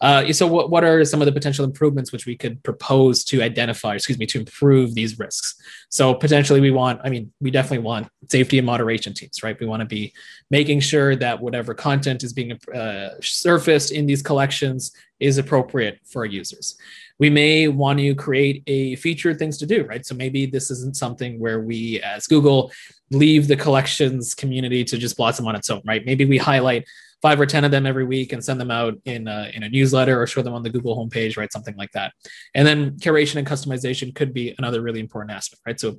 Uh, 0.00 0.32
so, 0.32 0.46
what, 0.46 0.70
what 0.70 0.84
are 0.84 1.04
some 1.04 1.20
of 1.20 1.26
the 1.26 1.32
potential 1.32 1.64
improvements 1.64 2.12
which 2.12 2.26
we 2.26 2.36
could 2.36 2.62
propose 2.62 3.24
to 3.24 3.42
identify, 3.42 3.94
excuse 3.94 4.18
me, 4.18 4.26
to 4.26 4.38
improve 4.38 4.94
these 4.94 5.18
risks? 5.18 5.56
So, 5.90 6.14
potentially, 6.14 6.60
we 6.60 6.70
want, 6.70 7.00
I 7.04 7.10
mean, 7.10 7.32
we 7.40 7.50
definitely 7.50 7.84
want 7.84 8.08
safety 8.28 8.58
and 8.58 8.66
moderation 8.66 9.12
teams, 9.12 9.42
right? 9.42 9.58
We 9.60 9.66
want 9.66 9.80
to 9.80 9.86
be 9.86 10.12
making 10.50 10.80
sure 10.80 11.16
that 11.16 11.40
whatever 11.40 11.74
content 11.74 12.24
is 12.24 12.32
being 12.32 12.58
uh, 12.74 13.10
surfaced 13.20 13.92
in 13.92 14.06
these 14.06 14.22
collections 14.22 14.92
is 15.20 15.38
appropriate 15.38 15.98
for 16.04 16.24
users 16.24 16.76
we 17.18 17.30
may 17.30 17.68
want 17.68 17.98
to 17.98 18.14
create 18.14 18.62
a 18.66 18.96
featured 18.96 19.38
things 19.38 19.56
to 19.58 19.66
do, 19.66 19.84
right? 19.84 20.04
So 20.04 20.14
maybe 20.14 20.46
this 20.46 20.70
isn't 20.70 20.96
something 20.96 21.38
where 21.38 21.60
we 21.60 22.00
as 22.02 22.26
Google 22.26 22.72
leave 23.10 23.48
the 23.48 23.56
collections 23.56 24.34
community 24.34 24.84
to 24.84 24.98
just 24.98 25.16
blossom 25.16 25.46
on 25.46 25.56
its 25.56 25.70
own, 25.70 25.82
right? 25.84 26.04
Maybe 26.04 26.24
we 26.24 26.36
highlight 26.38 26.86
five 27.22 27.40
or 27.40 27.46
10 27.46 27.64
of 27.64 27.70
them 27.70 27.86
every 27.86 28.04
week 28.04 28.32
and 28.32 28.44
send 28.44 28.60
them 28.60 28.70
out 28.70 28.94
in 29.06 29.26
a, 29.26 29.50
in 29.54 29.62
a 29.62 29.68
newsletter 29.68 30.20
or 30.20 30.26
show 30.26 30.42
them 30.42 30.52
on 30.52 30.62
the 30.62 30.70
Google 30.70 30.96
homepage, 30.96 31.36
right? 31.36 31.52
Something 31.52 31.76
like 31.76 31.92
that. 31.92 32.12
And 32.54 32.66
then 32.66 32.92
curation 32.98 33.36
and 33.36 33.46
customization 33.46 34.14
could 34.14 34.34
be 34.34 34.54
another 34.58 34.82
really 34.82 35.00
important 35.00 35.34
aspect, 35.34 35.62
right? 35.66 35.80
So 35.80 35.98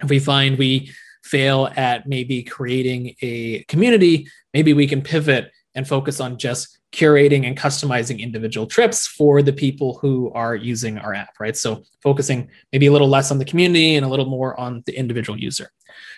if 0.00 0.08
we 0.08 0.18
find 0.18 0.56
we 0.58 0.92
fail 1.24 1.70
at 1.76 2.06
maybe 2.06 2.44
creating 2.44 3.16
a 3.20 3.64
community, 3.64 4.28
maybe 4.54 4.72
we 4.72 4.86
can 4.86 5.02
pivot 5.02 5.50
and 5.74 5.86
focus 5.86 6.20
on 6.20 6.38
just 6.38 6.75
curating 6.92 7.46
and 7.46 7.56
customizing 7.56 8.20
individual 8.20 8.66
trips 8.66 9.06
for 9.06 9.42
the 9.42 9.52
people 9.52 9.98
who 9.98 10.32
are 10.32 10.54
using 10.54 10.98
our 10.98 11.14
app, 11.14 11.34
right? 11.38 11.56
So 11.56 11.82
focusing 12.02 12.48
maybe 12.72 12.86
a 12.86 12.92
little 12.92 13.08
less 13.08 13.30
on 13.30 13.38
the 13.38 13.44
community 13.44 13.96
and 13.96 14.06
a 14.06 14.08
little 14.08 14.26
more 14.26 14.58
on 14.58 14.82
the 14.86 14.96
individual 14.96 15.38
user. 15.38 15.70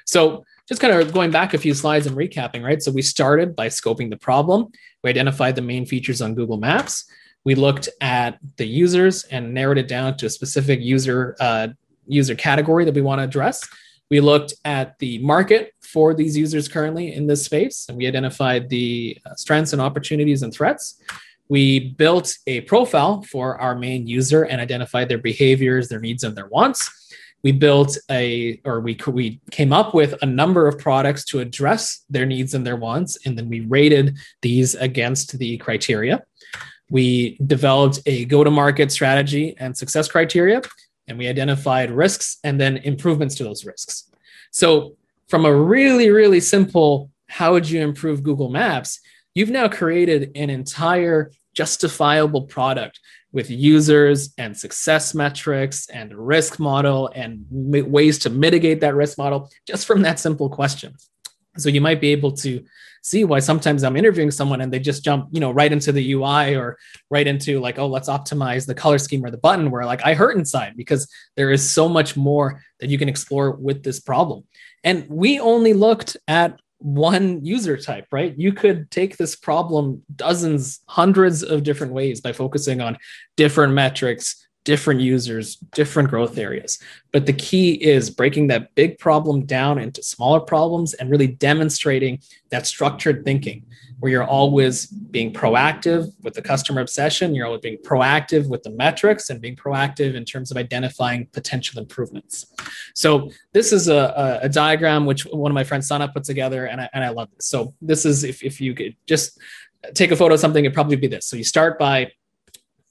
So 0.05 0.45
just 0.69 0.81
kind 0.81 0.95
of 0.95 1.13
going 1.13 1.31
back 1.31 1.55
a 1.55 1.59
few 1.59 1.75
slides 1.75 2.07
and 2.07 2.17
recapping, 2.17 2.63
right? 2.63 2.83
So 2.83 2.93
we 2.93 3.03
started 3.03 3.57
by 3.57 3.69
scoping 3.69 4.11
the 4.11 4.17
problem. 4.17 4.69
We 5.03 5.11
identified 5.11 5.57
the 5.57 5.63
main 5.63 5.87
features 5.87 6.21
on 6.21 6.35
Google 6.35 6.59
Maps. 6.59 7.05
We 7.45 7.55
looked 7.55 7.89
at 8.01 8.39
the 8.57 8.67
users 8.67 9.25
and 9.25 9.55
narrowed 9.55 9.79
it 9.79 9.89
down 9.89 10.17
to 10.19 10.27
a 10.27 10.31
specific 10.31 10.81
user 10.81 11.37
uh, 11.41 11.69
user 12.07 12.35
category 12.35 12.85
that 12.85 12.95
we 12.95 13.03
want 13.03 13.21
to 13.21 13.25
address. 13.25 13.67
We 14.11 14.21
looked 14.21 14.55
at 14.65 14.99
the 14.99 15.19
market 15.19 15.73
for 15.93 16.15
these 16.15 16.37
users 16.37 16.69
currently 16.69 17.15
in 17.15 17.27
this 17.27 17.45
space, 17.45 17.87
and 17.89 17.97
we 17.97 18.07
identified 18.07 18.69
the 18.69 19.19
uh, 19.27 19.35
strengths 19.35 19.73
and 19.73 19.83
opportunities 19.83 20.43
and 20.43 20.53
threats. 20.53 21.01
We 21.49 21.91
built 21.91 22.37
a 22.47 22.61
profile 22.63 23.23
for 23.23 23.59
our 23.61 23.75
main 23.75 24.07
user 24.07 24.45
and 24.45 24.61
identified 24.61 25.09
their 25.09 25.19
behaviors, 25.19 25.89
their 25.89 26.01
needs, 26.01 26.25
and 26.25 26.37
their 26.37 26.49
wants. 26.49 26.91
We 27.43 27.53
built 27.53 27.97
a, 28.11 28.61
or 28.65 28.81
we, 28.81 28.99
we 29.07 29.41
came 29.51 29.73
up 29.73 29.95
with 29.95 30.15
a 30.23 30.27
number 30.27 30.67
of 30.67 30.79
products 30.79 31.25
to 31.27 31.39
address 31.39 32.05
their 32.11 32.27
needs 32.27 32.55
and 32.55 32.67
their 32.67 32.77
wants, 32.77 33.19
and 33.25 33.39
then 33.39 33.49
we 33.49 33.61
rated 33.61 34.17
these 34.43 34.75
against 34.75 35.39
the 35.39 35.57
criteria. 35.59 36.23
We 36.91 37.39
developed 37.47 38.01
a 38.07 38.25
go 38.25 38.45
to 38.45 38.51
market 38.51 38.91
strategy 38.91 39.55
and 39.59 39.77
success 39.77 40.09
criteria 40.09 40.63
and 41.09 41.19
we 41.19 41.27
identified 41.27 41.91
risks 41.91 42.39
and 42.45 42.61
then 42.61 42.77
improvements 42.79 43.35
to 43.37 43.45
those 43.45 43.65
risks. 43.65 44.05
So, 44.51 44.97
from 45.29 45.45
a 45.45 45.55
really, 45.55 46.11
really 46.11 46.41
simple, 46.41 47.11
how 47.29 47.53
would 47.53 47.69
you 47.69 47.81
improve 47.81 48.23
Google 48.23 48.49
Maps? 48.49 49.01
You've 49.35 49.51
now 49.51 49.69
created 49.69 50.33
an 50.35 50.51
entire 50.51 51.33
justifiable 51.55 52.43
product 52.43 52.99
with 53.33 53.51
users 53.51 54.33
and 54.39 54.57
success 54.57 55.15
metrics 55.15 55.89
and 55.91 56.15
risk 56.15 56.59
model 56.59 57.11
and 57.15 57.45
ways 57.51 58.19
to 58.21 58.31
mitigate 58.31 58.81
that 58.81 58.95
risk 58.95 59.19
model 59.19 59.51
just 59.67 59.87
from 59.87 60.03
that 60.03 60.19
simple 60.19 60.49
question. 60.49 60.95
So 61.59 61.69
you 61.69 61.81
might 61.81 62.01
be 62.01 62.13
able 62.13 62.33
to 62.33 62.65
see 63.03 63.25
why 63.25 63.39
sometimes 63.39 63.85
I'm 63.85 63.97
interviewing 63.97 64.31
someone 64.31 64.61
and 64.61 64.73
they 64.73 64.79
just 64.79 65.05
jump, 65.05 65.29
you 65.33 65.41
know, 65.41 65.51
right 65.51 65.73
into 65.73 65.93
the 65.93 66.13
UI 66.13 66.57
or 66.57 66.79
right 67.11 67.27
into 67.27 67.61
like, 67.61 67.79
oh, 67.79 67.87
let's 67.87 68.09
optimize 68.09 68.67
the 68.67 68.75
color 68.75 68.99
scheme 68.99 69.25
or 69.25 69.31
the 69.31 69.39
button 69.39 69.71
where 69.71 69.85
like 69.85 70.05
I 70.05 70.15
hurt 70.15 70.37
inside 70.37 70.75
because 70.77 71.09
there 71.37 71.51
is 71.51 71.69
so 71.69 71.89
much 71.89 72.17
more 72.17 72.63
that 72.81 72.91
you 72.91 72.99
can 72.99 73.09
explore 73.09 73.53
with 73.53 73.83
this 73.83 74.01
problem. 74.01 74.45
And 74.85 75.07
we 75.09 75.41
only 75.41 75.73
looked 75.73 76.17
at 76.27 76.59
one 76.79 77.45
user 77.45 77.77
type, 77.77 78.07
right? 78.13 78.35
You 78.37 78.53
could 78.53 78.91
take 78.91 79.17
this 79.17 79.35
problem 79.35 80.03
dozens, 80.15 80.81
hundreds 80.89 81.43
of 81.43 81.65
different 81.65 81.93
ways 81.93 82.21
by 82.21 82.33
focusing 82.33 82.81
on 82.81 82.97
different 83.37 83.75
metrics, 83.75 84.48
different 84.69 85.01
users, 85.01 85.57
different 85.73 86.11
growth 86.11 86.37
areas. 86.37 86.79
But 87.11 87.25
the 87.25 87.33
key 87.33 87.73
is 87.83 88.11
breaking 88.11 88.49
that 88.49 88.75
big 88.75 88.99
problem 88.99 89.47
down 89.47 89.79
into 89.79 90.03
smaller 90.03 90.41
problems 90.41 90.93
and 90.93 91.11
really 91.11 91.27
demonstrating 91.27 92.21
that 92.51 92.67
structured 92.67 93.25
thinking 93.25 93.65
where 93.99 94.13
you're 94.13 94.31
always 94.39 94.85
being 94.87 95.33
proactive 95.33 96.13
with 96.23 96.35
the 96.35 96.43
customer 96.43 96.83
obsession, 96.83 97.35
you're 97.35 97.47
always 97.47 97.63
being 97.63 97.79
proactive 97.79 98.47
with 98.47 98.63
the 98.63 98.69
metrics 98.69 99.31
and 99.31 99.41
being 99.41 99.57
proactive 99.57 100.15
in 100.15 100.27
terms 100.27 100.51
of 100.51 100.59
identifying 100.59 101.27
potential 101.33 101.81
improvements. 101.81 102.53
So 102.95 103.31
this 103.55 103.73
is 103.73 103.89
a, 103.89 104.39
a 104.43 104.51
diagram 104.51 105.07
which 105.07 105.23
one 105.25 105.51
of 105.51 105.55
my 105.55 105.65
friends 105.65 105.89
Sana 105.89 106.09
put 106.09 106.25
together 106.25 106.67
and 106.67 106.83
I, 106.83 106.91
and 106.93 107.03
I 107.03 107.09
love 107.09 107.31
this. 107.35 107.47
So 107.47 107.73
this 107.81 108.05
is 108.05 108.23
if, 108.23 108.45
if 108.45 108.61
you 108.61 108.75
could 108.75 108.95
just 109.07 109.39
take 109.95 110.11
a 110.11 110.17
photo 110.17 110.35
of 110.35 110.41
something, 110.41 110.63
it'd 110.63 110.75
probably 110.75 110.97
be 110.97 111.07
this. 111.07 111.25
So 111.25 111.39
you 111.39 111.45
start 111.45 111.79
by 111.79 112.13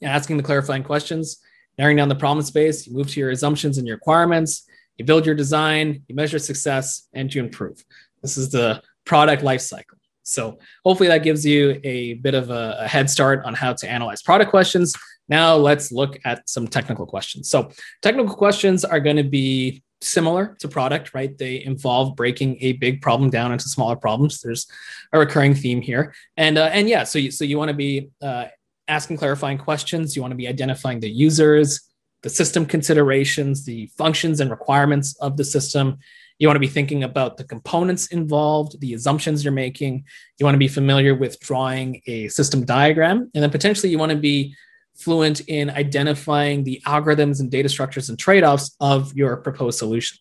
asking 0.01 0.37
the 0.37 0.43
clarifying 0.43 0.83
questions 0.83 1.39
narrowing 1.77 1.97
down 1.97 2.09
the 2.09 2.15
problem 2.15 2.43
space, 2.45 2.87
you 2.87 2.93
move 2.93 3.09
to 3.09 3.19
your 3.19 3.31
assumptions 3.31 3.77
and 3.77 3.87
your 3.87 3.97
requirements, 3.97 4.67
you 4.97 5.05
build 5.05 5.25
your 5.25 5.35
design, 5.35 6.03
you 6.07 6.15
measure 6.15 6.39
success, 6.39 7.07
and 7.13 7.33
you 7.33 7.43
improve. 7.43 7.83
This 8.21 8.37
is 8.37 8.49
the 8.49 8.81
product 9.05 9.43
life 9.43 9.61
cycle. 9.61 9.97
So 10.23 10.57
hopefully 10.83 11.07
that 11.07 11.23
gives 11.23 11.45
you 11.45 11.79
a 11.83 12.15
bit 12.15 12.33
of 12.33 12.49
a, 12.49 12.77
a, 12.81 12.87
head 12.87 13.09
start 13.09 13.45
on 13.45 13.53
how 13.53 13.71
to 13.73 13.89
analyze 13.89 14.21
product 14.21 14.49
questions. 14.49 14.93
Now 15.29 15.55
let's 15.55 15.89
look 15.89 16.19
at 16.25 16.49
some 16.49 16.67
technical 16.67 17.05
questions. 17.05 17.49
So 17.49 17.69
technical 18.01 18.35
questions 18.35 18.83
are 18.83 18.99
going 18.99 19.15
to 19.15 19.23
be 19.23 19.83
similar 20.01 20.55
to 20.59 20.67
product, 20.67 21.13
right? 21.13 21.37
They 21.37 21.63
involve 21.63 22.15
breaking 22.15 22.57
a 22.59 22.73
big 22.73 23.01
problem 23.01 23.29
down 23.29 23.51
into 23.53 23.69
smaller 23.69 23.95
problems. 23.95 24.41
There's 24.41 24.67
a 25.13 25.19
recurring 25.19 25.55
theme 25.55 25.81
here, 25.81 26.13
and 26.35 26.57
uh, 26.57 26.69
and 26.71 26.87
yeah, 26.87 27.03
so 27.03 27.19
you, 27.19 27.31
so 27.31 27.45
you 27.45 27.57
want 27.57 27.69
to 27.69 27.73
be 27.73 28.09
uh, 28.21 28.45
asking 28.87 29.17
clarifying 29.17 29.57
questions. 29.57 30.15
You 30.15 30.21
want 30.21 30.31
to 30.31 30.37
be 30.37 30.47
identifying 30.47 30.99
the 30.99 31.09
users, 31.09 31.81
the 32.23 32.29
system 32.29 32.65
considerations, 32.65 33.65
the 33.65 33.87
functions 33.97 34.39
and 34.39 34.49
requirements 34.49 35.15
of 35.19 35.37
the 35.37 35.43
system. 35.43 35.97
You 36.39 36.47
want 36.47 36.55
to 36.55 36.61
be 36.61 36.67
thinking 36.67 37.03
about 37.03 37.37
the 37.37 37.43
components 37.43 38.07
involved, 38.07 38.79
the 38.79 38.93
assumptions 38.93 39.43
you're 39.43 39.53
making. 39.53 40.05
You 40.37 40.45
want 40.45 40.55
to 40.55 40.59
be 40.59 40.67
familiar 40.67 41.15
with 41.15 41.39
drawing 41.39 42.01
a 42.05 42.27
system 42.27 42.63
diagram. 42.63 43.31
And 43.33 43.43
then 43.43 43.49
potentially 43.49 43.91
you 43.91 43.97
want 43.97 44.11
to 44.11 44.17
be 44.17 44.55
fluent 44.95 45.41
in 45.41 45.69
identifying 45.69 46.63
the 46.63 46.81
algorithms 46.85 47.39
and 47.39 47.51
data 47.51 47.69
structures 47.69 48.09
and 48.09 48.17
trade 48.17 48.43
offs 48.43 48.75
of 48.79 49.13
your 49.15 49.37
proposed 49.37 49.79
solution. 49.79 50.17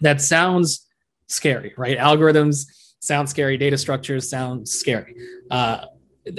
That 0.00 0.20
sounds 0.20 0.86
scary, 1.26 1.74
right? 1.76 1.98
Algorithms 1.98 2.66
sound 3.00 3.28
scary, 3.28 3.56
data 3.56 3.78
structures 3.78 4.28
sound 4.28 4.68
scary. 4.68 5.14
Uh, 5.50 5.86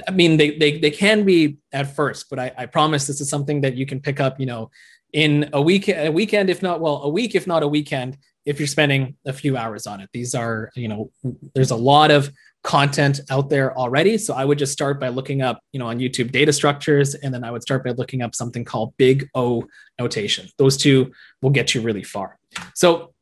I 0.07 0.11
mean, 0.11 0.37
they, 0.37 0.57
they, 0.57 0.79
they 0.79 0.91
can 0.91 1.25
be 1.25 1.57
at 1.71 1.95
first, 1.95 2.29
but 2.29 2.39
I, 2.39 2.51
I 2.57 2.65
promise 2.65 3.07
this 3.07 3.21
is 3.21 3.29
something 3.29 3.61
that 3.61 3.75
you 3.75 3.85
can 3.85 3.99
pick 3.99 4.19
up, 4.19 4.39
you 4.39 4.45
know, 4.45 4.71
in 5.13 5.49
a 5.53 5.61
week, 5.61 5.89
a 5.89 6.09
weekend, 6.09 6.49
if 6.49 6.61
not, 6.61 6.79
well, 6.81 7.01
a 7.03 7.09
week, 7.09 7.35
if 7.35 7.47
not 7.47 7.63
a 7.63 7.67
weekend, 7.67 8.17
if 8.45 8.59
you're 8.59 8.67
spending 8.67 9.15
a 9.25 9.33
few 9.33 9.57
hours 9.57 9.87
on 9.87 10.01
it. 10.01 10.09
These 10.13 10.35
are, 10.35 10.71
you 10.75 10.87
know, 10.87 11.11
there's 11.53 11.71
a 11.71 11.75
lot 11.75 12.11
of 12.11 12.31
content 12.63 13.19
out 13.29 13.49
there 13.49 13.77
already. 13.77 14.17
So 14.17 14.33
I 14.33 14.45
would 14.45 14.57
just 14.57 14.73
start 14.73 14.99
by 14.99 15.09
looking 15.09 15.41
up, 15.41 15.59
you 15.71 15.79
know, 15.79 15.87
on 15.87 15.99
YouTube 15.99 16.31
data 16.31 16.51
structures, 16.53 17.15
and 17.15 17.33
then 17.33 17.43
I 17.43 17.51
would 17.51 17.61
start 17.61 17.83
by 17.83 17.91
looking 17.91 18.21
up 18.21 18.35
something 18.35 18.65
called 18.65 18.93
Big 18.97 19.29
O 19.33 19.63
notation. 19.99 20.47
Those 20.57 20.77
two 20.77 21.11
will 21.41 21.51
get 21.51 21.73
you 21.73 21.81
really 21.81 22.03
far. 22.03 22.37
So 22.75 23.13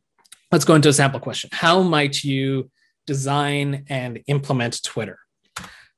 let's 0.52 0.66
go 0.66 0.76
into 0.76 0.90
a 0.90 0.94
sample 0.94 1.20
question. 1.20 1.50
How 1.54 1.82
might 1.82 2.24
you 2.24 2.70
design 3.06 3.86
and 3.90 4.20
implement 4.28 4.84
Twitter? 4.84 5.20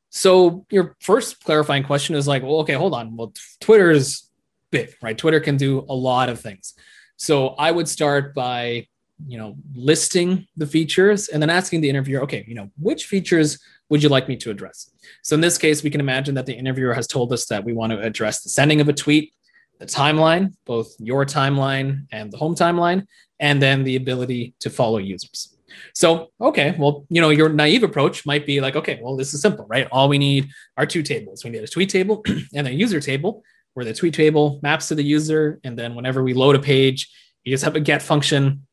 So 0.09 0.65
your 0.69 0.95
first 0.99 1.43
clarifying 1.43 1.83
question 1.83 2.15
is 2.15 2.27
like, 2.27 2.43
well, 2.43 2.59
okay, 2.59 2.73
hold 2.73 2.93
on. 2.93 3.15
Well, 3.15 3.33
Twitter 3.59 3.91
is 3.91 4.29
big, 4.71 4.95
right? 5.01 5.17
Twitter 5.17 5.39
can 5.39 5.57
do 5.57 5.85
a 5.89 5.93
lot 5.93 6.29
of 6.29 6.39
things. 6.39 6.73
So 7.17 7.49
I 7.49 7.71
would 7.71 7.87
start 7.87 8.33
by, 8.33 8.87
you 9.27 9.37
know, 9.37 9.55
listing 9.73 10.47
the 10.55 10.65
features 10.65 11.27
and 11.27 11.41
then 11.41 11.49
asking 11.49 11.81
the 11.81 11.89
interviewer, 11.89 12.23
okay, 12.23 12.45
you 12.47 12.55
know, 12.55 12.69
which 12.79 13.05
features 13.05 13.59
would 13.89 14.01
you 14.01 14.09
like 14.09 14.27
me 14.27 14.37
to 14.37 14.51
address? 14.51 14.91
So 15.23 15.35
in 15.35 15.41
this 15.41 15.57
case, 15.57 15.83
we 15.83 15.89
can 15.89 15.99
imagine 15.99 16.35
that 16.35 16.45
the 16.45 16.53
interviewer 16.53 16.93
has 16.93 17.07
told 17.07 17.33
us 17.33 17.45
that 17.47 17.63
we 17.63 17.73
want 17.73 17.91
to 17.91 17.99
address 17.99 18.41
the 18.41 18.49
sending 18.49 18.81
of 18.81 18.89
a 18.89 18.93
tweet, 18.93 19.33
the 19.79 19.85
timeline, 19.85 20.53
both 20.65 20.93
your 20.99 21.25
timeline 21.25 22.05
and 22.11 22.31
the 22.31 22.37
home 22.37 22.55
timeline, 22.55 23.05
and 23.39 23.61
then 23.61 23.83
the 23.83 23.95
ability 23.95 24.53
to 24.59 24.69
follow 24.69 24.97
users. 24.97 25.55
So, 25.93 26.31
okay, 26.39 26.75
well, 26.77 27.05
you 27.09 27.21
know, 27.21 27.29
your 27.29 27.49
naive 27.49 27.83
approach 27.83 28.25
might 28.25 28.45
be 28.45 28.61
like, 28.61 28.75
okay, 28.75 28.99
well, 29.01 29.15
this 29.15 29.33
is 29.33 29.41
simple, 29.41 29.65
right? 29.67 29.87
All 29.91 30.09
we 30.09 30.17
need 30.17 30.49
are 30.77 30.85
two 30.85 31.03
tables. 31.03 31.43
We 31.43 31.49
need 31.49 31.63
a 31.63 31.67
tweet 31.67 31.89
table 31.89 32.23
and 32.53 32.67
a 32.67 32.73
user 32.73 32.99
table 32.99 33.43
where 33.73 33.85
the 33.85 33.93
tweet 33.93 34.13
table 34.13 34.59
maps 34.63 34.87
to 34.89 34.95
the 34.95 35.03
user. 35.03 35.59
And 35.63 35.77
then 35.77 35.95
whenever 35.95 36.23
we 36.23 36.33
load 36.33 36.55
a 36.55 36.59
page, 36.59 37.09
you 37.43 37.53
just 37.53 37.63
have 37.63 37.75
a 37.75 37.79
get 37.79 38.01
function 38.01 38.65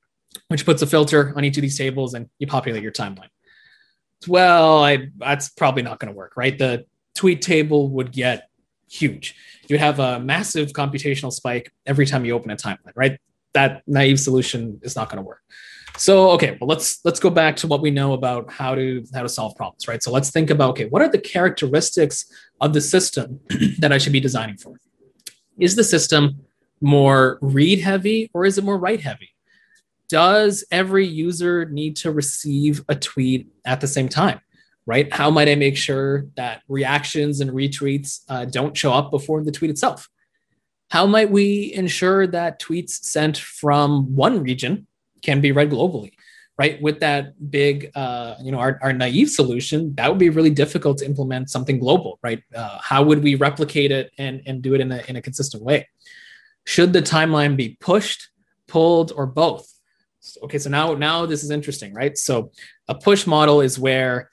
which 0.48 0.64
puts 0.64 0.82
a 0.82 0.86
filter 0.86 1.32
on 1.36 1.44
each 1.44 1.56
of 1.56 1.62
these 1.62 1.78
tables 1.78 2.14
and 2.14 2.28
you 2.38 2.46
populate 2.46 2.82
your 2.82 2.92
timeline. 2.92 3.28
Well, 4.26 4.82
I, 4.82 5.08
that's 5.18 5.50
probably 5.50 5.82
not 5.82 5.98
going 5.98 6.12
to 6.12 6.16
work, 6.16 6.36
right? 6.36 6.56
The 6.56 6.86
tweet 7.14 7.42
table 7.42 7.88
would 7.90 8.12
get 8.12 8.48
huge. 8.88 9.34
You'd 9.68 9.80
have 9.80 9.98
a 9.98 10.20
massive 10.20 10.72
computational 10.72 11.32
spike 11.32 11.72
every 11.84 12.06
time 12.06 12.24
you 12.24 12.34
open 12.34 12.50
a 12.50 12.56
timeline, 12.56 12.92
right? 12.94 13.18
That 13.54 13.82
naive 13.86 14.20
solution 14.20 14.80
is 14.82 14.96
not 14.96 15.08
going 15.08 15.18
to 15.18 15.22
work. 15.22 15.42
So 15.98 16.30
okay, 16.30 16.58
well 16.60 16.68
let's 16.68 17.04
let's 17.04 17.18
go 17.18 17.30
back 17.30 17.56
to 17.56 17.66
what 17.66 17.80
we 17.80 17.90
know 17.90 18.12
about 18.12 18.50
how 18.50 18.74
to 18.74 19.04
how 19.14 19.22
to 19.22 19.28
solve 19.28 19.56
problems, 19.56 19.88
right? 19.88 20.02
So 20.02 20.10
let's 20.10 20.30
think 20.30 20.50
about 20.50 20.70
okay, 20.70 20.86
what 20.86 21.02
are 21.02 21.08
the 21.08 21.18
characteristics 21.18 22.26
of 22.60 22.72
the 22.72 22.80
system 22.80 23.40
that 23.78 23.92
I 23.92 23.98
should 23.98 24.12
be 24.12 24.20
designing 24.20 24.56
for? 24.58 24.78
Is 25.58 25.74
the 25.74 25.84
system 25.84 26.40
more 26.80 27.38
read 27.40 27.80
heavy 27.80 28.30
or 28.34 28.44
is 28.44 28.58
it 28.58 28.64
more 28.64 28.78
write 28.78 29.00
heavy? 29.00 29.30
Does 30.08 30.64
every 30.70 31.06
user 31.06 31.64
need 31.64 31.96
to 31.96 32.12
receive 32.12 32.84
a 32.88 32.94
tweet 32.94 33.48
at 33.64 33.80
the 33.80 33.88
same 33.88 34.08
time? 34.08 34.40
Right? 34.84 35.12
How 35.12 35.30
might 35.30 35.48
I 35.48 35.56
make 35.56 35.76
sure 35.76 36.26
that 36.36 36.62
reactions 36.68 37.40
and 37.40 37.50
retweets 37.50 38.20
uh, 38.28 38.44
don't 38.44 38.76
show 38.76 38.92
up 38.92 39.10
before 39.10 39.42
the 39.42 39.50
tweet 39.50 39.70
itself? 39.70 40.08
How 40.90 41.06
might 41.06 41.30
we 41.30 41.72
ensure 41.74 42.28
that 42.28 42.60
tweets 42.60 42.90
sent 42.90 43.36
from 43.36 44.14
one 44.14 44.44
region 44.44 44.86
can 45.26 45.40
be 45.46 45.52
read 45.52 45.70
globally? 45.70 46.12
right? 46.58 46.80
With 46.80 47.00
that 47.00 47.50
big 47.50 47.90
uh, 47.94 48.36
you 48.42 48.50
know 48.50 48.58
our, 48.58 48.78
our 48.82 48.92
naive 48.92 49.30
solution 49.30 49.94
that 49.96 50.08
would 50.08 50.18
be 50.18 50.30
really 50.30 50.50
difficult 50.50 50.98
to 50.98 51.04
implement 51.04 51.50
something 51.50 51.78
global 51.78 52.18
right? 52.22 52.42
Uh, 52.54 52.78
how 52.80 53.02
would 53.02 53.22
we 53.22 53.34
replicate 53.34 53.90
it 53.90 54.12
and, 54.18 54.42
and 54.46 54.62
do 54.62 54.74
it 54.74 54.80
in 54.80 54.92
a, 54.92 55.02
in 55.08 55.16
a 55.16 55.22
consistent 55.22 55.62
way? 55.62 55.88
Should 56.64 56.92
the 56.92 57.02
timeline 57.02 57.56
be 57.56 57.76
pushed 57.80 58.30
pulled 58.66 59.12
or 59.12 59.26
both? 59.26 59.72
Okay 60.42 60.58
so 60.58 60.70
now 60.70 60.94
now 60.94 61.26
this 61.26 61.44
is 61.44 61.50
interesting 61.50 61.92
right? 61.94 62.16
So 62.16 62.50
a 62.88 62.94
push 62.94 63.26
model 63.26 63.60
is 63.60 63.78
where 63.78 64.30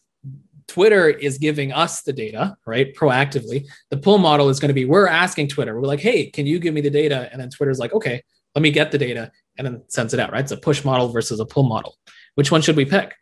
twitter 0.65 1.09
is 1.09 1.37
giving 1.37 1.73
us 1.73 2.03
the 2.03 2.13
data 2.13 2.55
right 2.65 2.95
proactively. 2.95 3.67
The 3.89 3.97
pull 3.97 4.17
model 4.17 4.47
is 4.49 4.59
going 4.61 4.69
to 4.69 4.73
be 4.73 4.85
we're 4.85 5.07
asking 5.07 5.49
twitter 5.49 5.75
we're 5.75 5.87
like 5.87 5.99
hey 5.99 6.31
can 6.31 6.45
you 6.47 6.57
give 6.59 6.73
me 6.73 6.81
the 6.81 6.89
data? 6.89 7.29
And 7.31 7.41
then 7.41 7.49
twitter's 7.49 7.79
like 7.79 7.93
okay 7.93 8.23
let 8.55 8.61
me 8.61 8.71
get 8.71 8.91
the 8.91 8.97
data 8.97 9.31
and 9.57 9.65
then 9.65 9.81
sends 9.87 10.13
it 10.13 10.19
out 10.19 10.31
right 10.31 10.41
it's 10.41 10.51
a 10.51 10.57
push 10.57 10.83
model 10.83 11.09
versus 11.09 11.39
a 11.39 11.45
pull 11.45 11.63
model 11.63 11.95
which 12.35 12.51
one 12.51 12.61
should 12.61 12.75
we 12.75 12.85
pick 12.85 13.13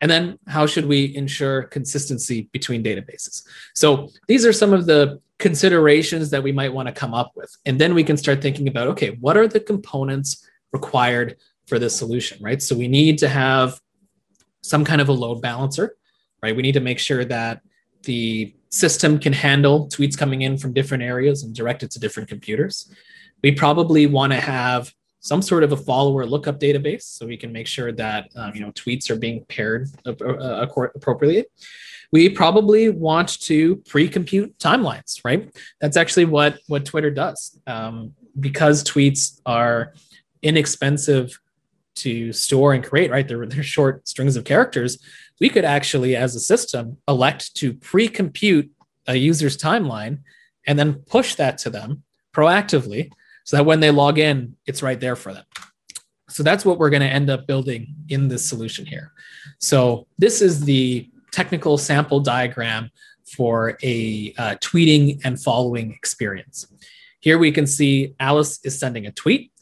and 0.00 0.10
then 0.10 0.38
how 0.48 0.66
should 0.66 0.86
we 0.86 1.14
ensure 1.16 1.64
consistency 1.64 2.48
between 2.52 2.82
databases 2.82 3.42
so 3.74 4.08
these 4.28 4.44
are 4.44 4.52
some 4.52 4.72
of 4.72 4.86
the 4.86 5.20
considerations 5.38 6.30
that 6.30 6.42
we 6.42 6.52
might 6.52 6.72
want 6.72 6.86
to 6.86 6.94
come 6.94 7.12
up 7.12 7.32
with 7.34 7.54
and 7.66 7.80
then 7.80 7.94
we 7.94 8.04
can 8.04 8.16
start 8.16 8.40
thinking 8.40 8.68
about 8.68 8.88
okay 8.88 9.16
what 9.20 9.36
are 9.36 9.48
the 9.48 9.60
components 9.60 10.46
required 10.72 11.36
for 11.66 11.78
this 11.78 11.96
solution, 11.96 12.38
right? 12.42 12.62
So 12.62 12.76
we 12.76 12.88
need 12.88 13.18
to 13.18 13.28
have 13.28 13.80
some 14.62 14.84
kind 14.84 15.00
of 15.00 15.08
a 15.08 15.12
load 15.12 15.40
balancer, 15.40 15.96
right? 16.42 16.54
We 16.54 16.62
need 16.62 16.72
to 16.72 16.80
make 16.80 16.98
sure 16.98 17.24
that 17.24 17.60
the 18.02 18.54
system 18.68 19.18
can 19.18 19.32
handle 19.32 19.88
tweets 19.88 20.18
coming 20.18 20.42
in 20.42 20.58
from 20.58 20.72
different 20.72 21.02
areas 21.02 21.42
and 21.42 21.54
direct 21.54 21.82
it 21.82 21.90
to 21.92 22.00
different 22.00 22.28
computers. 22.28 22.92
We 23.42 23.52
probably 23.52 24.06
want 24.06 24.32
to 24.32 24.40
have 24.40 24.92
some 25.24 25.40
sort 25.40 25.64
of 25.64 25.72
a 25.72 25.76
follower 25.76 26.26
lookup 26.26 26.60
database 26.60 27.04
so 27.04 27.26
we 27.26 27.36
can 27.36 27.50
make 27.50 27.66
sure 27.66 27.90
that 27.92 28.28
um, 28.36 28.54
you 28.54 28.60
know 28.60 28.70
tweets 28.72 29.08
are 29.10 29.16
being 29.16 29.44
paired 29.46 29.88
uh, 30.06 30.12
appropriately. 30.94 31.46
We 32.12 32.28
probably 32.28 32.90
want 32.90 33.40
to 33.40 33.76
pre-compute 33.88 34.56
timelines, 34.58 35.20
right? 35.24 35.50
That's 35.80 35.96
actually 35.96 36.26
what 36.26 36.58
what 36.68 36.84
Twitter 36.84 37.10
does 37.10 37.58
um, 37.66 38.12
because 38.38 38.84
tweets 38.84 39.40
are 39.46 39.94
inexpensive 40.42 41.40
to 41.96 42.32
store 42.32 42.74
and 42.74 42.84
create, 42.84 43.10
right? 43.10 43.26
They're, 43.26 43.46
they're 43.46 43.62
short 43.62 44.06
strings 44.06 44.36
of 44.36 44.44
characters. 44.44 44.98
We 45.40 45.48
could 45.48 45.64
actually, 45.64 46.16
as 46.16 46.34
a 46.34 46.40
system, 46.40 46.98
elect 47.08 47.54
to 47.56 47.72
pre 47.72 48.08
compute 48.08 48.70
a 49.06 49.16
user's 49.16 49.56
timeline 49.56 50.18
and 50.66 50.78
then 50.78 50.94
push 50.94 51.36
that 51.36 51.56
to 51.58 51.70
them 51.70 52.02
proactively 52.34 53.10
so 53.44 53.56
that 53.56 53.64
when 53.64 53.80
they 53.80 53.90
log 53.90 54.18
in, 54.18 54.56
it's 54.66 54.82
right 54.82 54.98
there 54.98 55.16
for 55.16 55.32
them. 55.32 55.44
So 56.28 56.42
that's 56.42 56.64
what 56.64 56.78
we're 56.78 56.90
going 56.90 57.02
to 57.02 57.08
end 57.08 57.30
up 57.30 57.46
building 57.46 57.94
in 58.08 58.28
this 58.28 58.48
solution 58.48 58.86
here. 58.86 59.12
So 59.58 60.06
this 60.18 60.42
is 60.42 60.64
the 60.64 61.08
technical 61.30 61.78
sample 61.78 62.20
diagram 62.20 62.90
for 63.24 63.78
a 63.82 64.34
uh, 64.38 64.56
tweeting 64.56 65.20
and 65.24 65.40
following 65.40 65.92
experience. 65.92 66.66
Here 67.20 67.38
we 67.38 67.52
can 67.52 67.66
see 67.66 68.14
Alice 68.20 68.60
is 68.64 68.78
sending 68.78 69.06
a 69.06 69.12
tweet. 69.12 69.52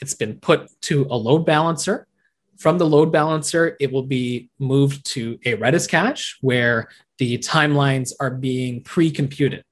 It's 0.00 0.14
been 0.14 0.38
put 0.40 0.70
to 0.82 1.06
a 1.10 1.16
load 1.16 1.44
balancer. 1.44 2.06
From 2.58 2.78
the 2.78 2.86
load 2.86 3.10
balancer, 3.12 3.76
it 3.80 3.92
will 3.92 4.02
be 4.04 4.50
moved 4.58 5.04
to 5.06 5.38
a 5.44 5.56
Redis 5.56 5.88
cache 5.88 6.38
where 6.40 6.88
the 7.18 7.38
timelines 7.38 8.12
are 8.20 8.30
being 8.30 8.82
pre-computed, 8.82 9.64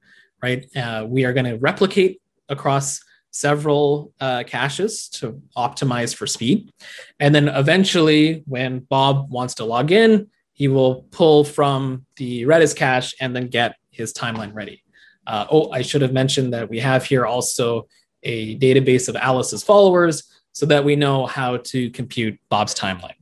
right? 0.42 0.64
Uh, 0.76 1.06
we 1.08 1.24
are 1.24 1.32
going 1.32 1.46
to 1.46 1.56
replicate 1.58 2.20
across 2.48 3.00
several 3.30 4.12
uh, 4.20 4.42
caches 4.46 5.08
to 5.08 5.40
optimize 5.56 6.14
for 6.14 6.26
speed. 6.26 6.70
And 7.18 7.34
then 7.34 7.48
eventually, 7.48 8.42
when 8.46 8.80
Bob 8.80 9.30
wants 9.30 9.54
to 9.56 9.64
log 9.64 9.92
in, 9.92 10.28
he 10.52 10.68
will 10.68 11.06
pull 11.10 11.44
from 11.44 12.04
the 12.16 12.42
Redis 12.42 12.76
cache 12.76 13.14
and 13.20 13.34
then 13.34 13.48
get 13.48 13.76
his 13.90 14.12
timeline 14.12 14.54
ready. 14.54 14.82
Uh, 15.26 15.46
oh, 15.50 15.70
I 15.70 15.82
should 15.82 16.02
have 16.02 16.12
mentioned 16.12 16.52
that 16.52 16.68
we 16.68 16.80
have 16.80 17.04
here 17.04 17.24
also 17.24 17.86
a 18.22 18.58
database 18.58 19.08
of 19.08 19.16
Alice's 19.16 19.62
followers 19.62 20.24
so 20.52 20.66
that 20.66 20.84
we 20.84 20.96
know 20.96 21.26
how 21.26 21.58
to 21.58 21.90
compute 21.90 22.38
Bob's 22.48 22.74
timeline. 22.74 23.14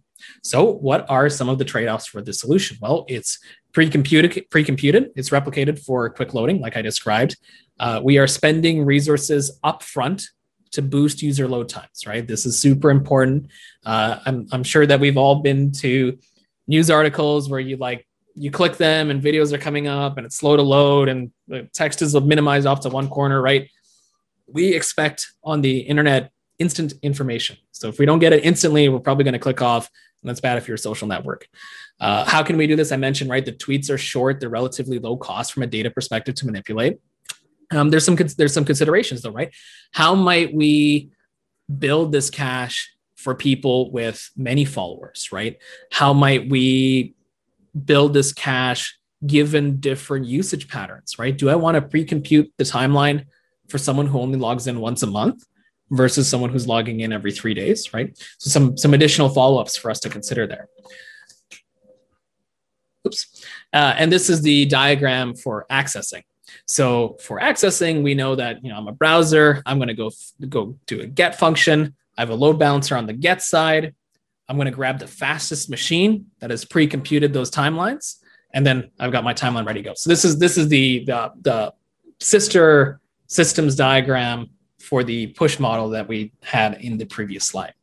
So, 0.42 0.64
what 0.64 1.09
are 1.11 1.28
some 1.28 1.48
of 1.48 1.59
the 1.59 1.64
trade 1.64 1.88
offs 1.88 2.06
for 2.06 2.22
this 2.22 2.40
solution? 2.40 2.78
Well, 2.80 3.04
it's 3.09 3.38
pre-computed, 3.72 4.50
pre-computed. 4.50 5.10
It's 5.16 5.30
replicated 5.30 5.78
for 5.78 6.08
quick 6.10 6.34
loading, 6.34 6.60
like 6.60 6.76
I 6.76 6.82
described. 6.82 7.36
Uh, 7.78 8.00
we 8.02 8.18
are 8.18 8.26
spending 8.26 8.84
resources 8.84 9.58
upfront 9.64 10.24
to 10.72 10.82
boost 10.82 11.22
user 11.22 11.48
load 11.48 11.68
times. 11.68 12.06
Right, 12.06 12.26
this 12.26 12.46
is 12.46 12.58
super 12.58 12.90
important. 12.90 13.48
Uh, 13.84 14.18
I'm, 14.26 14.46
I'm 14.52 14.64
sure 14.64 14.86
that 14.86 15.00
we've 15.00 15.16
all 15.16 15.36
been 15.36 15.72
to 15.72 16.18
news 16.66 16.90
articles 16.90 17.48
where 17.48 17.60
you 17.60 17.76
like 17.76 18.06
you 18.34 18.50
click 18.50 18.76
them 18.76 19.10
and 19.10 19.22
videos 19.22 19.52
are 19.52 19.58
coming 19.58 19.88
up 19.88 20.16
and 20.16 20.26
it's 20.26 20.36
slow 20.36 20.56
to 20.56 20.62
load 20.62 21.08
and 21.08 21.32
the 21.48 21.68
text 21.72 22.02
is 22.02 22.14
minimized 22.14 22.66
off 22.66 22.80
to 22.80 22.88
one 22.88 23.08
corner. 23.08 23.40
Right, 23.40 23.70
we 24.46 24.74
expect 24.74 25.26
on 25.42 25.60
the 25.60 25.78
internet 25.78 26.30
instant 26.58 26.94
information. 27.02 27.56
So 27.70 27.88
if 27.88 27.98
we 27.98 28.06
don't 28.06 28.18
get 28.18 28.32
it 28.32 28.44
instantly, 28.44 28.88
we're 28.88 28.98
probably 28.98 29.24
going 29.24 29.34
to 29.34 29.38
click 29.38 29.62
off. 29.62 29.88
And 30.22 30.28
that's 30.28 30.40
bad 30.40 30.58
if 30.58 30.66
you're 30.66 30.74
a 30.74 30.78
social 30.78 31.06
network. 31.06 31.46
Uh, 32.00 32.24
how 32.24 32.42
can 32.42 32.56
we 32.56 32.66
do 32.66 32.76
this? 32.76 32.92
I 32.92 32.96
mentioned, 32.96 33.30
right? 33.30 33.44
The 33.44 33.52
tweets 33.52 33.90
are 33.90 33.98
short, 33.98 34.40
they're 34.40 34.48
relatively 34.48 34.98
low 34.98 35.16
cost 35.16 35.52
from 35.52 35.62
a 35.62 35.66
data 35.66 35.90
perspective 35.90 36.34
to 36.36 36.46
manipulate. 36.46 36.98
Um, 37.70 37.90
there's 37.90 38.04
some 38.04 38.16
there's 38.16 38.54
some 38.54 38.64
considerations 38.64 39.22
though, 39.22 39.30
right? 39.30 39.54
How 39.92 40.14
might 40.14 40.54
we 40.54 41.10
build 41.78 42.12
this 42.12 42.30
cache 42.30 42.90
for 43.16 43.34
people 43.34 43.90
with 43.90 44.30
many 44.36 44.64
followers, 44.64 45.28
right? 45.32 45.58
How 45.92 46.12
might 46.12 46.48
we 46.48 47.14
build 47.84 48.14
this 48.14 48.32
cache 48.32 48.98
given 49.26 49.80
different 49.80 50.26
usage 50.26 50.68
patterns, 50.68 51.18
right? 51.18 51.36
Do 51.36 51.50
I 51.50 51.56
want 51.56 51.74
to 51.74 51.82
pre-compute 51.82 52.52
the 52.56 52.64
timeline 52.64 53.26
for 53.68 53.76
someone 53.76 54.06
who 54.06 54.20
only 54.20 54.38
logs 54.38 54.66
in 54.66 54.80
once 54.80 55.02
a 55.02 55.06
month 55.06 55.44
versus 55.91 56.28
someone 56.28 56.51
who's 56.51 56.66
logging 56.66 57.01
in 57.01 57.12
every 57.12 57.32
three 57.32 57.55
days, 57.55 57.93
right? 57.95 58.16
So 58.39 58.51
some 58.51 58.76
some 58.76 58.95
additional 58.95 59.28
follow-ups 59.28 59.76
for 59.76 59.91
us 59.91 60.01
to 60.01 60.09
consider 60.09 60.47
there. 60.47 60.68
Oops. 63.07 63.45
Uh, 63.72 63.95
and 63.97 64.12
this 64.12 64.28
is 64.28 64.43
the 64.43 64.66
diagram 64.66 65.34
for 65.34 65.66
accessing. 65.70 66.22
So 66.66 67.16
for 67.20 67.41
accessing, 67.41 68.03
we 68.03 68.14
know 68.14 68.34
that 68.34 68.62
you 68.62 68.70
know 68.70 68.76
I'm 68.76 68.89
a 68.89 68.93
browser. 68.93 69.62
I'm 69.64 69.78
going 69.78 69.89
to 69.89 69.95
go 69.95 70.11
go 70.49 70.76
do 70.86 71.01
a 71.01 71.07
get 71.07 71.39
function. 71.39 71.95
I 72.16 72.22
have 72.22 72.30
a 72.30 72.34
load 72.34 72.59
balancer 72.59 72.97
on 72.97 73.07
the 73.07 73.12
get 73.12 73.43
side. 73.43 73.95
I'm 74.49 74.57
going 74.57 74.66
to 74.66 74.72
grab 74.72 74.99
the 74.99 75.07
fastest 75.07 75.68
machine 75.68 76.26
that 76.41 76.51
has 76.51 76.64
pre-computed 76.64 77.32
those 77.32 77.51
timelines, 77.51 78.16
and 78.53 78.66
then 78.66 78.91
I've 78.99 79.12
got 79.12 79.24
my 79.24 79.34
timeline 79.34 79.66
ready 79.66 79.82
to 79.82 79.89
go. 79.89 79.95
So 79.95 80.11
this 80.11 80.24
is 80.24 80.39
this 80.39 80.59
is 80.59 80.68
the 80.68 81.05
the, 81.05 81.32
the 81.41 81.74
sister 82.20 83.01
systems 83.26 83.76
diagram 83.76 84.51
for 84.89 85.05
the 85.05 85.26
push 85.28 85.59
model 85.59 85.91
that 85.91 86.09
we 86.09 86.32
had 86.43 86.80
in 86.80 86.97
the 86.97 87.05
previous 87.05 87.45
slide. 87.45 87.74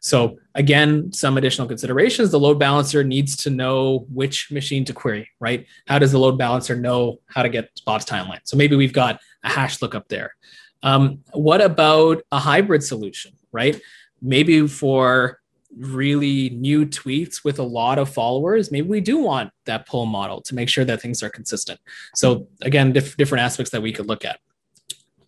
So 0.00 0.38
again, 0.54 1.12
some 1.12 1.36
additional 1.36 1.66
considerations. 1.66 2.30
The 2.30 2.40
load 2.40 2.58
balancer 2.58 3.04
needs 3.04 3.36
to 3.38 3.50
know 3.50 4.06
which 4.12 4.50
machine 4.50 4.84
to 4.86 4.92
query, 4.92 5.28
right? 5.40 5.66
How 5.86 5.98
does 5.98 6.12
the 6.12 6.18
load 6.18 6.38
balancer 6.38 6.76
know 6.76 7.20
how 7.26 7.42
to 7.42 7.48
get 7.48 7.70
Bob's 7.84 8.06
timeline? 8.06 8.40
So 8.44 8.56
maybe 8.56 8.76
we've 8.76 8.92
got 8.92 9.20
a 9.42 9.50
hash 9.50 9.82
lookup 9.82 10.08
there. 10.08 10.34
Um, 10.82 11.20
what 11.32 11.60
about 11.60 12.22
a 12.32 12.38
hybrid 12.38 12.82
solution, 12.82 13.32
right? 13.52 13.80
Maybe 14.22 14.66
for 14.66 15.40
really 15.78 16.50
new 16.50 16.86
tweets 16.86 17.44
with 17.44 17.58
a 17.58 17.62
lot 17.62 17.98
of 17.98 18.08
followers, 18.08 18.70
maybe 18.70 18.88
we 18.88 19.00
do 19.00 19.18
want 19.18 19.50
that 19.66 19.86
pull 19.86 20.06
model 20.06 20.40
to 20.42 20.54
make 20.54 20.68
sure 20.68 20.84
that 20.84 21.02
things 21.02 21.22
are 21.22 21.28
consistent. 21.28 21.78
So 22.14 22.48
again, 22.62 22.92
diff- 22.92 23.16
different 23.16 23.42
aspects 23.42 23.72
that 23.72 23.82
we 23.82 23.92
could 23.92 24.06
look 24.06 24.24
at. 24.24 24.38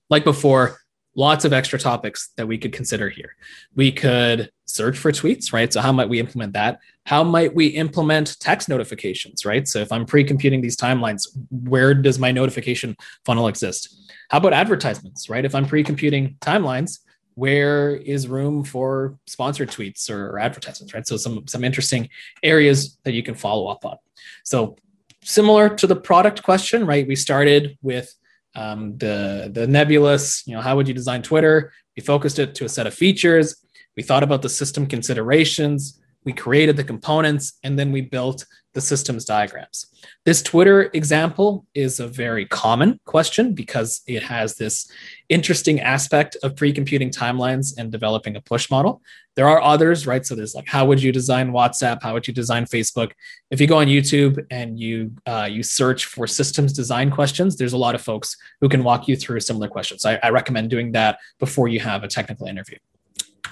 Like 0.08 0.24
before, 0.24 0.78
lots 1.18 1.44
of 1.44 1.52
extra 1.52 1.80
topics 1.80 2.30
that 2.36 2.46
we 2.46 2.56
could 2.56 2.72
consider 2.72 3.08
here. 3.08 3.34
We 3.74 3.90
could 3.90 4.52
search 4.66 4.96
for 4.96 5.10
tweets, 5.10 5.52
right? 5.52 5.72
So 5.72 5.80
how 5.80 5.90
might 5.90 6.08
we 6.08 6.20
implement 6.20 6.52
that? 6.52 6.78
How 7.06 7.24
might 7.24 7.52
we 7.52 7.66
implement 7.66 8.38
text 8.38 8.68
notifications, 8.68 9.44
right? 9.44 9.66
So 9.66 9.80
if 9.80 9.90
I'm 9.90 10.06
pre-computing 10.06 10.60
these 10.60 10.76
timelines, 10.76 11.26
where 11.50 11.92
does 11.92 12.20
my 12.20 12.30
notification 12.30 12.96
funnel 13.24 13.48
exist? 13.48 14.12
How 14.30 14.38
about 14.38 14.52
advertisements, 14.52 15.28
right? 15.28 15.44
If 15.44 15.56
I'm 15.56 15.66
pre-computing 15.66 16.36
timelines, 16.40 17.00
where 17.34 17.96
is 17.96 18.28
room 18.28 18.62
for 18.62 19.18
sponsored 19.26 19.70
tweets 19.70 20.08
or 20.08 20.38
advertisements, 20.38 20.94
right? 20.94 21.06
So 21.06 21.16
some 21.16 21.48
some 21.48 21.64
interesting 21.64 22.08
areas 22.44 22.96
that 23.02 23.12
you 23.12 23.24
can 23.24 23.34
follow 23.34 23.66
up 23.66 23.84
on. 23.84 23.96
So 24.44 24.76
similar 25.24 25.68
to 25.80 25.86
the 25.88 25.96
product 25.96 26.44
question, 26.44 26.86
right? 26.86 27.08
We 27.08 27.16
started 27.16 27.76
with 27.82 28.14
um, 28.54 28.96
the 28.98 29.50
the 29.52 29.66
nebulous, 29.66 30.42
you 30.46 30.54
know, 30.54 30.60
how 30.60 30.76
would 30.76 30.88
you 30.88 30.94
design 30.94 31.22
Twitter? 31.22 31.72
We 31.96 32.02
focused 32.02 32.38
it 32.38 32.54
to 32.56 32.64
a 32.64 32.68
set 32.68 32.86
of 32.86 32.94
features. 32.94 33.56
We 33.96 34.02
thought 34.02 34.22
about 34.22 34.42
the 34.42 34.48
system 34.48 34.86
considerations. 34.86 36.00
We 36.24 36.32
created 36.32 36.76
the 36.76 36.84
components, 36.84 37.58
and 37.62 37.78
then 37.78 37.92
we 37.92 38.02
built 38.02 38.44
the 38.74 38.80
systems 38.82 39.24
diagrams. 39.24 39.86
This 40.24 40.42
Twitter 40.42 40.90
example 40.92 41.66
is 41.74 42.00
a 42.00 42.06
very 42.06 42.44
common 42.46 43.00
question 43.06 43.54
because 43.54 44.02
it 44.06 44.22
has 44.22 44.54
this 44.54 44.90
interesting 45.28 45.80
aspect 45.80 46.36
of 46.42 46.54
pre-computing 46.54 47.10
timelines 47.10 47.76
and 47.78 47.90
developing 47.90 48.36
a 48.36 48.40
push 48.40 48.70
model. 48.70 49.02
There 49.36 49.48
are 49.48 49.60
others, 49.62 50.06
right? 50.06 50.24
So 50.24 50.34
there's 50.34 50.54
like, 50.54 50.68
how 50.68 50.84
would 50.86 51.02
you 51.02 51.12
design 51.12 51.50
WhatsApp? 51.50 52.02
How 52.02 52.12
would 52.12 52.28
you 52.28 52.34
design 52.34 52.66
Facebook? 52.66 53.12
If 53.50 53.60
you 53.60 53.66
go 53.66 53.78
on 53.78 53.86
YouTube 53.86 54.44
and 54.50 54.78
you 54.78 55.12
uh, 55.26 55.48
you 55.50 55.62
search 55.62 56.04
for 56.04 56.26
systems 56.26 56.72
design 56.72 57.10
questions, 57.10 57.56
there's 57.56 57.72
a 57.72 57.78
lot 57.78 57.94
of 57.94 58.02
folks 58.02 58.36
who 58.60 58.68
can 58.68 58.84
walk 58.84 59.08
you 59.08 59.16
through 59.16 59.40
similar 59.40 59.68
questions. 59.68 60.04
I, 60.04 60.20
I 60.22 60.30
recommend 60.30 60.70
doing 60.70 60.92
that 60.92 61.18
before 61.38 61.68
you 61.68 61.80
have 61.80 62.04
a 62.04 62.08
technical 62.08 62.46
interview. 62.46 62.78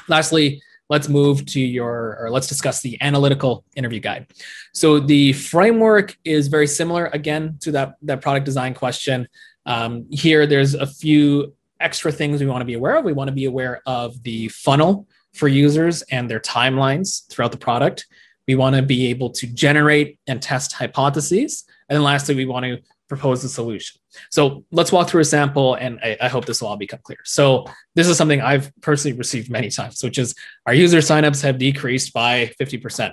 Lastly, 0.08 0.60
let's 0.89 1.09
move 1.09 1.45
to 1.47 1.61
your, 1.61 2.16
or 2.20 2.30
let's 2.30 2.47
discuss 2.47 2.82
the 2.82 2.97
analytical 3.03 3.64
interview 3.74 4.01
guide. 4.01 4.26
So 4.72 5.01
the 5.01 5.32
framework 5.32 6.16
is 6.24 6.49
very 6.49 6.66
similar 6.66 7.07
again 7.07 7.59
to 7.62 7.72
that, 7.72 7.95
that 8.03 8.20
product 8.20 8.47
design 8.47 8.74
question. 8.74 9.28
Um, 9.64 10.07
here, 10.11 10.47
there's 10.47 10.74
a 10.74 10.87
few 10.87 11.55
extra 11.80 12.12
things 12.12 12.41
we 12.41 12.47
want 12.47 12.61
to 12.61 12.66
be 12.66 12.74
aware 12.74 12.97
of. 12.97 13.05
We 13.05 13.12
want 13.12 13.28
to 13.28 13.34
be 13.34 13.47
aware 13.47 13.82
of 13.87 14.22
the 14.22 14.49
funnel 14.49 15.07
for 15.34 15.49
users 15.49 16.03
and 16.03 16.30
their 16.30 16.41
timelines 16.41 17.28
throughout 17.28 17.53
the 17.53 17.59
product. 17.59 18.07
We 18.47 18.55
want 18.55 18.76
to 18.76 18.82
be 18.82 19.09
able 19.09 19.30
to 19.30 19.47
generate 19.47 20.18
and 20.26 20.41
test 20.41 20.72
hypotheses. 20.72 21.64
And 21.89 21.97
then 21.97 22.05
lastly, 22.05 22.34
we 22.34 22.47
want 22.47 22.64
to 22.64 22.78
propose 23.09 23.44
a 23.44 23.48
solution. 23.48 24.00
So 24.30 24.64
let's 24.72 24.90
walk 24.90 25.09
through 25.09 25.20
a 25.20 25.24
sample, 25.24 25.74
and 25.74 25.98
I, 26.02 26.16
I, 26.22 26.28
hope 26.28 26.44
this 26.44 26.61
will 26.61 26.68
all 26.68 26.76
become 26.76 27.00
clear. 27.02 27.18
So 27.24 27.66
this 27.94 28.09
is 28.09 28.16
something 28.16 28.40
I've 28.40 28.72
personally 28.80 29.16
received 29.16 29.50
many 29.50 29.70
times, 29.70 30.02
which 30.02 30.18
is 30.18 30.34
our 30.66 30.74
user 30.74 30.98
signups 30.98 31.42
have 31.42 31.59
decreased 31.59 32.12
by 32.12 32.50
50%. 32.61 33.12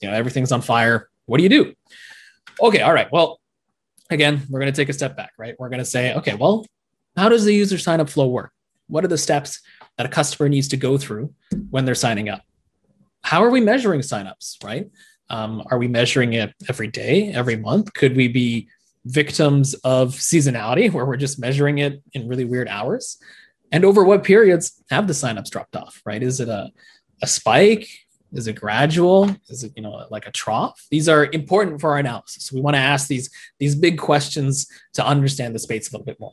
You 0.00 0.08
know, 0.08 0.14
everything's 0.14 0.52
on 0.52 0.62
fire. 0.62 1.10
What 1.26 1.38
do 1.38 1.42
you 1.42 1.48
do? 1.48 1.74
Okay, 2.60 2.80
all 2.80 2.92
right. 2.92 3.10
Well, 3.12 3.40
again, 4.10 4.42
we're 4.48 4.60
going 4.60 4.72
to 4.72 4.76
take 4.76 4.88
a 4.88 4.94
step 4.94 5.16
back, 5.16 5.32
right? 5.38 5.54
We're 5.58 5.68
going 5.68 5.78
to 5.80 5.84
say, 5.84 6.14
okay, 6.14 6.34
well, 6.34 6.66
how 7.16 7.28
does 7.28 7.44
the 7.44 7.54
user 7.54 7.78
sign 7.78 8.00
up 8.00 8.08
flow 8.08 8.28
work? 8.28 8.52
What 8.86 9.04
are 9.04 9.08
the 9.08 9.18
steps 9.18 9.60
that 9.96 10.06
a 10.06 10.08
customer 10.08 10.48
needs 10.48 10.68
to 10.68 10.76
go 10.76 10.98
through 10.98 11.32
when 11.70 11.84
they're 11.84 11.94
signing 11.94 12.28
up? 12.28 12.42
How 13.22 13.42
are 13.42 13.50
we 13.50 13.60
measuring 13.60 14.00
signups, 14.00 14.62
right? 14.62 14.90
Um, 15.30 15.62
are 15.70 15.78
we 15.78 15.88
measuring 15.88 16.34
it 16.34 16.52
every 16.68 16.88
day, 16.88 17.32
every 17.32 17.56
month? 17.56 17.92
Could 17.94 18.16
we 18.16 18.28
be 18.28 18.68
victims 19.04 19.74
of 19.84 20.14
seasonality 20.14 20.90
where 20.92 21.04
we're 21.04 21.16
just 21.16 21.38
measuring 21.38 21.78
it 21.78 22.02
in 22.12 22.28
really 22.28 22.44
weird 22.44 22.68
hours? 22.68 23.18
And 23.72 23.84
over 23.84 24.04
what 24.04 24.24
periods 24.24 24.82
have 24.90 25.06
the 25.06 25.12
signups 25.12 25.50
dropped 25.50 25.76
off, 25.76 26.00
right? 26.06 26.22
Is 26.22 26.40
it 26.40 26.48
a, 26.48 26.70
a 27.22 27.26
spike? 27.26 27.88
Is 28.32 28.46
it 28.46 28.54
gradual? 28.54 29.30
Is 29.48 29.64
it, 29.64 29.72
you 29.76 29.82
know, 29.82 30.06
like 30.10 30.26
a 30.26 30.32
trough? 30.32 30.86
These 30.90 31.08
are 31.08 31.26
important 31.32 31.80
for 31.80 31.90
our 31.90 31.98
analysis. 31.98 32.52
We 32.52 32.60
want 32.60 32.74
to 32.74 32.80
ask 32.80 33.08
these, 33.08 33.30
these 33.58 33.74
big 33.74 33.98
questions 33.98 34.66
to 34.94 35.06
understand 35.06 35.54
the 35.54 35.58
space 35.58 35.88
a 35.88 35.92
little 35.92 36.04
bit 36.04 36.18
more. 36.18 36.32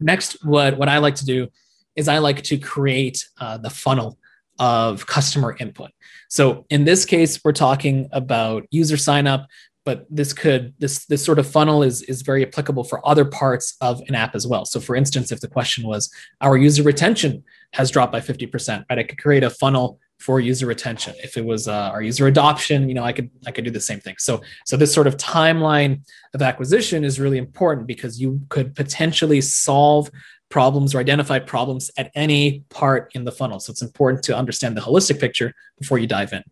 Next, 0.00 0.44
what, 0.44 0.76
what 0.76 0.88
I 0.88 0.98
like 0.98 1.14
to 1.16 1.24
do 1.24 1.48
is 1.96 2.08
I 2.08 2.18
like 2.18 2.42
to 2.44 2.58
create 2.58 3.24
uh, 3.40 3.58
the 3.58 3.70
funnel 3.70 4.18
of 4.58 5.06
customer 5.06 5.56
input. 5.58 5.90
So 6.28 6.66
in 6.70 6.84
this 6.84 7.04
case, 7.04 7.40
we're 7.44 7.52
talking 7.52 8.08
about 8.12 8.66
user 8.70 8.96
sign 8.96 9.26
up 9.26 9.46
but 9.84 10.06
this 10.10 10.32
could 10.32 10.74
this 10.78 11.04
this 11.06 11.24
sort 11.24 11.38
of 11.38 11.46
funnel 11.46 11.82
is 11.82 12.02
is 12.02 12.22
very 12.22 12.44
applicable 12.44 12.84
for 12.84 13.06
other 13.06 13.24
parts 13.24 13.76
of 13.80 14.00
an 14.08 14.14
app 14.14 14.34
as 14.34 14.46
well. 14.46 14.64
So 14.64 14.80
for 14.80 14.96
instance 14.96 15.30
if 15.30 15.40
the 15.40 15.48
question 15.48 15.86
was 15.86 16.10
our 16.40 16.56
user 16.56 16.82
retention 16.82 17.44
has 17.72 17.90
dropped 17.90 18.12
by 18.12 18.20
50% 18.20 18.84
right 18.88 18.98
i 18.98 19.02
could 19.02 19.18
create 19.18 19.42
a 19.42 19.50
funnel 19.50 19.98
for 20.18 20.40
user 20.40 20.66
retention. 20.66 21.14
If 21.22 21.36
it 21.36 21.44
was 21.44 21.68
uh, 21.68 21.90
our 21.92 22.00
user 22.00 22.26
adoption 22.26 22.88
you 22.88 22.94
know 22.94 23.04
i 23.04 23.12
could 23.12 23.30
i 23.46 23.50
could 23.50 23.64
do 23.64 23.70
the 23.70 23.80
same 23.80 24.00
thing. 24.00 24.16
So 24.18 24.40
so 24.64 24.76
this 24.76 24.92
sort 24.92 25.06
of 25.06 25.16
timeline 25.16 26.00
of 26.34 26.42
acquisition 26.42 27.04
is 27.04 27.20
really 27.20 27.38
important 27.38 27.86
because 27.86 28.20
you 28.20 28.40
could 28.48 28.74
potentially 28.74 29.40
solve 29.40 30.10
problems 30.50 30.94
or 30.94 30.98
identify 30.98 31.38
problems 31.38 31.90
at 31.96 32.12
any 32.14 32.60
part 32.70 33.10
in 33.14 33.24
the 33.24 33.32
funnel. 33.32 33.58
So 33.58 33.70
it's 33.70 33.82
important 33.82 34.22
to 34.24 34.36
understand 34.36 34.76
the 34.76 34.80
holistic 34.80 35.18
picture 35.18 35.52
before 35.80 35.98
you 35.98 36.06
dive 36.06 36.32
in. 36.32 36.42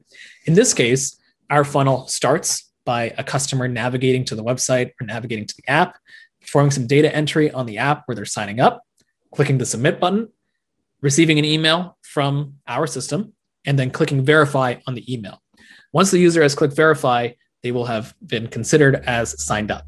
In 0.44 0.54
this 0.54 0.74
case 0.74 1.18
our 1.50 1.64
funnel 1.64 2.08
starts 2.08 2.71
by 2.84 3.14
a 3.18 3.24
customer 3.24 3.68
navigating 3.68 4.24
to 4.26 4.34
the 4.34 4.44
website 4.44 4.90
or 5.00 5.06
navigating 5.06 5.46
to 5.46 5.54
the 5.56 5.70
app, 5.70 5.98
performing 6.40 6.70
some 6.70 6.86
data 6.86 7.14
entry 7.14 7.50
on 7.50 7.66
the 7.66 7.78
app 7.78 8.02
where 8.06 8.14
they're 8.14 8.24
signing 8.24 8.60
up, 8.60 8.82
clicking 9.32 9.58
the 9.58 9.66
submit 9.66 10.00
button, 10.00 10.28
receiving 11.00 11.38
an 11.38 11.44
email 11.44 11.96
from 12.02 12.54
our 12.66 12.86
system, 12.86 13.32
and 13.64 13.78
then 13.78 13.90
clicking 13.90 14.24
verify 14.24 14.74
on 14.86 14.94
the 14.94 15.12
email. 15.12 15.40
Once 15.92 16.10
the 16.10 16.18
user 16.18 16.42
has 16.42 16.54
clicked 16.54 16.74
verify, 16.74 17.28
they 17.62 17.70
will 17.70 17.84
have 17.84 18.14
been 18.26 18.48
considered 18.48 18.96
as 19.06 19.40
signed 19.42 19.70
up. 19.70 19.86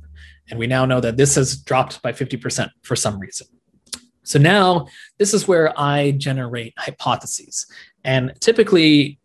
And 0.50 0.58
we 0.58 0.66
now 0.66 0.84
know 0.84 1.00
that 1.00 1.16
this 1.16 1.34
has 1.36 1.56
dropped 1.56 2.02
by 2.02 2.12
50% 2.12 2.68
for 2.82 2.94
some 2.94 3.18
reason. 3.18 3.46
So 4.22 4.38
now 4.38 4.86
this 5.18 5.34
is 5.34 5.48
where 5.48 5.78
I 5.78 6.12
generate 6.12 6.74
hypotheses. 6.78 7.66
And 8.04 8.32
typically, 8.40 9.18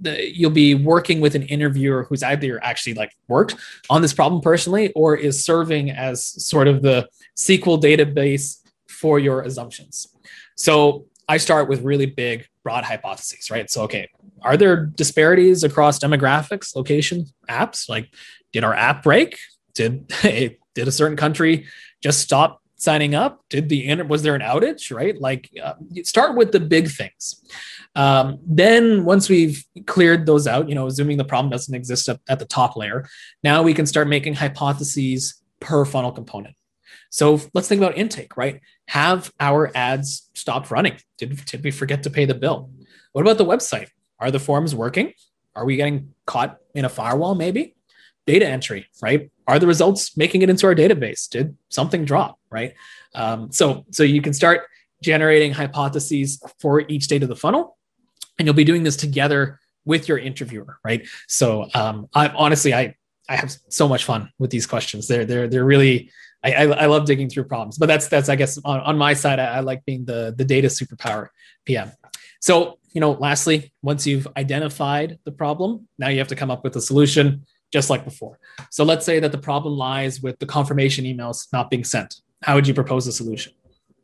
the, 0.00 0.30
you'll 0.36 0.50
be 0.50 0.74
working 0.74 1.20
with 1.20 1.34
an 1.34 1.42
interviewer 1.42 2.04
who's 2.04 2.22
either 2.22 2.62
actually 2.62 2.94
like 2.94 3.12
worked 3.28 3.56
on 3.90 4.02
this 4.02 4.12
problem 4.12 4.40
personally 4.40 4.92
or 4.92 5.16
is 5.16 5.44
serving 5.44 5.90
as 5.90 6.24
sort 6.24 6.68
of 6.68 6.82
the 6.82 7.08
SQL 7.36 7.80
database 7.80 8.60
for 8.88 9.18
your 9.18 9.42
assumptions. 9.42 10.08
So 10.56 11.06
I 11.28 11.38
start 11.38 11.68
with 11.68 11.82
really 11.82 12.06
big, 12.06 12.46
broad 12.62 12.84
hypotheses, 12.84 13.50
right? 13.50 13.70
So, 13.70 13.82
okay, 13.82 14.08
are 14.42 14.56
there 14.56 14.86
disparities 14.86 15.64
across 15.64 15.98
demographics, 15.98 16.76
location, 16.76 17.26
apps? 17.48 17.88
Like, 17.88 18.12
did 18.52 18.64
our 18.64 18.74
app 18.74 19.02
break? 19.02 19.38
Did 19.74 20.08
did 20.22 20.88
a 20.88 20.92
certain 20.92 21.16
country 21.16 21.66
just 22.02 22.20
stop 22.20 22.60
signing 22.84 23.14
up? 23.14 23.42
Did 23.48 23.68
the 23.68 24.02
was 24.02 24.22
there 24.22 24.34
an 24.34 24.42
outage? 24.42 24.94
Right? 24.94 25.18
Like, 25.20 25.50
uh, 25.62 25.74
start 26.02 26.36
with 26.36 26.52
the 26.52 26.60
big 26.60 26.88
things. 26.88 27.42
Um, 27.96 28.38
then 28.46 29.04
once 29.04 29.28
we've 29.28 29.64
cleared 29.86 30.26
those 30.26 30.46
out, 30.46 30.68
you 30.68 30.74
know, 30.74 30.86
assuming 30.86 31.16
the 31.16 31.24
problem 31.24 31.50
doesn't 31.50 31.74
exist 31.74 32.08
at, 32.08 32.20
at 32.28 32.38
the 32.38 32.44
top 32.44 32.76
layer, 32.76 33.06
now 33.42 33.62
we 33.62 33.74
can 33.74 33.86
start 33.86 34.08
making 34.08 34.34
hypotheses 34.34 35.42
per 35.60 35.84
funnel 35.84 36.12
component. 36.12 36.54
So 37.10 37.40
let's 37.54 37.68
think 37.68 37.80
about 37.80 37.96
intake, 37.96 38.36
right? 38.36 38.60
Have 38.88 39.32
our 39.38 39.70
ads 39.76 40.28
stopped 40.34 40.70
running? 40.70 40.96
Did, 41.16 41.44
did 41.44 41.62
we 41.62 41.70
forget 41.70 42.02
to 42.02 42.10
pay 42.10 42.24
the 42.24 42.34
bill? 42.34 42.70
What 43.12 43.22
about 43.22 43.38
the 43.38 43.44
website? 43.44 43.88
Are 44.18 44.32
the 44.32 44.40
forms 44.40 44.74
working? 44.74 45.12
Are 45.54 45.64
we 45.64 45.76
getting 45.76 46.12
caught 46.26 46.58
in 46.74 46.84
a 46.84 46.88
firewall 46.88 47.36
maybe? 47.36 47.73
Data 48.26 48.46
entry, 48.46 48.86
right? 49.02 49.30
Are 49.46 49.58
the 49.58 49.66
results 49.66 50.16
making 50.16 50.42
it 50.42 50.50
into 50.50 50.66
our 50.66 50.74
database? 50.74 51.28
Did 51.28 51.56
something 51.68 52.04
drop, 52.04 52.38
right? 52.50 52.74
Um, 53.14 53.52
so, 53.52 53.84
so 53.90 54.02
you 54.02 54.22
can 54.22 54.32
start 54.32 54.62
generating 55.02 55.52
hypotheses 55.52 56.42
for 56.58 56.80
each 56.88 57.04
state 57.04 57.22
of 57.22 57.28
the 57.28 57.36
funnel 57.36 57.76
and 58.38 58.46
you'll 58.46 58.54
be 58.54 58.64
doing 58.64 58.82
this 58.82 58.96
together 58.96 59.60
with 59.84 60.08
your 60.08 60.18
interviewer, 60.18 60.78
right? 60.84 61.06
So 61.28 61.68
um, 61.74 62.08
I 62.14 62.28
honestly, 62.28 62.74
I 62.74 62.94
I 63.28 63.36
have 63.36 63.54
so 63.68 63.88
much 63.88 64.04
fun 64.04 64.30
with 64.38 64.50
these 64.50 64.66
questions. 64.66 65.08
They're 65.08 65.24
they're 65.24 65.48
they're 65.48 65.64
really 65.64 66.10
I, 66.42 66.52
I, 66.52 66.62
I 66.64 66.86
love 66.86 67.06
digging 67.06 67.30
through 67.30 67.44
problems, 67.44 67.78
but 67.78 67.86
that's 67.86 68.08
that's 68.08 68.28
I 68.28 68.36
guess 68.36 68.58
on, 68.64 68.80
on 68.80 68.98
my 68.98 69.14
side, 69.14 69.38
I, 69.38 69.56
I 69.56 69.60
like 69.60 69.84
being 69.84 70.04
the 70.04 70.34
the 70.36 70.44
data 70.44 70.68
superpower 70.68 71.28
PM. 71.64 71.92
So 72.40 72.78
you 72.92 73.00
know, 73.00 73.12
lastly, 73.12 73.72
once 73.82 74.06
you've 74.06 74.28
identified 74.36 75.18
the 75.24 75.32
problem, 75.32 75.88
now 75.98 76.08
you 76.08 76.18
have 76.18 76.28
to 76.28 76.36
come 76.36 76.50
up 76.50 76.62
with 76.62 76.76
a 76.76 76.80
solution, 76.80 77.44
just 77.74 77.90
like 77.90 78.04
before. 78.04 78.38
So 78.70 78.84
let's 78.84 79.04
say 79.04 79.18
that 79.18 79.32
the 79.32 79.38
problem 79.50 79.74
lies 79.76 80.22
with 80.22 80.38
the 80.38 80.46
confirmation 80.46 81.04
emails 81.04 81.48
not 81.52 81.70
being 81.70 81.82
sent. 81.82 82.20
How 82.44 82.54
would 82.54 82.68
you 82.68 82.72
propose 82.72 83.04
a 83.08 83.12
solution? 83.12 83.52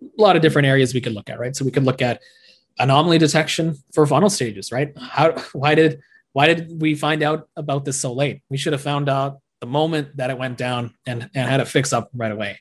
A 0.02 0.20
lot 0.20 0.34
of 0.34 0.42
different 0.42 0.66
areas 0.66 0.92
we 0.92 1.00
could 1.00 1.12
look 1.12 1.30
at, 1.30 1.38
right? 1.38 1.54
So 1.54 1.64
we 1.64 1.70
could 1.70 1.84
look 1.84 2.02
at 2.02 2.20
anomaly 2.80 3.18
detection 3.18 3.76
for 3.94 4.04
funnel 4.08 4.28
stages, 4.28 4.72
right? 4.72 4.92
How 4.98 5.38
why 5.52 5.76
did 5.76 6.00
why 6.32 6.52
did 6.52 6.82
we 6.82 6.96
find 6.96 7.22
out 7.22 7.48
about 7.54 7.84
this 7.84 8.00
so 8.00 8.12
late? 8.12 8.42
We 8.50 8.56
should 8.56 8.72
have 8.72 8.82
found 8.82 9.08
out 9.08 9.38
the 9.60 9.68
moment 9.68 10.16
that 10.16 10.30
it 10.30 10.38
went 10.38 10.58
down 10.58 10.94
and, 11.06 11.30
and 11.36 11.48
had 11.48 11.60
it 11.60 11.68
fix 11.68 11.92
up 11.92 12.10
right 12.12 12.32
away. 12.32 12.58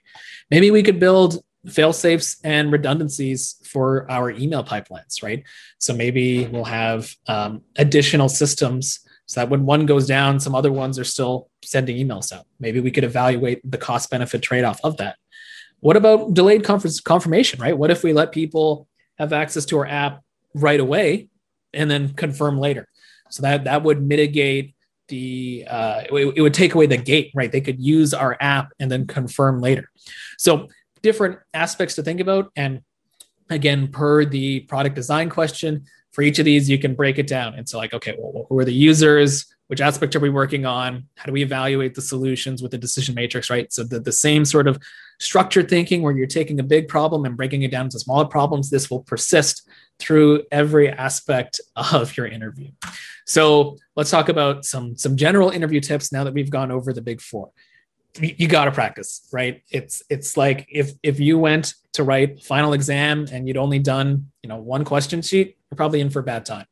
Maybe 0.51 0.69
we 0.69 0.83
could 0.83 0.99
build 0.99 1.43
fail 1.67 1.91
safes 1.91 2.37
and 2.43 2.71
redundancies 2.71 3.55
for 3.63 4.09
our 4.11 4.29
email 4.29 4.63
pipelines, 4.63 5.23
right? 5.23 5.43
So 5.79 5.91
maybe 5.93 6.45
we'll 6.47 6.65
have 6.65 7.11
um, 7.27 7.63
additional 7.77 8.29
systems 8.29 8.99
so 9.29 9.41
that 9.41 9.49
when 9.49 9.63
one 9.63 9.85
goes 9.85 10.07
down, 10.07 10.39
some 10.39 10.55
other 10.55 10.71
ones 10.71 10.97
are 10.97 11.03
still 11.03 11.49
sending 11.63 11.95
emails 11.95 12.33
out. 12.33 12.47
Maybe 12.59 12.79
we 12.79 12.89
could 12.89 13.03
evaluate 13.03 13.61
the 13.63 13.77
cost 13.77 14.09
benefit 14.09 14.41
trade 14.41 14.63
off 14.63 14.79
of 14.83 14.97
that. 14.97 15.17
What 15.81 15.95
about 15.95 16.33
delayed 16.33 16.63
conference 16.63 16.99
confirmation, 16.99 17.61
right? 17.61 17.77
What 17.77 17.91
if 17.91 18.03
we 18.03 18.11
let 18.11 18.31
people 18.31 18.87
have 19.19 19.31
access 19.31 19.65
to 19.65 19.77
our 19.77 19.85
app 19.85 20.23
right 20.55 20.79
away 20.79 21.27
and 21.75 21.91
then 21.91 22.13
confirm 22.13 22.57
later? 22.59 22.87
So 23.29 23.43
that 23.43 23.65
that 23.65 23.83
would 23.83 24.01
mitigate 24.01 24.73
the 25.09 25.63
uh, 25.69 26.01
it, 26.11 26.33
it 26.37 26.41
would 26.41 26.55
take 26.55 26.73
away 26.73 26.87
the 26.87 26.97
gate, 26.97 27.31
right? 27.35 27.51
They 27.51 27.61
could 27.61 27.79
use 27.79 28.15
our 28.15 28.35
app 28.41 28.73
and 28.79 28.89
then 28.89 29.05
confirm 29.05 29.61
later. 29.61 29.91
So 30.39 30.69
different 31.03 31.37
aspects 31.53 31.93
to 31.95 32.03
think 32.03 32.19
about. 32.19 32.51
And 32.55 32.81
again, 33.51 33.89
per 33.89 34.25
the 34.25 34.61
product 34.61 34.95
design 34.95 35.29
question, 35.29 35.85
for 36.11 36.21
each 36.21 36.39
of 36.39 36.45
these, 36.45 36.69
you 36.69 36.79
can 36.79 36.95
break 36.95 37.19
it 37.19 37.27
down. 37.27 37.55
It's 37.55 37.73
like, 37.73 37.93
okay, 37.93 38.15
well, 38.17 38.45
who 38.49 38.57
are 38.59 38.65
the 38.65 38.73
users? 38.73 39.45
Which 39.67 39.81
aspect 39.81 40.15
are 40.15 40.19
we 40.19 40.31
working 40.31 40.65
on? 40.65 41.05
How 41.15 41.25
do 41.25 41.31
we 41.31 41.43
evaluate 41.43 41.93
the 41.93 42.01
solutions 42.01 42.61
with 42.61 42.71
the 42.71 42.77
decision 42.77 43.13
matrix, 43.13 43.49
right? 43.49 43.71
So 43.71 43.83
the, 43.83 43.99
the 43.99 44.11
same 44.11 44.43
sort 44.43 44.67
of 44.67 44.79
structured 45.19 45.69
thinking 45.69 46.01
where 46.01 46.15
you're 46.17 46.25
taking 46.25 46.59
a 46.59 46.63
big 46.63 46.87
problem 46.87 47.25
and 47.25 47.37
breaking 47.37 47.61
it 47.61 47.69
down 47.69 47.85
into 47.85 47.99
smaller 47.99 48.25
problems, 48.25 48.69
this 48.69 48.89
will 48.89 49.03
persist 49.03 49.69
through 49.99 50.43
every 50.51 50.89
aspect 50.89 51.61
of 51.75 52.17
your 52.17 52.25
interview. 52.25 52.71
So 53.27 53.77
let's 53.95 54.09
talk 54.09 54.29
about 54.29 54.65
some, 54.65 54.95
some 54.95 55.15
general 55.15 55.51
interview 55.51 55.81
tips 55.81 56.11
now 56.11 56.23
that 56.23 56.33
we've 56.33 56.49
gone 56.49 56.71
over 56.71 56.91
the 56.91 57.01
big 57.01 57.21
four 57.21 57.51
you 58.19 58.47
got 58.47 58.65
to 58.65 58.71
practice 58.71 59.27
right? 59.31 59.61
It's 59.71 60.03
it's 60.09 60.35
like 60.35 60.67
if 60.69 60.91
if 61.03 61.19
you 61.19 61.37
went 61.37 61.73
to 61.93 62.03
write 62.03 62.43
final 62.43 62.73
exam 62.73 63.27
and 63.31 63.47
you'd 63.47 63.57
only 63.57 63.79
done 63.79 64.31
you 64.43 64.49
know 64.49 64.57
one 64.57 64.83
question 64.83 65.21
sheet 65.21 65.57
you're 65.69 65.75
probably 65.75 66.01
in 66.01 66.09
for 66.09 66.19
a 66.19 66.23
bad 66.23 66.45
time. 66.45 66.65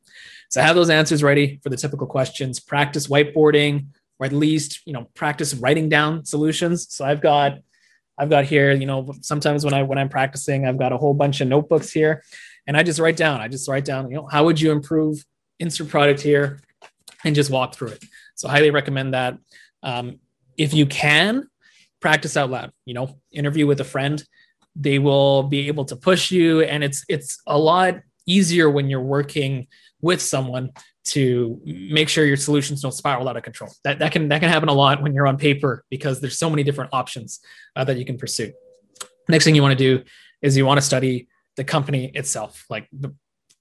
So 0.50 0.62
have 0.62 0.76
those 0.76 0.90
answers 0.90 1.24
ready 1.24 1.60
for 1.62 1.70
the 1.70 1.78
typical 1.78 2.08
questions. 2.08 2.60
Practice 2.60 3.08
whiteboarding 3.08 3.88
or 4.20 4.26
at 4.26 4.34
least 4.34 4.82
you 4.86 4.94
know 4.94 5.08
practice 5.14 5.54
writing 5.54 5.90
down 5.90 6.26
solutions. 6.26 6.88
So 6.94 7.06
i've 7.06 7.22
got 7.22 7.60
i've 8.18 8.30
got 8.30 8.46
here 8.46 8.72
you 8.72 8.88
know 8.88 9.14
sometimes 9.22 9.64
when 9.64 9.76
i 9.76 9.84
when 9.84 10.00
i'm 10.00 10.10
practicing 10.10 10.66
i've 10.66 10.80
got 10.80 10.92
a 10.92 10.98
whole 10.98 11.14
bunch 11.14 11.40
of 11.40 11.48
notebooks 11.48 11.92
here 11.92 12.24
and 12.66 12.76
i 12.76 12.82
just 12.82 13.00
write 13.00 13.16
down 13.16 13.42
i 13.42 13.48
just 13.48 13.68
write 13.68 13.86
down 13.86 14.10
you 14.10 14.16
know 14.16 14.26
how 14.26 14.44
would 14.44 14.60
you 14.60 14.72
improve 14.72 15.24
insert 15.60 15.90
product 15.90 16.22
here 16.22 16.60
and 17.24 17.36
just 17.36 17.50
walk 17.50 17.76
through 17.76 17.90
it. 17.90 18.04
So 18.36 18.48
highly 18.48 18.72
recommend 18.72 19.14
that. 19.14 19.38
Um, 19.84 20.20
if 20.58 20.74
you 20.74 20.86
can 20.86 21.48
practice 22.00 22.38
out 22.38 22.50
loud 22.50 22.72
you 22.86 22.94
know 22.94 23.20
interview 23.32 23.68
with 23.68 23.80
a 23.80 23.86
friend. 23.86 24.24
They 24.76 25.00
will 25.00 25.44
be 25.44 25.68
able 25.68 25.86
to 25.86 25.96
push 25.96 26.30
you 26.32 26.62
and 26.62 26.84
it's 26.84 27.04
it's 27.10 27.42
a 27.48 27.58
lot 27.58 28.00
easier 28.28 28.70
when 28.70 28.90
you're 28.90 29.02
working 29.02 29.68
with 30.02 30.22
someone 30.22 30.72
to 31.06 31.60
make 31.66 32.10
sure 32.10 32.26
your 32.26 32.38
solutions 32.38 32.82
don't 32.82 32.92
spiral 32.92 33.28
out 33.28 33.38
of 33.38 33.44
control. 33.44 33.72
That, 33.84 34.00
that 34.00 34.12
can 34.12 34.28
that 34.30 34.40
can 34.42 34.50
happen 34.50 34.70
a 34.70 34.74
lot 34.74 35.02
when 35.02 35.14
you're 35.14 35.28
on 35.28 35.38
paper 35.38 35.84
because 35.90 36.22
there's 36.22 36.38
so 36.38 36.50
many 36.50 36.64
different 36.64 36.92
options 36.94 37.40
uh, 37.76 37.84
that 37.86 37.98
you 37.98 38.06
can 38.06 38.18
pursue. 38.18 38.52
Next 39.30 39.46
thing 39.46 39.56
you 39.56 39.62
want 39.62 39.78
to 39.78 39.84
do 39.98 40.04
is 40.42 40.56
you 40.56 40.66
want 40.66 40.78
to 40.78 40.86
study 40.86 41.28
the 41.56 41.64
company 41.64 42.12
itself 42.14 42.66
like 42.70 42.88
the, 42.92 43.14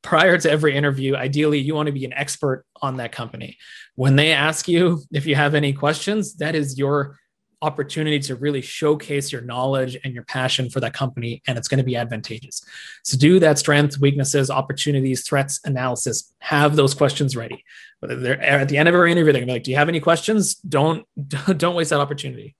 prior 0.02 0.38
to 0.38 0.50
every 0.50 0.76
interview, 0.76 1.16
ideally, 1.16 1.58
you 1.58 1.74
want 1.74 1.86
to 1.86 1.92
be 1.92 2.04
an 2.04 2.12
expert 2.12 2.64
on 2.80 2.96
that 2.98 3.12
company. 3.12 3.58
When 3.94 4.16
they 4.16 4.32
ask 4.32 4.68
you 4.68 5.02
if 5.12 5.26
you 5.26 5.34
have 5.34 5.54
any 5.54 5.72
questions, 5.72 6.36
that 6.36 6.54
is 6.54 6.78
your 6.78 7.18
opportunity 7.62 8.18
to 8.20 8.36
really 8.36 8.60
showcase 8.60 9.32
your 9.32 9.40
knowledge 9.40 9.96
and 10.04 10.12
your 10.14 10.24
passion 10.24 10.68
for 10.68 10.80
that 10.80 10.92
company, 10.92 11.42
and 11.46 11.56
it's 11.56 11.68
going 11.68 11.78
to 11.78 11.84
be 11.84 11.96
advantageous. 11.96 12.62
So, 13.02 13.16
do 13.16 13.40
that 13.40 13.58
strength, 13.58 13.98
weaknesses, 13.98 14.50
opportunities, 14.50 15.26
threats 15.26 15.60
analysis. 15.64 16.32
Have 16.40 16.76
those 16.76 16.94
questions 16.94 17.34
ready. 17.34 17.64
They're, 18.02 18.40
eh, 18.40 18.60
at 18.60 18.68
the 18.68 18.76
end 18.76 18.88
of 18.88 18.94
every 18.94 19.10
interview, 19.10 19.32
they're 19.32 19.40
going 19.40 19.48
to 19.48 19.52
be 19.52 19.56
like, 19.56 19.64
"Do 19.64 19.70
you 19.70 19.76
have 19.78 19.88
any 19.88 20.00
questions?" 20.00 20.54
Don't 20.56 21.06
don't 21.56 21.74
waste 21.74 21.90
that 21.90 22.00
opportunity. 22.00 22.54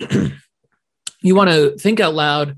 you 1.22 1.34
want 1.34 1.50
to 1.50 1.76
think 1.76 2.00
out 2.00 2.14
loud 2.14 2.56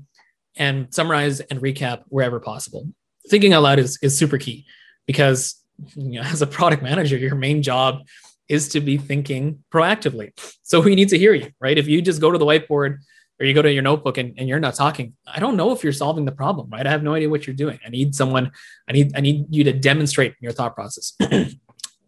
and 0.57 0.93
summarize 0.93 1.39
and 1.39 1.61
recap 1.61 2.03
wherever 2.07 2.39
possible 2.39 2.87
thinking 3.29 3.53
out 3.53 3.63
loud 3.63 3.79
is, 3.79 3.97
is 4.01 4.17
super 4.17 4.37
key 4.37 4.65
because 5.05 5.55
you 5.95 6.19
know, 6.19 6.21
as 6.25 6.41
a 6.41 6.47
product 6.47 6.83
manager, 6.83 7.17
your 7.17 7.35
main 7.35 7.61
job 7.61 8.01
is 8.47 8.69
to 8.69 8.79
be 8.79 8.97
thinking 8.97 9.63
proactively. 9.73 10.31
So 10.63 10.79
we 10.79 10.95
need 10.95 11.09
to 11.09 11.17
hear 11.17 11.33
you, 11.33 11.49
right? 11.59 11.77
If 11.77 11.87
you 11.87 12.01
just 12.01 12.21
go 12.21 12.31
to 12.31 12.37
the 12.37 12.45
whiteboard 12.45 12.97
or 13.39 13.45
you 13.45 13.53
go 13.53 13.61
to 13.61 13.71
your 13.71 13.81
notebook 13.81 14.17
and, 14.17 14.33
and 14.37 14.47
you're 14.47 14.59
not 14.59 14.75
talking, 14.75 15.13
I 15.27 15.39
don't 15.39 15.57
know 15.57 15.71
if 15.71 15.83
you're 15.83 15.93
solving 15.93 16.25
the 16.25 16.31
problem, 16.31 16.69
right? 16.69 16.85
I 16.85 16.89
have 16.91 17.03
no 17.03 17.15
idea 17.15 17.29
what 17.29 17.47
you're 17.47 17.55
doing. 17.55 17.79
I 17.85 17.89
need 17.89 18.13
someone, 18.13 18.51
I 18.87 18.93
need, 18.93 19.15
I 19.15 19.21
need 19.21 19.47
you 19.49 19.63
to 19.63 19.73
demonstrate 19.73 20.35
your 20.39 20.51
thought 20.51 20.75
process. 20.75 21.13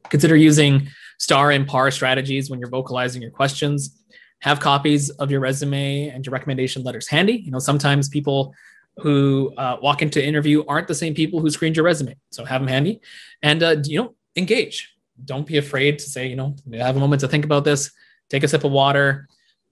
Consider 0.10 0.36
using 0.36 0.88
star 1.18 1.52
and 1.52 1.68
par 1.68 1.92
strategies 1.92 2.50
when 2.50 2.60
you're 2.60 2.70
vocalizing 2.70 3.22
your 3.22 3.32
questions. 3.32 4.04
Have 4.42 4.60
copies 4.60 5.10
of 5.10 5.32
your 5.32 5.40
resume 5.40 6.10
and 6.10 6.26
your 6.26 6.32
recommendation 6.32 6.84
letters 6.84 7.08
handy. 7.08 7.34
You 7.34 7.52
know, 7.52 7.60
sometimes 7.60 8.08
people 8.08 8.54
who 9.00 9.54
uh, 9.58 9.78
walk 9.82 10.02
into 10.02 10.24
interview 10.24 10.64
aren't 10.68 10.88
the 10.88 10.96
same 10.96 11.14
people 11.14 11.40
who 11.40 11.50
screened 11.50 11.76
your 11.76 11.86
resume. 11.86 12.16
So 12.32 12.46
have 12.46 12.62
them 12.62 12.68
handy 12.68 13.02
and, 13.42 13.62
uh, 13.62 13.76
you 13.84 14.02
know, 14.02 14.16
engage. 14.36 14.94
Don't 15.24 15.46
be 15.46 15.58
afraid 15.58 16.00
to 16.00 16.06
say, 16.06 16.28
you 16.28 16.36
know, 16.36 16.56
have 16.74 16.96
a 16.96 17.00
moment 17.00 17.22
to 17.22 17.28
think 17.28 17.46
about 17.46 17.64
this, 17.64 17.92
take 18.30 18.44
a 18.44 18.48
sip 18.48 18.64
of 18.64 18.72
water, 18.72 19.28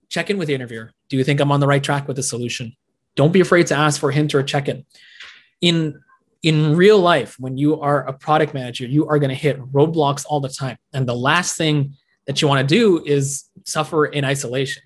check 0.10 0.30
in 0.30 0.38
with 0.38 0.48
the 0.48 0.54
interviewer. 0.54 0.92
Do 1.10 1.18
you 1.18 1.24
think 1.24 1.40
I'm 1.40 1.52
on 1.52 1.60
the 1.60 1.68
right 1.68 1.84
track 1.84 2.08
with 2.08 2.18
the 2.18 2.24
solution? 2.24 2.76
Don't 3.16 3.32
be 3.32 3.42
afraid 3.42 3.68
to 3.68 3.76
ask 3.76 4.00
for 4.00 4.10
a 4.10 4.14
hint 4.14 4.34
or 4.36 4.40
a 4.40 4.44
check 4.44 4.68
in. 4.68 4.86
In 5.62 6.02
in 6.44 6.76
real 6.76 7.00
life, 7.00 7.38
when 7.40 7.58
you 7.58 7.82
are 7.82 8.08
a 8.08 8.14
product 8.14 8.54
manager, 8.54 8.86
you 8.86 9.08
are 9.08 9.18
going 9.18 9.30
to 9.30 9.36
hit 9.36 9.60
roadblocks 9.72 10.26
all 10.30 10.40
the 10.40 10.50
time. 10.50 10.78
And 10.94 11.08
the 11.08 11.16
last 11.16 11.58
thing 11.58 11.96
that 12.28 12.40
you 12.40 12.48
want 12.48 12.68
to 12.68 12.76
do 12.76 13.04
is 13.04 13.46
suffer 13.64 14.06
in 14.06 14.24
isolation 14.24 14.84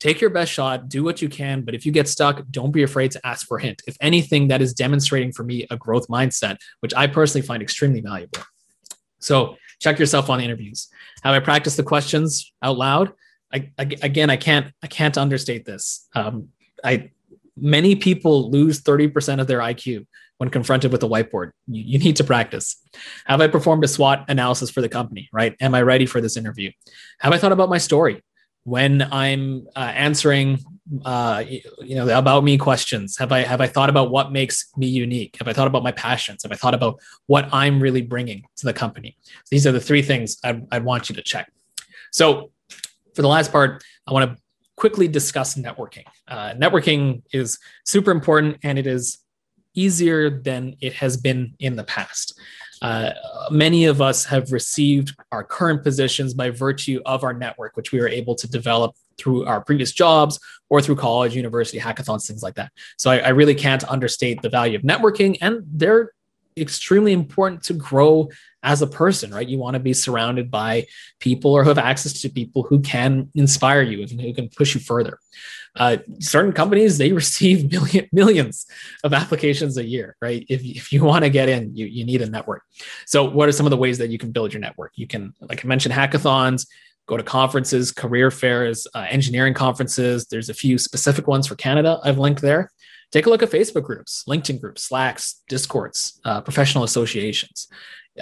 take 0.00 0.20
your 0.20 0.30
best 0.30 0.50
shot, 0.50 0.88
do 0.88 1.04
what 1.04 1.22
you 1.22 1.28
can. 1.28 1.62
But 1.62 1.74
if 1.74 1.86
you 1.86 1.92
get 1.92 2.08
stuck, 2.08 2.42
don't 2.50 2.72
be 2.72 2.82
afraid 2.82 3.12
to 3.12 3.24
ask 3.24 3.46
for 3.46 3.58
a 3.58 3.62
hint. 3.62 3.82
If 3.86 3.96
anything, 4.00 4.48
that 4.48 4.60
is 4.60 4.74
demonstrating 4.74 5.30
for 5.30 5.44
me 5.44 5.66
a 5.70 5.76
growth 5.76 6.08
mindset, 6.08 6.56
which 6.80 6.92
I 6.96 7.06
personally 7.06 7.46
find 7.46 7.62
extremely 7.62 8.00
valuable. 8.00 8.40
So 9.20 9.56
check 9.78 9.98
yourself 9.98 10.30
on 10.30 10.40
interviews. 10.40 10.88
Have 11.22 11.34
I 11.34 11.40
practiced 11.40 11.76
the 11.76 11.82
questions 11.82 12.52
out 12.62 12.78
loud? 12.78 13.12
I, 13.52 13.70
I, 13.78 13.82
again, 14.02 14.30
I 14.30 14.36
can't 14.36 14.72
I 14.82 14.86
can't 14.86 15.18
understate 15.18 15.64
this. 15.64 16.08
Um, 16.14 16.48
I 16.82 17.10
many 17.56 17.94
people 17.94 18.50
lose 18.50 18.80
30% 18.80 19.40
of 19.40 19.46
their 19.46 19.58
IQ 19.58 20.06
when 20.38 20.48
confronted 20.48 20.92
with 20.92 21.02
a 21.02 21.06
whiteboard. 21.06 21.50
You, 21.66 21.82
you, 21.82 21.98
need 21.98 22.16
to 22.16 22.24
practice. 22.24 22.76
Have 23.26 23.42
I 23.42 23.48
performed 23.48 23.84
a 23.84 23.88
SWOT 23.88 24.24
analysis 24.28 24.70
for 24.70 24.80
the 24.80 24.88
company? 24.88 25.28
Right? 25.32 25.54
Am 25.60 25.74
I 25.74 25.82
ready 25.82 26.06
for 26.06 26.22
this 26.22 26.36
interview? 26.36 26.70
Have 27.18 27.34
I 27.34 27.38
thought 27.38 27.52
about 27.52 27.68
my 27.68 27.76
story? 27.76 28.22
When 28.64 29.02
I'm 29.10 29.66
uh, 29.74 29.92
answering, 29.94 30.58
uh, 31.04 31.44
you 31.46 31.94
know, 31.94 32.16
about 32.16 32.44
me 32.44 32.58
questions? 32.58 33.16
Have 33.18 33.32
I 33.32 33.40
have 33.40 33.60
I 33.60 33.66
thought 33.66 33.90
about 33.90 34.10
what 34.10 34.32
makes 34.32 34.70
me 34.76 34.86
unique? 34.86 35.36
Have 35.38 35.48
I 35.48 35.52
thought 35.52 35.66
about 35.66 35.82
my 35.82 35.92
passions? 35.92 36.42
Have 36.42 36.52
I 36.52 36.56
thought 36.56 36.74
about 36.74 37.00
what 37.26 37.48
I'm 37.52 37.80
really 37.80 38.02
bringing 38.02 38.44
to 38.56 38.66
the 38.66 38.72
company? 38.72 39.16
So 39.24 39.48
these 39.50 39.66
are 39.66 39.72
the 39.72 39.80
three 39.80 40.02
things 40.02 40.38
I, 40.44 40.60
I 40.70 40.78
want 40.78 41.08
you 41.08 41.14
to 41.14 41.22
check. 41.22 41.50
So 42.10 42.50
for 43.14 43.22
the 43.22 43.28
last 43.28 43.52
part, 43.52 43.82
I 44.06 44.12
want 44.12 44.30
to 44.30 44.38
quickly 44.76 45.08
discuss 45.08 45.54
networking. 45.54 46.04
Uh, 46.26 46.52
networking 46.54 47.22
is 47.32 47.58
super 47.84 48.10
important, 48.10 48.58
and 48.62 48.78
it 48.78 48.86
is 48.86 49.18
easier 49.74 50.30
than 50.30 50.74
it 50.80 50.94
has 50.94 51.16
been 51.16 51.54
in 51.60 51.76
the 51.76 51.84
past. 51.84 52.38
Uh, 52.82 53.10
many 53.50 53.84
of 53.84 54.00
us 54.00 54.24
have 54.24 54.52
received 54.52 55.14
our 55.32 55.44
current 55.44 55.82
positions 55.82 56.34
by 56.34 56.50
virtue 56.50 57.00
of 57.04 57.24
our 57.24 57.32
network, 57.32 57.76
which 57.76 57.92
we 57.92 58.00
were 58.00 58.08
able 58.08 58.34
to 58.34 58.48
develop 58.48 58.94
through 59.18 59.44
our 59.44 59.62
previous 59.62 59.92
jobs 59.92 60.40
or 60.70 60.80
through 60.80 60.96
college, 60.96 61.36
university, 61.36 61.78
hackathons, 61.78 62.26
things 62.26 62.42
like 62.42 62.54
that. 62.54 62.72
So 62.96 63.10
I, 63.10 63.18
I 63.18 63.28
really 63.28 63.54
can't 63.54 63.84
understate 63.84 64.40
the 64.40 64.48
value 64.48 64.76
of 64.76 64.82
networking, 64.82 65.36
and 65.42 65.62
they're 65.66 66.12
extremely 66.56 67.12
important 67.12 67.62
to 67.64 67.74
grow 67.74 68.28
as 68.62 68.82
a 68.82 68.86
person, 68.86 69.32
right? 69.32 69.48
You 69.48 69.58
want 69.58 69.74
to 69.74 69.80
be 69.80 69.92
surrounded 69.92 70.50
by 70.50 70.86
people 71.18 71.52
or 71.52 71.64
have 71.64 71.78
access 71.78 72.20
to 72.22 72.28
people 72.28 72.62
who 72.64 72.80
can 72.80 73.30
inspire 73.34 73.82
you 73.82 74.02
and 74.02 74.20
who 74.20 74.34
can 74.34 74.48
push 74.48 74.74
you 74.74 74.80
further. 74.80 75.18
Uh, 75.76 75.98
certain 76.18 76.52
companies 76.52 76.98
they 76.98 77.12
receive 77.22 77.70
million, 77.70 78.08
millions 78.12 78.66
of 79.04 79.14
applications 79.14 79.76
a 79.76 79.84
year, 79.84 80.16
right? 80.20 80.44
If, 80.48 80.64
if 80.64 80.92
you 80.92 81.04
want 81.04 81.24
to 81.24 81.30
get 81.30 81.48
in, 81.48 81.74
you, 81.76 81.86
you 81.86 82.04
need 82.04 82.22
a 82.22 82.28
network. 82.28 82.62
So, 83.06 83.24
what 83.24 83.48
are 83.48 83.52
some 83.52 83.66
of 83.66 83.70
the 83.70 83.76
ways 83.76 83.98
that 83.98 84.10
you 84.10 84.18
can 84.18 84.32
build 84.32 84.52
your 84.52 84.60
network? 84.60 84.92
You 84.96 85.06
can, 85.06 85.32
like 85.40 85.64
I 85.64 85.68
mentioned, 85.68 85.94
hackathons. 85.94 86.66
Go 87.06 87.16
to 87.16 87.22
conferences, 87.24 87.90
career 87.90 88.30
fairs, 88.30 88.86
uh, 88.94 89.04
engineering 89.08 89.52
conferences. 89.52 90.26
There's 90.26 90.48
a 90.48 90.54
few 90.54 90.78
specific 90.78 91.26
ones 91.26 91.46
for 91.48 91.56
Canada. 91.56 91.98
I've 92.04 92.18
linked 92.18 92.40
there 92.40 92.70
take 93.12 93.26
a 93.26 93.30
look 93.30 93.42
at 93.42 93.50
Facebook 93.50 93.84
groups, 93.84 94.24
LinkedIn 94.28 94.60
groups, 94.60 94.84
Slacks, 94.84 95.42
Discords, 95.48 96.20
uh, 96.24 96.40
professional 96.40 96.84
associations. 96.84 97.68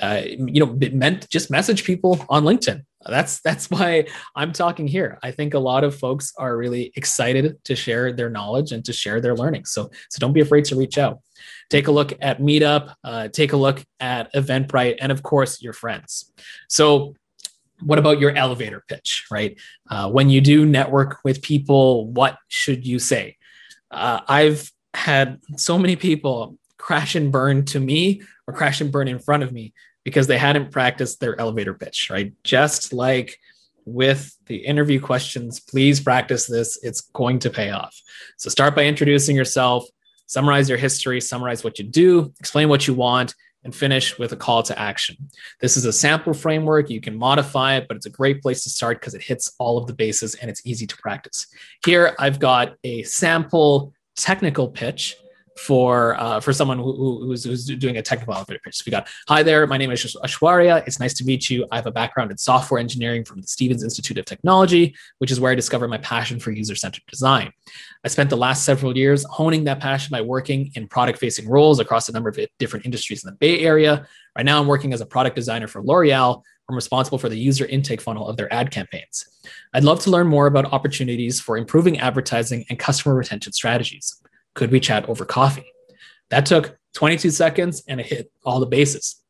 uh, 0.00 0.22
you 0.26 0.64
know, 0.64 0.78
meant 0.92 1.28
just 1.28 1.50
message 1.50 1.84
people 1.84 2.24
on 2.28 2.44
LinkedIn. 2.44 2.82
That's 3.06 3.40
that's 3.40 3.70
why 3.70 4.06
I'm 4.34 4.52
talking 4.52 4.86
here. 4.86 5.18
I 5.22 5.30
think 5.30 5.54
a 5.54 5.58
lot 5.58 5.84
of 5.84 5.96
folks 5.96 6.32
are 6.38 6.56
really 6.56 6.92
excited 6.96 7.56
to 7.64 7.76
share 7.76 8.12
their 8.12 8.28
knowledge 8.28 8.72
and 8.72 8.84
to 8.84 8.92
share 8.92 9.20
their 9.20 9.34
learning. 9.36 9.64
So 9.64 9.90
so 10.10 10.18
don't 10.18 10.32
be 10.32 10.40
afraid 10.40 10.64
to 10.66 10.76
reach 10.76 10.98
out. 10.98 11.20
Take 11.70 11.88
a 11.88 11.92
look 11.92 12.12
at 12.20 12.40
Meetup. 12.40 12.94
Uh, 13.04 13.28
take 13.28 13.52
a 13.52 13.56
look 13.56 13.84
at 14.00 14.32
Eventbrite, 14.34 14.96
and 15.00 15.12
of 15.12 15.22
course 15.22 15.62
your 15.62 15.72
friends. 15.72 16.32
So 16.68 17.14
what 17.80 17.98
about 17.98 18.18
your 18.18 18.32
elevator 18.32 18.82
pitch, 18.88 19.26
right? 19.30 19.56
Uh, 19.88 20.10
when 20.10 20.28
you 20.28 20.40
do 20.40 20.66
network 20.66 21.18
with 21.24 21.42
people, 21.42 22.08
what 22.08 22.36
should 22.48 22.84
you 22.84 22.98
say? 22.98 23.36
Uh, 23.90 24.20
I've 24.26 24.70
had 24.94 25.40
so 25.56 25.78
many 25.78 25.96
people 25.96 26.56
crash 26.78 27.14
and 27.14 27.32
burn 27.32 27.64
to 27.66 27.80
me 27.80 28.22
or 28.46 28.54
crash 28.54 28.80
and 28.80 28.92
burn 28.92 29.08
in 29.08 29.18
front 29.18 29.42
of 29.42 29.52
me 29.52 29.72
because 30.04 30.26
they 30.26 30.38
hadn't 30.38 30.70
practiced 30.70 31.20
their 31.20 31.38
elevator 31.40 31.74
pitch, 31.74 32.08
right? 32.10 32.32
Just 32.44 32.92
like 32.92 33.38
with 33.84 34.34
the 34.46 34.56
interview 34.56 35.00
questions, 35.00 35.60
please 35.60 36.00
practice 36.00 36.46
this. 36.46 36.82
It's 36.82 37.00
going 37.00 37.38
to 37.40 37.50
pay 37.50 37.70
off. 37.70 38.00
So 38.36 38.48
start 38.48 38.74
by 38.74 38.84
introducing 38.84 39.36
yourself, 39.36 39.86
summarize 40.26 40.68
your 40.68 40.78
history, 40.78 41.20
summarize 41.20 41.64
what 41.64 41.78
you 41.78 41.84
do, 41.84 42.32
explain 42.38 42.68
what 42.68 42.86
you 42.86 42.94
want, 42.94 43.34
and 43.64 43.74
finish 43.74 44.18
with 44.18 44.32
a 44.32 44.36
call 44.36 44.62
to 44.62 44.78
action. 44.78 45.16
This 45.60 45.76
is 45.76 45.84
a 45.84 45.92
sample 45.92 46.32
framework. 46.32 46.90
You 46.90 47.00
can 47.00 47.16
modify 47.16 47.76
it, 47.76 47.86
but 47.88 47.96
it's 47.96 48.06
a 48.06 48.10
great 48.10 48.40
place 48.40 48.62
to 48.62 48.70
start 48.70 49.00
because 49.00 49.14
it 49.14 49.22
hits 49.22 49.54
all 49.58 49.78
of 49.78 49.86
the 49.86 49.94
bases 49.94 50.34
and 50.36 50.50
it's 50.50 50.64
easy 50.64 50.86
to 50.86 50.96
practice. 50.96 51.46
Here, 51.84 52.14
I've 52.18 52.38
got 52.38 52.76
a 52.84 53.02
sample 53.02 53.92
technical 54.18 54.68
pitch 54.68 55.18
for 55.58 56.18
uh, 56.20 56.40
for 56.40 56.52
someone 56.52 56.78
who, 56.78 57.24
who's, 57.26 57.44
who's, 57.44 57.66
doing 57.66 57.96
a 57.96 58.02
technical 58.02 58.34
elevator 58.34 58.60
pitch. 58.64 58.76
So 58.76 58.84
we 58.86 58.90
got, 58.90 59.08
hi 59.26 59.42
there, 59.42 59.66
my 59.66 59.76
name 59.76 59.90
is 59.90 60.16
Ashwarya. 60.24 60.86
It's 60.86 61.00
nice 61.00 61.14
to 61.14 61.24
meet 61.24 61.50
you. 61.50 61.66
I 61.70 61.76
have 61.76 61.86
a 61.86 61.90
background 61.90 62.30
in 62.30 62.38
software 62.38 62.80
engineering 62.80 63.24
from 63.24 63.40
the 63.40 63.46
Stevens 63.46 63.82
Institute 63.82 64.18
of 64.18 64.24
Technology, 64.24 64.94
which 65.18 65.30
is 65.30 65.40
where 65.40 65.52
I 65.52 65.54
discovered 65.54 65.88
my 65.88 65.98
passion 65.98 66.38
for 66.38 66.50
user-centered 66.50 67.04
design. 67.08 67.52
I 68.04 68.08
spent 68.08 68.30
the 68.30 68.36
last 68.36 68.64
several 68.64 68.96
years 68.96 69.24
honing 69.30 69.64
that 69.64 69.80
passion 69.80 70.12
by 70.12 70.20
working 70.20 70.70
in 70.74 70.88
product-facing 70.88 71.48
roles 71.48 71.80
across 71.80 72.08
a 72.08 72.12
number 72.12 72.28
of 72.28 72.38
different 72.58 72.86
industries 72.86 73.24
in 73.24 73.30
the 73.30 73.36
Bay 73.36 73.60
Area. 73.60 74.06
Right 74.36 74.46
now, 74.46 74.60
I'm 74.60 74.68
working 74.68 74.92
as 74.92 75.00
a 75.00 75.06
product 75.06 75.36
designer 75.36 75.66
for 75.66 75.82
L'Oreal. 75.82 76.42
I'm 76.68 76.76
responsible 76.76 77.18
for 77.18 77.28
the 77.28 77.38
user 77.38 77.64
intake 77.66 78.00
funnel 78.00 78.28
of 78.28 78.36
their 78.36 78.52
ad 78.52 78.70
campaigns. 78.70 79.26
I'd 79.72 79.84
love 79.84 80.00
to 80.00 80.10
learn 80.10 80.26
more 80.26 80.46
about 80.46 80.72
opportunities 80.72 81.40
for 81.40 81.56
improving 81.56 81.98
advertising 81.98 82.64
and 82.68 82.78
customer 82.78 83.14
retention 83.14 83.52
strategies. 83.52 84.20
Could 84.58 84.72
we 84.72 84.80
chat 84.80 85.08
over 85.08 85.24
coffee? 85.24 85.72
That 86.30 86.44
took 86.44 86.76
22 86.94 87.30
seconds 87.30 87.84
and 87.86 88.00
it 88.00 88.06
hit 88.06 88.32
all 88.44 88.58
the 88.58 88.66
bases. 88.66 89.22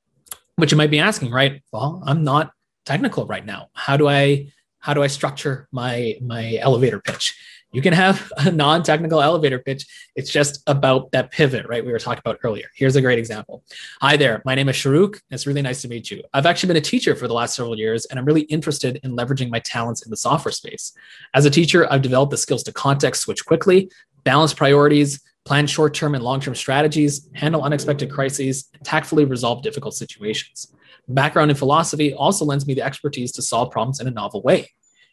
But 0.56 0.70
you 0.70 0.78
might 0.78 0.90
be 0.90 1.00
asking, 1.00 1.32
right? 1.32 1.62
Well, 1.70 2.02
I'm 2.06 2.24
not 2.24 2.52
technical 2.86 3.26
right 3.26 3.44
now. 3.44 3.68
How 3.74 3.98
do 3.98 4.08
I 4.08 4.50
how 4.78 4.94
do 4.94 5.02
I 5.02 5.06
structure 5.06 5.68
my 5.70 6.16
my 6.22 6.56
elevator 6.62 6.98
pitch? 6.98 7.36
You 7.70 7.82
can 7.82 7.92
have 7.92 8.32
a 8.38 8.50
non-technical 8.50 9.20
elevator 9.20 9.58
pitch. 9.58 9.86
It's 10.16 10.32
just 10.32 10.62
about 10.66 11.12
that 11.12 11.30
pivot, 11.30 11.66
right? 11.68 11.84
We 11.84 11.92
were 11.92 11.98
talking 11.98 12.22
about 12.24 12.38
earlier. 12.42 12.64
Here's 12.74 12.96
a 12.96 13.02
great 13.02 13.18
example. 13.18 13.62
Hi 14.00 14.16
there. 14.16 14.40
My 14.46 14.54
name 14.54 14.70
is 14.70 14.76
Sharuk. 14.76 15.20
It's 15.30 15.46
really 15.46 15.60
nice 15.60 15.82
to 15.82 15.88
meet 15.88 16.10
you. 16.10 16.22
I've 16.32 16.46
actually 16.46 16.68
been 16.68 16.78
a 16.78 16.80
teacher 16.80 17.14
for 17.14 17.28
the 17.28 17.34
last 17.34 17.54
several 17.54 17.78
years, 17.78 18.06
and 18.06 18.18
I'm 18.18 18.24
really 18.24 18.42
interested 18.42 18.98
in 19.02 19.14
leveraging 19.14 19.50
my 19.50 19.60
talents 19.60 20.00
in 20.06 20.10
the 20.10 20.16
software 20.16 20.52
space. 20.52 20.94
As 21.34 21.44
a 21.44 21.50
teacher, 21.50 21.86
I've 21.92 22.00
developed 22.00 22.30
the 22.30 22.38
skills 22.38 22.62
to 22.62 22.72
context 22.72 23.20
switch 23.22 23.44
quickly, 23.44 23.90
balance 24.24 24.54
priorities, 24.54 25.20
plan 25.44 25.66
short 25.66 25.94
term 25.94 26.14
and 26.14 26.22
long 26.22 26.40
term 26.40 26.54
strategies, 26.54 27.28
handle 27.34 27.62
unexpected 27.62 28.10
crises, 28.10 28.70
tactfully 28.84 29.24
resolve 29.24 29.62
difficult 29.62 29.94
situations. 29.94 30.72
Background 31.08 31.50
in 31.50 31.56
philosophy 31.56 32.12
also 32.12 32.44
lends 32.44 32.66
me 32.66 32.74
the 32.74 32.82
expertise 32.82 33.32
to 33.32 33.42
solve 33.42 33.70
problems 33.70 34.00
in 34.00 34.06
a 34.06 34.10
novel 34.10 34.42
way. 34.42 34.70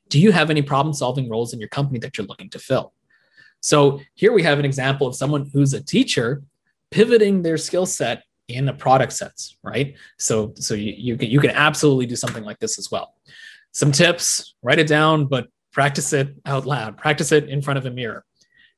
Do 0.09 0.19
you 0.19 0.31
have 0.33 0.49
any 0.49 0.61
problem 0.61 0.93
solving 0.93 1.29
roles 1.29 1.53
in 1.53 1.59
your 1.59 1.69
company 1.69 1.99
that 1.99 2.17
you're 2.17 2.27
looking 2.27 2.49
to 2.49 2.59
fill? 2.59 2.93
So 3.61 4.01
here 4.13 4.33
we 4.33 4.43
have 4.43 4.59
an 4.59 4.65
example 4.65 5.07
of 5.07 5.15
someone 5.15 5.49
who's 5.53 5.73
a 5.73 5.81
teacher 5.81 6.43
pivoting 6.91 7.41
their 7.41 7.57
skill 7.57 7.85
set 7.85 8.23
in 8.47 8.69
a 8.69 8.73
product 8.73 9.13
sense, 9.13 9.57
right? 9.63 9.95
So, 10.19 10.53
so 10.55 10.73
you, 10.75 10.93
you, 10.95 11.17
can, 11.17 11.29
you 11.29 11.39
can 11.39 11.51
absolutely 11.51 12.05
do 12.05 12.15
something 12.15 12.43
like 12.43 12.59
this 12.59 12.77
as 12.77 12.91
well. 12.91 13.15
Some 13.71 13.91
tips, 13.91 14.53
write 14.61 14.79
it 14.79 14.87
down, 14.87 15.25
but 15.25 15.47
practice 15.71 16.13
it 16.13 16.35
out 16.45 16.65
loud, 16.65 16.97
practice 16.97 17.31
it 17.31 17.49
in 17.49 17.61
front 17.61 17.77
of 17.77 17.85
a 17.85 17.91
mirror 17.91 18.23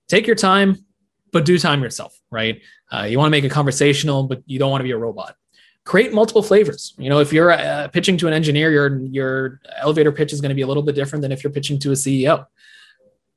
take 0.08 0.28
your 0.28 0.36
time, 0.36 0.86
but 1.32 1.46
do 1.46 1.58
time 1.58 1.82
yourself, 1.82 2.20
right? 2.32 2.62
Uh, 2.92 3.04
you 3.04 3.18
want 3.18 3.28
to 3.28 3.32
make 3.32 3.44
it 3.44 3.50
conversational, 3.50 4.24
but 4.24 4.42
you 4.46 4.60
don't 4.60 4.72
want 4.72 4.82
to 4.82 4.86
be 4.86 4.92
a 4.92 4.98
robot. 4.98 5.36
Create 5.84 6.14
multiple 6.14 6.44
flavors. 6.44 6.94
You 6.98 7.10
know, 7.10 7.20
if 7.20 7.32
you're 7.32 7.52
uh, 7.52 7.88
pitching 7.90 8.18
to 8.18 8.28
an 8.28 8.34
engineer, 8.34 8.72
your 8.72 9.00
your 9.00 9.62
elevator 9.78 10.12
pitch 10.12 10.34
is 10.34 10.42
going 10.42 10.50
to 10.50 10.56
be 10.56 10.64
a 10.64 10.68
little 10.68 10.84
bit 10.84 10.96
different 10.96 11.22
than 11.22 11.32
if 11.32 11.44
you're 11.44 11.54
pitching 11.54 11.80
to 11.80 11.92
a 11.92 11.96
CEO. 11.96 12.46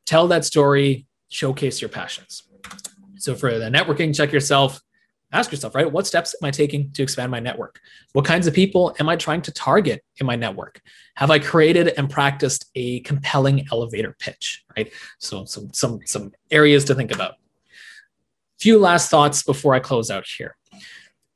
Tell 0.04 0.26
that 0.28 0.44
story, 0.44 1.06
showcase 1.28 1.80
your 1.80 1.90
passions. 1.90 2.42
So 3.18 3.34
for 3.34 3.56
the 3.58 3.66
networking, 3.66 4.14
check 4.14 4.32
yourself 4.32 4.80
ask 5.32 5.50
yourself, 5.52 5.74
right? 5.74 5.90
What 5.90 6.06
steps 6.06 6.34
am 6.40 6.46
I 6.46 6.50
taking 6.50 6.90
to 6.92 7.02
expand 7.02 7.30
my 7.30 7.40
network? 7.40 7.80
What 8.12 8.24
kinds 8.24 8.46
of 8.46 8.54
people 8.54 8.94
am 8.98 9.08
I 9.08 9.16
trying 9.16 9.42
to 9.42 9.52
target 9.52 10.02
in 10.18 10.26
my 10.26 10.36
network? 10.36 10.80
Have 11.16 11.30
I 11.30 11.38
created 11.38 11.88
and 11.96 12.10
practiced 12.10 12.70
a 12.74 13.00
compelling 13.00 13.66
elevator 13.70 14.16
pitch, 14.18 14.64
right? 14.76 14.92
So 15.18 15.44
some 15.44 15.72
some 15.72 16.00
some 16.04 16.32
areas 16.50 16.84
to 16.86 16.94
think 16.94 17.12
about. 17.12 17.34
Few 18.58 18.78
last 18.78 19.10
thoughts 19.10 19.42
before 19.42 19.74
I 19.74 19.80
close 19.80 20.10
out 20.10 20.26
here. 20.26 20.56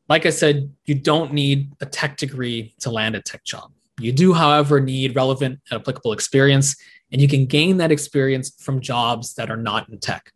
Like 0.09 0.27
I 0.27 0.31
said, 0.31 0.71
you 0.85 0.95
don't 0.95 1.33
need 1.33 1.73
a 1.81 1.87
tech 1.87 2.19
degree 2.19 2.75
to 2.81 2.91
land 2.91 3.15
a 3.17 3.23
tech 3.23 3.45
job. 3.45 3.73
You 3.99 4.13
do, 4.13 4.35
however, 4.35 4.81
need 4.81 5.15
relevant 5.15 5.61
and 5.71 5.81
applicable 5.81 6.13
experience, 6.13 6.77
and 7.13 7.23
you 7.23 7.29
can 7.29 7.47
gain 7.47 7.79
that 7.79 7.93
experience 7.93 8.55
from 8.59 8.81
jobs 8.81 9.35
that 9.35 9.51
are 9.51 9.57
not 9.57 9.89
in 9.89 9.99
tech 9.99 10.33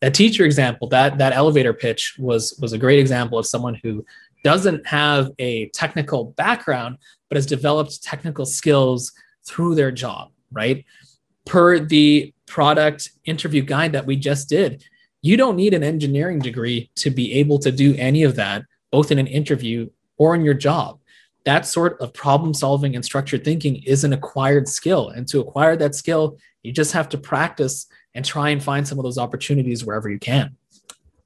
that 0.00 0.14
teacher 0.14 0.44
example, 0.44 0.88
that 0.88 1.18
that 1.18 1.32
elevator 1.32 1.72
pitch 1.72 2.16
was 2.18 2.56
was 2.60 2.72
a 2.72 2.78
great 2.78 2.98
example 2.98 3.38
of 3.38 3.46
someone 3.46 3.78
who 3.82 4.04
doesn't 4.44 4.86
have 4.86 5.30
a 5.38 5.68
technical 5.70 6.26
background, 6.36 6.98
but 7.28 7.36
has 7.36 7.46
developed 7.46 8.02
technical 8.02 8.46
skills 8.46 9.12
through 9.46 9.74
their 9.74 9.90
job, 9.90 10.30
right? 10.52 10.84
Per 11.46 11.80
the 11.80 12.32
product 12.46 13.10
interview 13.24 13.62
guide 13.62 13.92
that 13.92 14.06
we 14.06 14.16
just 14.16 14.48
did, 14.48 14.84
you 15.22 15.36
don't 15.36 15.56
need 15.56 15.74
an 15.74 15.82
engineering 15.82 16.38
degree 16.38 16.90
to 16.96 17.10
be 17.10 17.32
able 17.34 17.58
to 17.58 17.72
do 17.72 17.94
any 17.96 18.22
of 18.22 18.36
that, 18.36 18.62
both 18.92 19.10
in 19.10 19.18
an 19.18 19.26
interview 19.26 19.88
or 20.16 20.34
in 20.34 20.44
your 20.44 20.54
job. 20.54 21.00
That 21.44 21.66
sort 21.66 22.00
of 22.00 22.12
problem 22.12 22.54
solving 22.54 22.94
and 22.94 23.04
structured 23.04 23.44
thinking 23.44 23.82
is 23.84 24.04
an 24.04 24.12
acquired 24.12 24.68
skill. 24.68 25.08
And 25.10 25.26
to 25.28 25.40
acquire 25.40 25.76
that 25.76 25.94
skill, 25.94 26.38
you 26.62 26.72
just 26.72 26.92
have 26.92 27.08
to 27.10 27.18
practice 27.18 27.86
and 28.14 28.24
try 28.24 28.50
and 28.50 28.62
find 28.62 28.86
some 28.86 28.98
of 28.98 29.04
those 29.04 29.18
opportunities 29.18 29.84
wherever 29.84 30.08
you 30.08 30.18
can. 30.18 30.56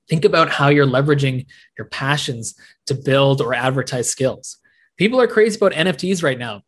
Think 0.09 0.25
about 0.25 0.51
how 0.51 0.69
you're 0.69 0.87
leveraging 0.87 1.47
your 1.79 1.87
passions 1.87 2.55
to 2.87 2.95
build 2.95 3.41
or 3.41 3.55
advertise 3.55 4.11
skills. 4.11 4.59
People 4.97 5.21
are 5.21 5.27
crazy 5.27 5.57
about 5.57 5.73
NFTs 5.73 6.23
right 6.23 6.39
now. 6.39 6.63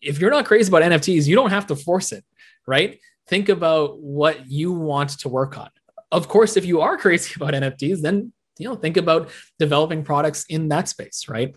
If 0.00 0.20
you're 0.20 0.30
not 0.30 0.46
crazy 0.46 0.68
about 0.68 0.82
NFTs, 0.82 1.26
you 1.26 1.34
don't 1.34 1.50
have 1.50 1.66
to 1.68 1.76
force 1.76 2.12
it, 2.12 2.24
right? 2.66 2.98
Think 3.26 3.48
about 3.48 4.00
what 4.00 4.50
you 4.50 4.72
want 4.72 5.10
to 5.20 5.28
work 5.28 5.58
on. 5.58 5.70
Of 6.10 6.28
course, 6.28 6.56
if 6.56 6.64
you 6.64 6.80
are 6.80 6.96
crazy 7.04 7.34
about 7.36 7.54
NFTs, 7.54 8.00
then 8.00 8.32
you 8.58 8.68
know 8.68 8.74
think 8.74 8.96
about 8.96 9.30
developing 9.58 10.02
products 10.02 10.44
in 10.48 10.68
that 10.68 10.88
space 10.88 11.28
right? 11.28 11.54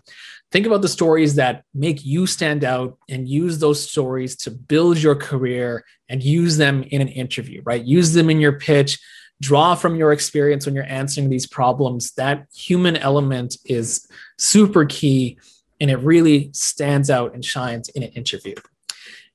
Think 0.50 0.66
about 0.66 0.82
the 0.82 0.88
stories 0.88 1.34
that 1.36 1.64
make 1.74 2.04
you 2.04 2.26
stand 2.26 2.64
out 2.64 2.98
and 3.08 3.28
use 3.28 3.58
those 3.58 3.88
stories 3.88 4.36
to 4.36 4.50
build 4.50 4.98
your 4.98 5.14
career 5.14 5.84
and 6.08 6.22
use 6.22 6.56
them 6.56 6.82
in 6.84 7.00
an 7.00 7.08
interview 7.08 7.62
right? 7.64 7.84
Use 7.84 8.12
them 8.12 8.30
in 8.30 8.40
your 8.40 8.58
pitch. 8.58 8.98
Draw 9.40 9.74
from 9.74 9.96
your 9.96 10.12
experience 10.12 10.66
when 10.66 10.74
you're 10.76 10.84
answering 10.84 11.28
these 11.28 11.48
problems. 11.48 12.12
That 12.12 12.46
human 12.54 12.96
element 12.96 13.56
is 13.64 14.06
super 14.38 14.84
key 14.84 15.38
and 15.80 15.90
it 15.90 15.96
really 15.96 16.50
stands 16.52 17.10
out 17.10 17.34
and 17.34 17.44
shines 17.44 17.88
in 17.88 18.04
an 18.04 18.10
interview. 18.10 18.54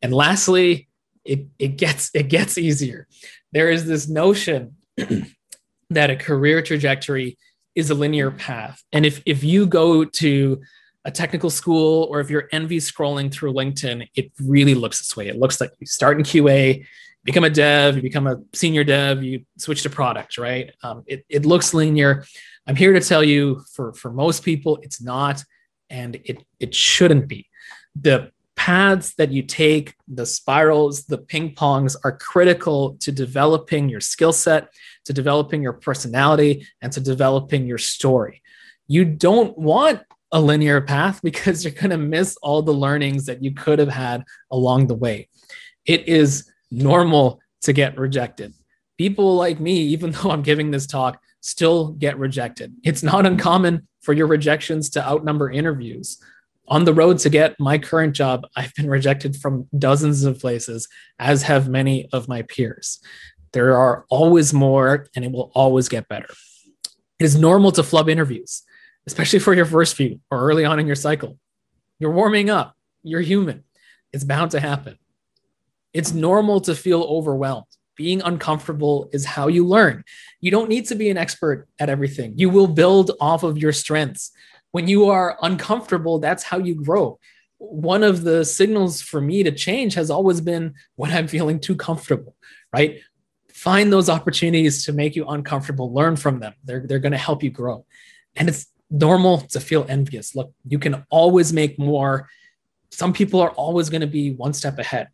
And 0.01 0.13
lastly 0.13 0.87
it, 1.27 1.47
it 1.59 1.77
gets 1.77 2.09
it 2.13 2.29
gets 2.29 2.57
easier. 2.57 3.07
There 3.51 3.69
is 3.69 3.85
this 3.85 4.07
notion 4.07 4.77
that 5.89 6.09
a 6.09 6.15
career 6.15 6.61
trajectory 6.61 7.37
is 7.77 7.91
a 7.91 7.95
linear 7.95 8.31
path. 8.31 8.83
And 8.91 9.05
if 9.05 9.21
if 9.25 9.43
you 9.43 9.67
go 9.67 10.03
to 10.03 10.59
a 11.05 11.11
technical 11.11 11.49
school 11.49 12.07
or 12.09 12.19
if 12.19 12.29
you're 12.29 12.49
envy 12.51 12.79
scrolling 12.79 13.31
through 13.31 13.53
LinkedIn, 13.53 14.09
it 14.15 14.31
really 14.41 14.73
looks 14.73 14.97
this 14.99 15.15
way. 15.15 15.27
It 15.27 15.37
looks 15.37 15.61
like 15.61 15.71
you 15.79 15.85
start 15.85 16.17
in 16.17 16.23
QA, 16.23 16.85
become 17.23 17.45
a 17.45 17.49
dev, 17.49 17.95
you 17.95 18.01
become 18.01 18.27
a 18.27 18.41
senior 18.53 18.83
dev, 18.83 19.23
you 19.23 19.45
switch 19.57 19.83
to 19.83 19.89
product, 19.89 20.37
right? 20.37 20.71
Um, 20.83 21.03
it, 21.05 21.23
it 21.29 21.45
looks 21.45 21.73
linear. 21.73 22.25
I'm 22.65 22.75
here 22.75 22.93
to 22.93 22.99
tell 22.99 23.23
you 23.23 23.63
for, 23.73 23.93
for 23.93 24.11
most 24.11 24.43
people, 24.43 24.79
it's 24.81 25.01
not, 25.01 25.43
and 25.89 26.15
it, 26.25 26.43
it 26.59 26.75
shouldn't 26.75 27.27
be. 27.27 27.47
The 27.95 28.31
paths 28.57 29.13
that 29.13 29.31
you 29.31 29.43
take, 29.43 29.93
the 30.09 30.25
spirals, 30.25 31.05
the 31.05 31.19
ping 31.19 31.55
pongs 31.55 31.95
are 32.03 32.17
critical 32.17 32.97
to 33.01 33.11
developing 33.13 33.87
your 33.87 34.01
skill 34.01 34.33
set, 34.33 34.73
to 35.07 35.13
developing 35.13 35.63
your 35.63 35.73
personality, 35.73 36.67
and 36.81 36.91
to 36.93 37.01
developing 37.01 37.65
your 37.65 37.77
story. 37.77 38.41
You 38.87 39.05
don't 39.05 39.57
want 39.57 40.01
a 40.31 40.41
linear 40.41 40.81
path 40.81 41.21
because 41.23 41.63
you're 41.63 41.73
going 41.73 41.89
to 41.89 41.97
miss 41.97 42.37
all 42.41 42.61
the 42.61 42.73
learnings 42.73 43.25
that 43.25 43.43
you 43.43 43.53
could 43.53 43.79
have 43.79 43.89
had 43.89 44.23
along 44.51 44.87
the 44.87 44.95
way. 44.95 45.29
It 45.85 46.07
is 46.07 46.51
normal 46.69 47.39
to 47.61 47.73
get 47.73 47.97
rejected. 47.97 48.53
People 48.97 49.35
like 49.35 49.59
me, 49.59 49.79
even 49.79 50.11
though 50.23 50.31
I'm 50.31 50.43
giving 50.43 50.71
this 50.71 50.87
talk, 50.87 51.19
still 51.41 51.89
get 51.93 52.17
rejected. 52.17 52.75
It's 52.83 53.03
not 53.03 53.25
uncommon 53.25 53.87
for 54.01 54.13
your 54.13 54.27
rejections 54.27 54.89
to 54.91 55.05
outnumber 55.05 55.49
interviews. 55.49 56.17
On 56.69 56.83
the 56.83 56.93
road 56.93 57.17
to 57.19 57.29
get 57.29 57.57
my 57.59 57.77
current 57.77 58.13
job, 58.13 58.45
I've 58.57 58.73
been 58.75 58.89
rejected 58.89 59.37
from 59.37 59.69
dozens 59.77 60.25
of 60.25 60.39
places, 60.39 60.89
as 61.17 61.43
have 61.43 61.69
many 61.69 62.09
of 62.11 62.27
my 62.27 62.41
peers. 62.41 62.99
There 63.53 63.75
are 63.75 64.05
always 64.09 64.53
more, 64.53 65.07
and 65.15 65.23
it 65.25 65.31
will 65.31 65.51
always 65.53 65.89
get 65.89 66.07
better. 66.07 66.29
It 67.19 67.25
is 67.25 67.37
normal 67.37 67.71
to 67.73 67.83
flub 67.83 68.09
interviews, 68.09 68.63
especially 69.07 69.39
for 69.39 69.53
your 69.53 69.65
first 69.65 69.95
few 69.95 70.19
or 70.29 70.39
early 70.39 70.65
on 70.65 70.79
in 70.79 70.87
your 70.87 70.95
cycle. 70.95 71.37
You're 71.99 72.11
warming 72.11 72.49
up, 72.49 72.75
you're 73.03 73.21
human. 73.21 73.63
It's 74.13 74.23
bound 74.23 74.51
to 74.51 74.59
happen. 74.59 74.97
It's 75.93 76.13
normal 76.13 76.61
to 76.61 76.75
feel 76.75 77.01
overwhelmed. 77.01 77.65
Being 77.95 78.21
uncomfortable 78.21 79.09
is 79.11 79.25
how 79.25 79.47
you 79.47 79.65
learn. 79.65 80.03
You 80.39 80.51
don't 80.51 80.69
need 80.69 80.85
to 80.87 80.95
be 80.95 81.09
an 81.09 81.17
expert 81.17 81.67
at 81.79 81.89
everything. 81.89 82.33
You 82.37 82.49
will 82.49 82.67
build 82.67 83.11
off 83.19 83.41
of 83.41 83.57
your 83.57 83.71
strengths. 83.71 84.31
When 84.71 84.87
you 84.87 85.09
are 85.09 85.37
uncomfortable, 85.41 86.19
that's 86.19 86.43
how 86.43 86.59
you 86.59 86.75
grow. 86.75 87.17
One 87.57 88.03
of 88.03 88.23
the 88.23 88.45
signals 88.45 89.01
for 89.01 89.19
me 89.19 89.41
to 89.41 89.51
change 89.51 89.95
has 89.95 90.11
always 90.11 90.41
been 90.41 90.75
when 90.95 91.11
I'm 91.11 91.27
feeling 91.27 91.59
too 91.59 91.75
comfortable, 91.75 92.35
right? 92.71 92.99
Find 93.67 93.91
those 93.91 94.07
opportunities 94.07 94.85
to 94.85 94.93
make 94.93 95.17
you 95.17 95.27
uncomfortable, 95.27 95.93
learn 95.93 96.15
from 96.15 96.39
them. 96.39 96.53
They're, 96.63 96.87
they're 96.87 96.99
going 96.99 97.11
to 97.11 97.17
help 97.17 97.43
you 97.43 97.49
grow. 97.49 97.85
And 98.37 98.47
it's 98.47 98.67
normal 98.89 99.39
to 99.41 99.59
feel 99.59 99.85
envious. 99.89 100.35
Look, 100.37 100.53
you 100.65 100.79
can 100.79 101.05
always 101.09 101.51
make 101.51 101.77
more. 101.77 102.29
Some 102.91 103.11
people 103.11 103.41
are 103.41 103.49
always 103.49 103.89
going 103.89 103.99
to 103.99 104.07
be 104.07 104.31
one 104.31 104.53
step 104.53 104.79
ahead. 104.79 105.09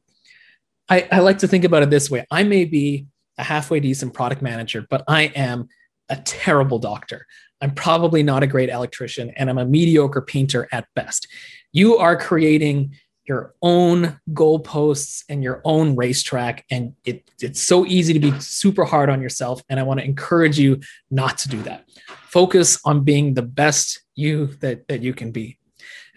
I, 0.87 1.07
I 1.11 1.19
like 1.21 1.39
to 1.39 1.47
think 1.47 1.63
about 1.63 1.81
it 1.81 1.89
this 1.89 2.11
way 2.11 2.27
I 2.29 2.43
may 2.43 2.65
be 2.65 3.07
a 3.39 3.43
halfway 3.43 3.79
decent 3.79 4.13
product 4.13 4.43
manager, 4.43 4.85
but 4.87 5.03
I 5.07 5.31
am 5.35 5.67
a 6.09 6.17
terrible 6.17 6.77
doctor. 6.77 7.25
I'm 7.59 7.71
probably 7.71 8.21
not 8.21 8.43
a 8.43 8.47
great 8.47 8.69
electrician, 8.69 9.31
and 9.35 9.49
I'm 9.49 9.57
a 9.57 9.65
mediocre 9.65 10.21
painter 10.21 10.69
at 10.71 10.85
best. 10.93 11.27
You 11.71 11.97
are 11.97 12.15
creating 12.15 12.93
your 13.25 13.53
own 13.61 14.19
goalposts 14.31 15.23
and 15.29 15.43
your 15.43 15.61
own 15.63 15.95
racetrack, 15.95 16.65
and 16.69 16.93
it, 17.05 17.29
it's 17.39 17.61
so 17.61 17.85
easy 17.85 18.13
to 18.13 18.19
be 18.19 18.37
super 18.39 18.83
hard 18.83 19.09
on 19.09 19.21
yourself. 19.21 19.61
And 19.69 19.79
I 19.79 19.83
want 19.83 19.99
to 19.99 20.05
encourage 20.05 20.59
you 20.59 20.81
not 21.09 21.37
to 21.39 21.49
do 21.49 21.61
that. 21.63 21.85
Focus 22.27 22.79
on 22.83 23.03
being 23.03 23.33
the 23.33 23.41
best 23.41 24.01
you 24.15 24.47
that, 24.61 24.87
that 24.87 25.01
you 25.01 25.13
can 25.13 25.31
be. 25.31 25.57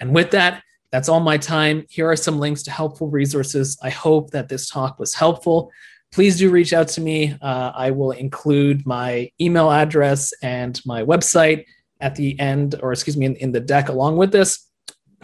And 0.01 0.15
with 0.15 0.33
that, 0.33 0.63
that's 0.91 1.09
all 1.09 1.21
my 1.21 1.39
time. 1.39 1.85
Here 1.89 2.09
are 2.11 2.17
some 2.17 2.39
links 2.39 2.63
to 2.65 2.71
helpful 2.71 3.09
resources. 3.09 3.79
I 3.83 3.91
hope 3.91 4.31
that 4.31 4.49
this 4.49 4.69
talk 4.69 4.99
was 4.99 5.15
helpful. 5.15 5.71
Please 6.13 6.39
do 6.39 6.51
reach 6.51 6.73
out 6.73 6.89
to 6.89 7.01
me. 7.01 7.37
Uh, 7.43 7.73
I 7.75 7.91
will 7.91 8.13
include 8.13 8.87
my 8.87 9.31
email 9.41 9.71
address 9.71 10.33
and 10.43 10.81
my 10.87 11.03
website 11.03 11.65
at 12.01 12.15
the 12.15 12.39
end, 12.39 12.77
or 12.83 12.93
excuse 12.93 13.17
me, 13.17 13.27
in, 13.27 13.37
in 13.37 13.53
the 13.53 13.61
deck 13.61 13.89
along 13.89 14.17
with 14.17 14.33
this. 14.33 14.66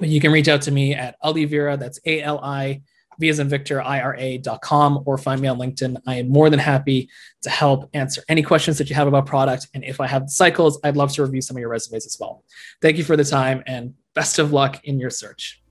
But 0.02 0.08
you 0.08 0.20
can 0.20 0.32
reach 0.32 0.48
out 0.48 0.62
to 0.62 0.72
me 0.72 0.96
at 0.96 1.14
Alivira, 1.22 1.78
that's 1.78 2.00
A 2.06 2.22
L 2.22 2.40
I 2.42 2.82
V 3.20 3.28
as 3.28 3.38
in 3.38 3.48
Victor, 3.48 3.80
IRA.com, 3.80 5.04
or 5.06 5.16
find 5.16 5.40
me 5.40 5.46
on 5.46 5.58
LinkedIn. 5.58 5.96
I 6.08 6.16
am 6.16 6.28
more 6.28 6.50
than 6.50 6.58
happy 6.58 7.08
to 7.42 7.50
help 7.50 7.88
answer 7.94 8.24
any 8.28 8.42
questions 8.42 8.78
that 8.78 8.90
you 8.90 8.96
have 8.96 9.06
about 9.06 9.26
product. 9.26 9.68
And 9.74 9.84
if 9.84 10.00
I 10.00 10.08
have 10.08 10.28
cycles, 10.28 10.80
I'd 10.82 10.96
love 10.96 11.12
to 11.12 11.22
review 11.22 11.40
some 11.40 11.56
of 11.56 11.60
your 11.60 11.68
resumes 11.68 12.04
as 12.04 12.16
well. 12.18 12.42
Thank 12.80 12.96
you 12.96 13.04
for 13.04 13.16
the 13.16 13.22
time 13.22 13.62
and 13.68 13.94
best 14.12 14.40
of 14.40 14.52
luck 14.52 14.82
in 14.82 14.98
your 14.98 15.10
search. 15.10 15.62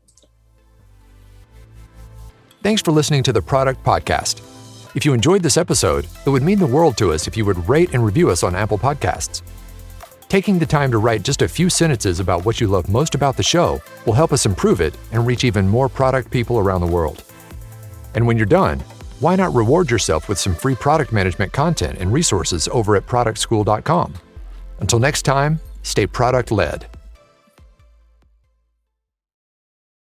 Thanks 2.63 2.82
for 2.82 2.93
listening 2.93 3.23
to 3.23 3.34
the 3.34 3.41
Product 3.41 3.84
Podcast. 3.84 4.39
If 4.95 5.03
you 5.03 5.13
enjoyed 5.13 5.43
this 5.43 5.57
episode, 5.57 6.07
it 6.25 6.29
would 6.29 6.41
mean 6.41 6.59
the 6.59 6.67
world 6.67 6.97
to 6.99 7.11
us 7.11 7.27
if 7.27 7.36
you 7.36 7.43
would 7.43 7.67
rate 7.67 7.93
and 7.93 8.05
review 8.05 8.29
us 8.29 8.43
on 8.43 8.55
Apple 8.55 8.77
Podcasts. 8.77 9.41
Taking 10.32 10.59
the 10.59 10.65
time 10.65 10.91
to 10.91 10.97
write 10.97 11.23
just 11.23 11.41
a 11.41 11.47
few 11.49 11.69
sentences 11.69 12.21
about 12.21 12.45
what 12.45 12.61
you 12.61 12.67
love 12.67 12.88
most 12.88 13.15
about 13.15 13.36
the 13.36 13.43
show 13.43 13.82
will 14.05 14.13
help 14.13 14.32
us 14.32 14.45
improve 14.45 14.79
it 14.79 14.95
and 15.11 15.27
reach 15.27 15.43
even 15.43 15.67
more 15.67 15.89
product 15.89 16.32
people 16.32 16.57
around 16.57 16.79
the 16.79 16.88
world. 16.88 17.25
And 18.15 18.25
when 18.25 18.38
you're 18.38 18.45
done, 18.45 18.79
why 19.19 19.36
not 19.36 19.53
reward 19.53 19.91
yourself 19.91 20.29
with 20.29 20.39
some 20.39 20.55
free 20.55 20.73
product 20.73 21.11
management 21.11 21.51
content 21.51 21.97
and 21.99 22.13
resources 22.13 22.69
over 22.69 22.95
at 22.95 23.05
productschool.com? 23.05 24.13
Until 24.79 24.99
next 24.99 25.23
time, 25.23 25.59
stay 25.84 26.07
product 26.07 26.49
led. 26.49 26.86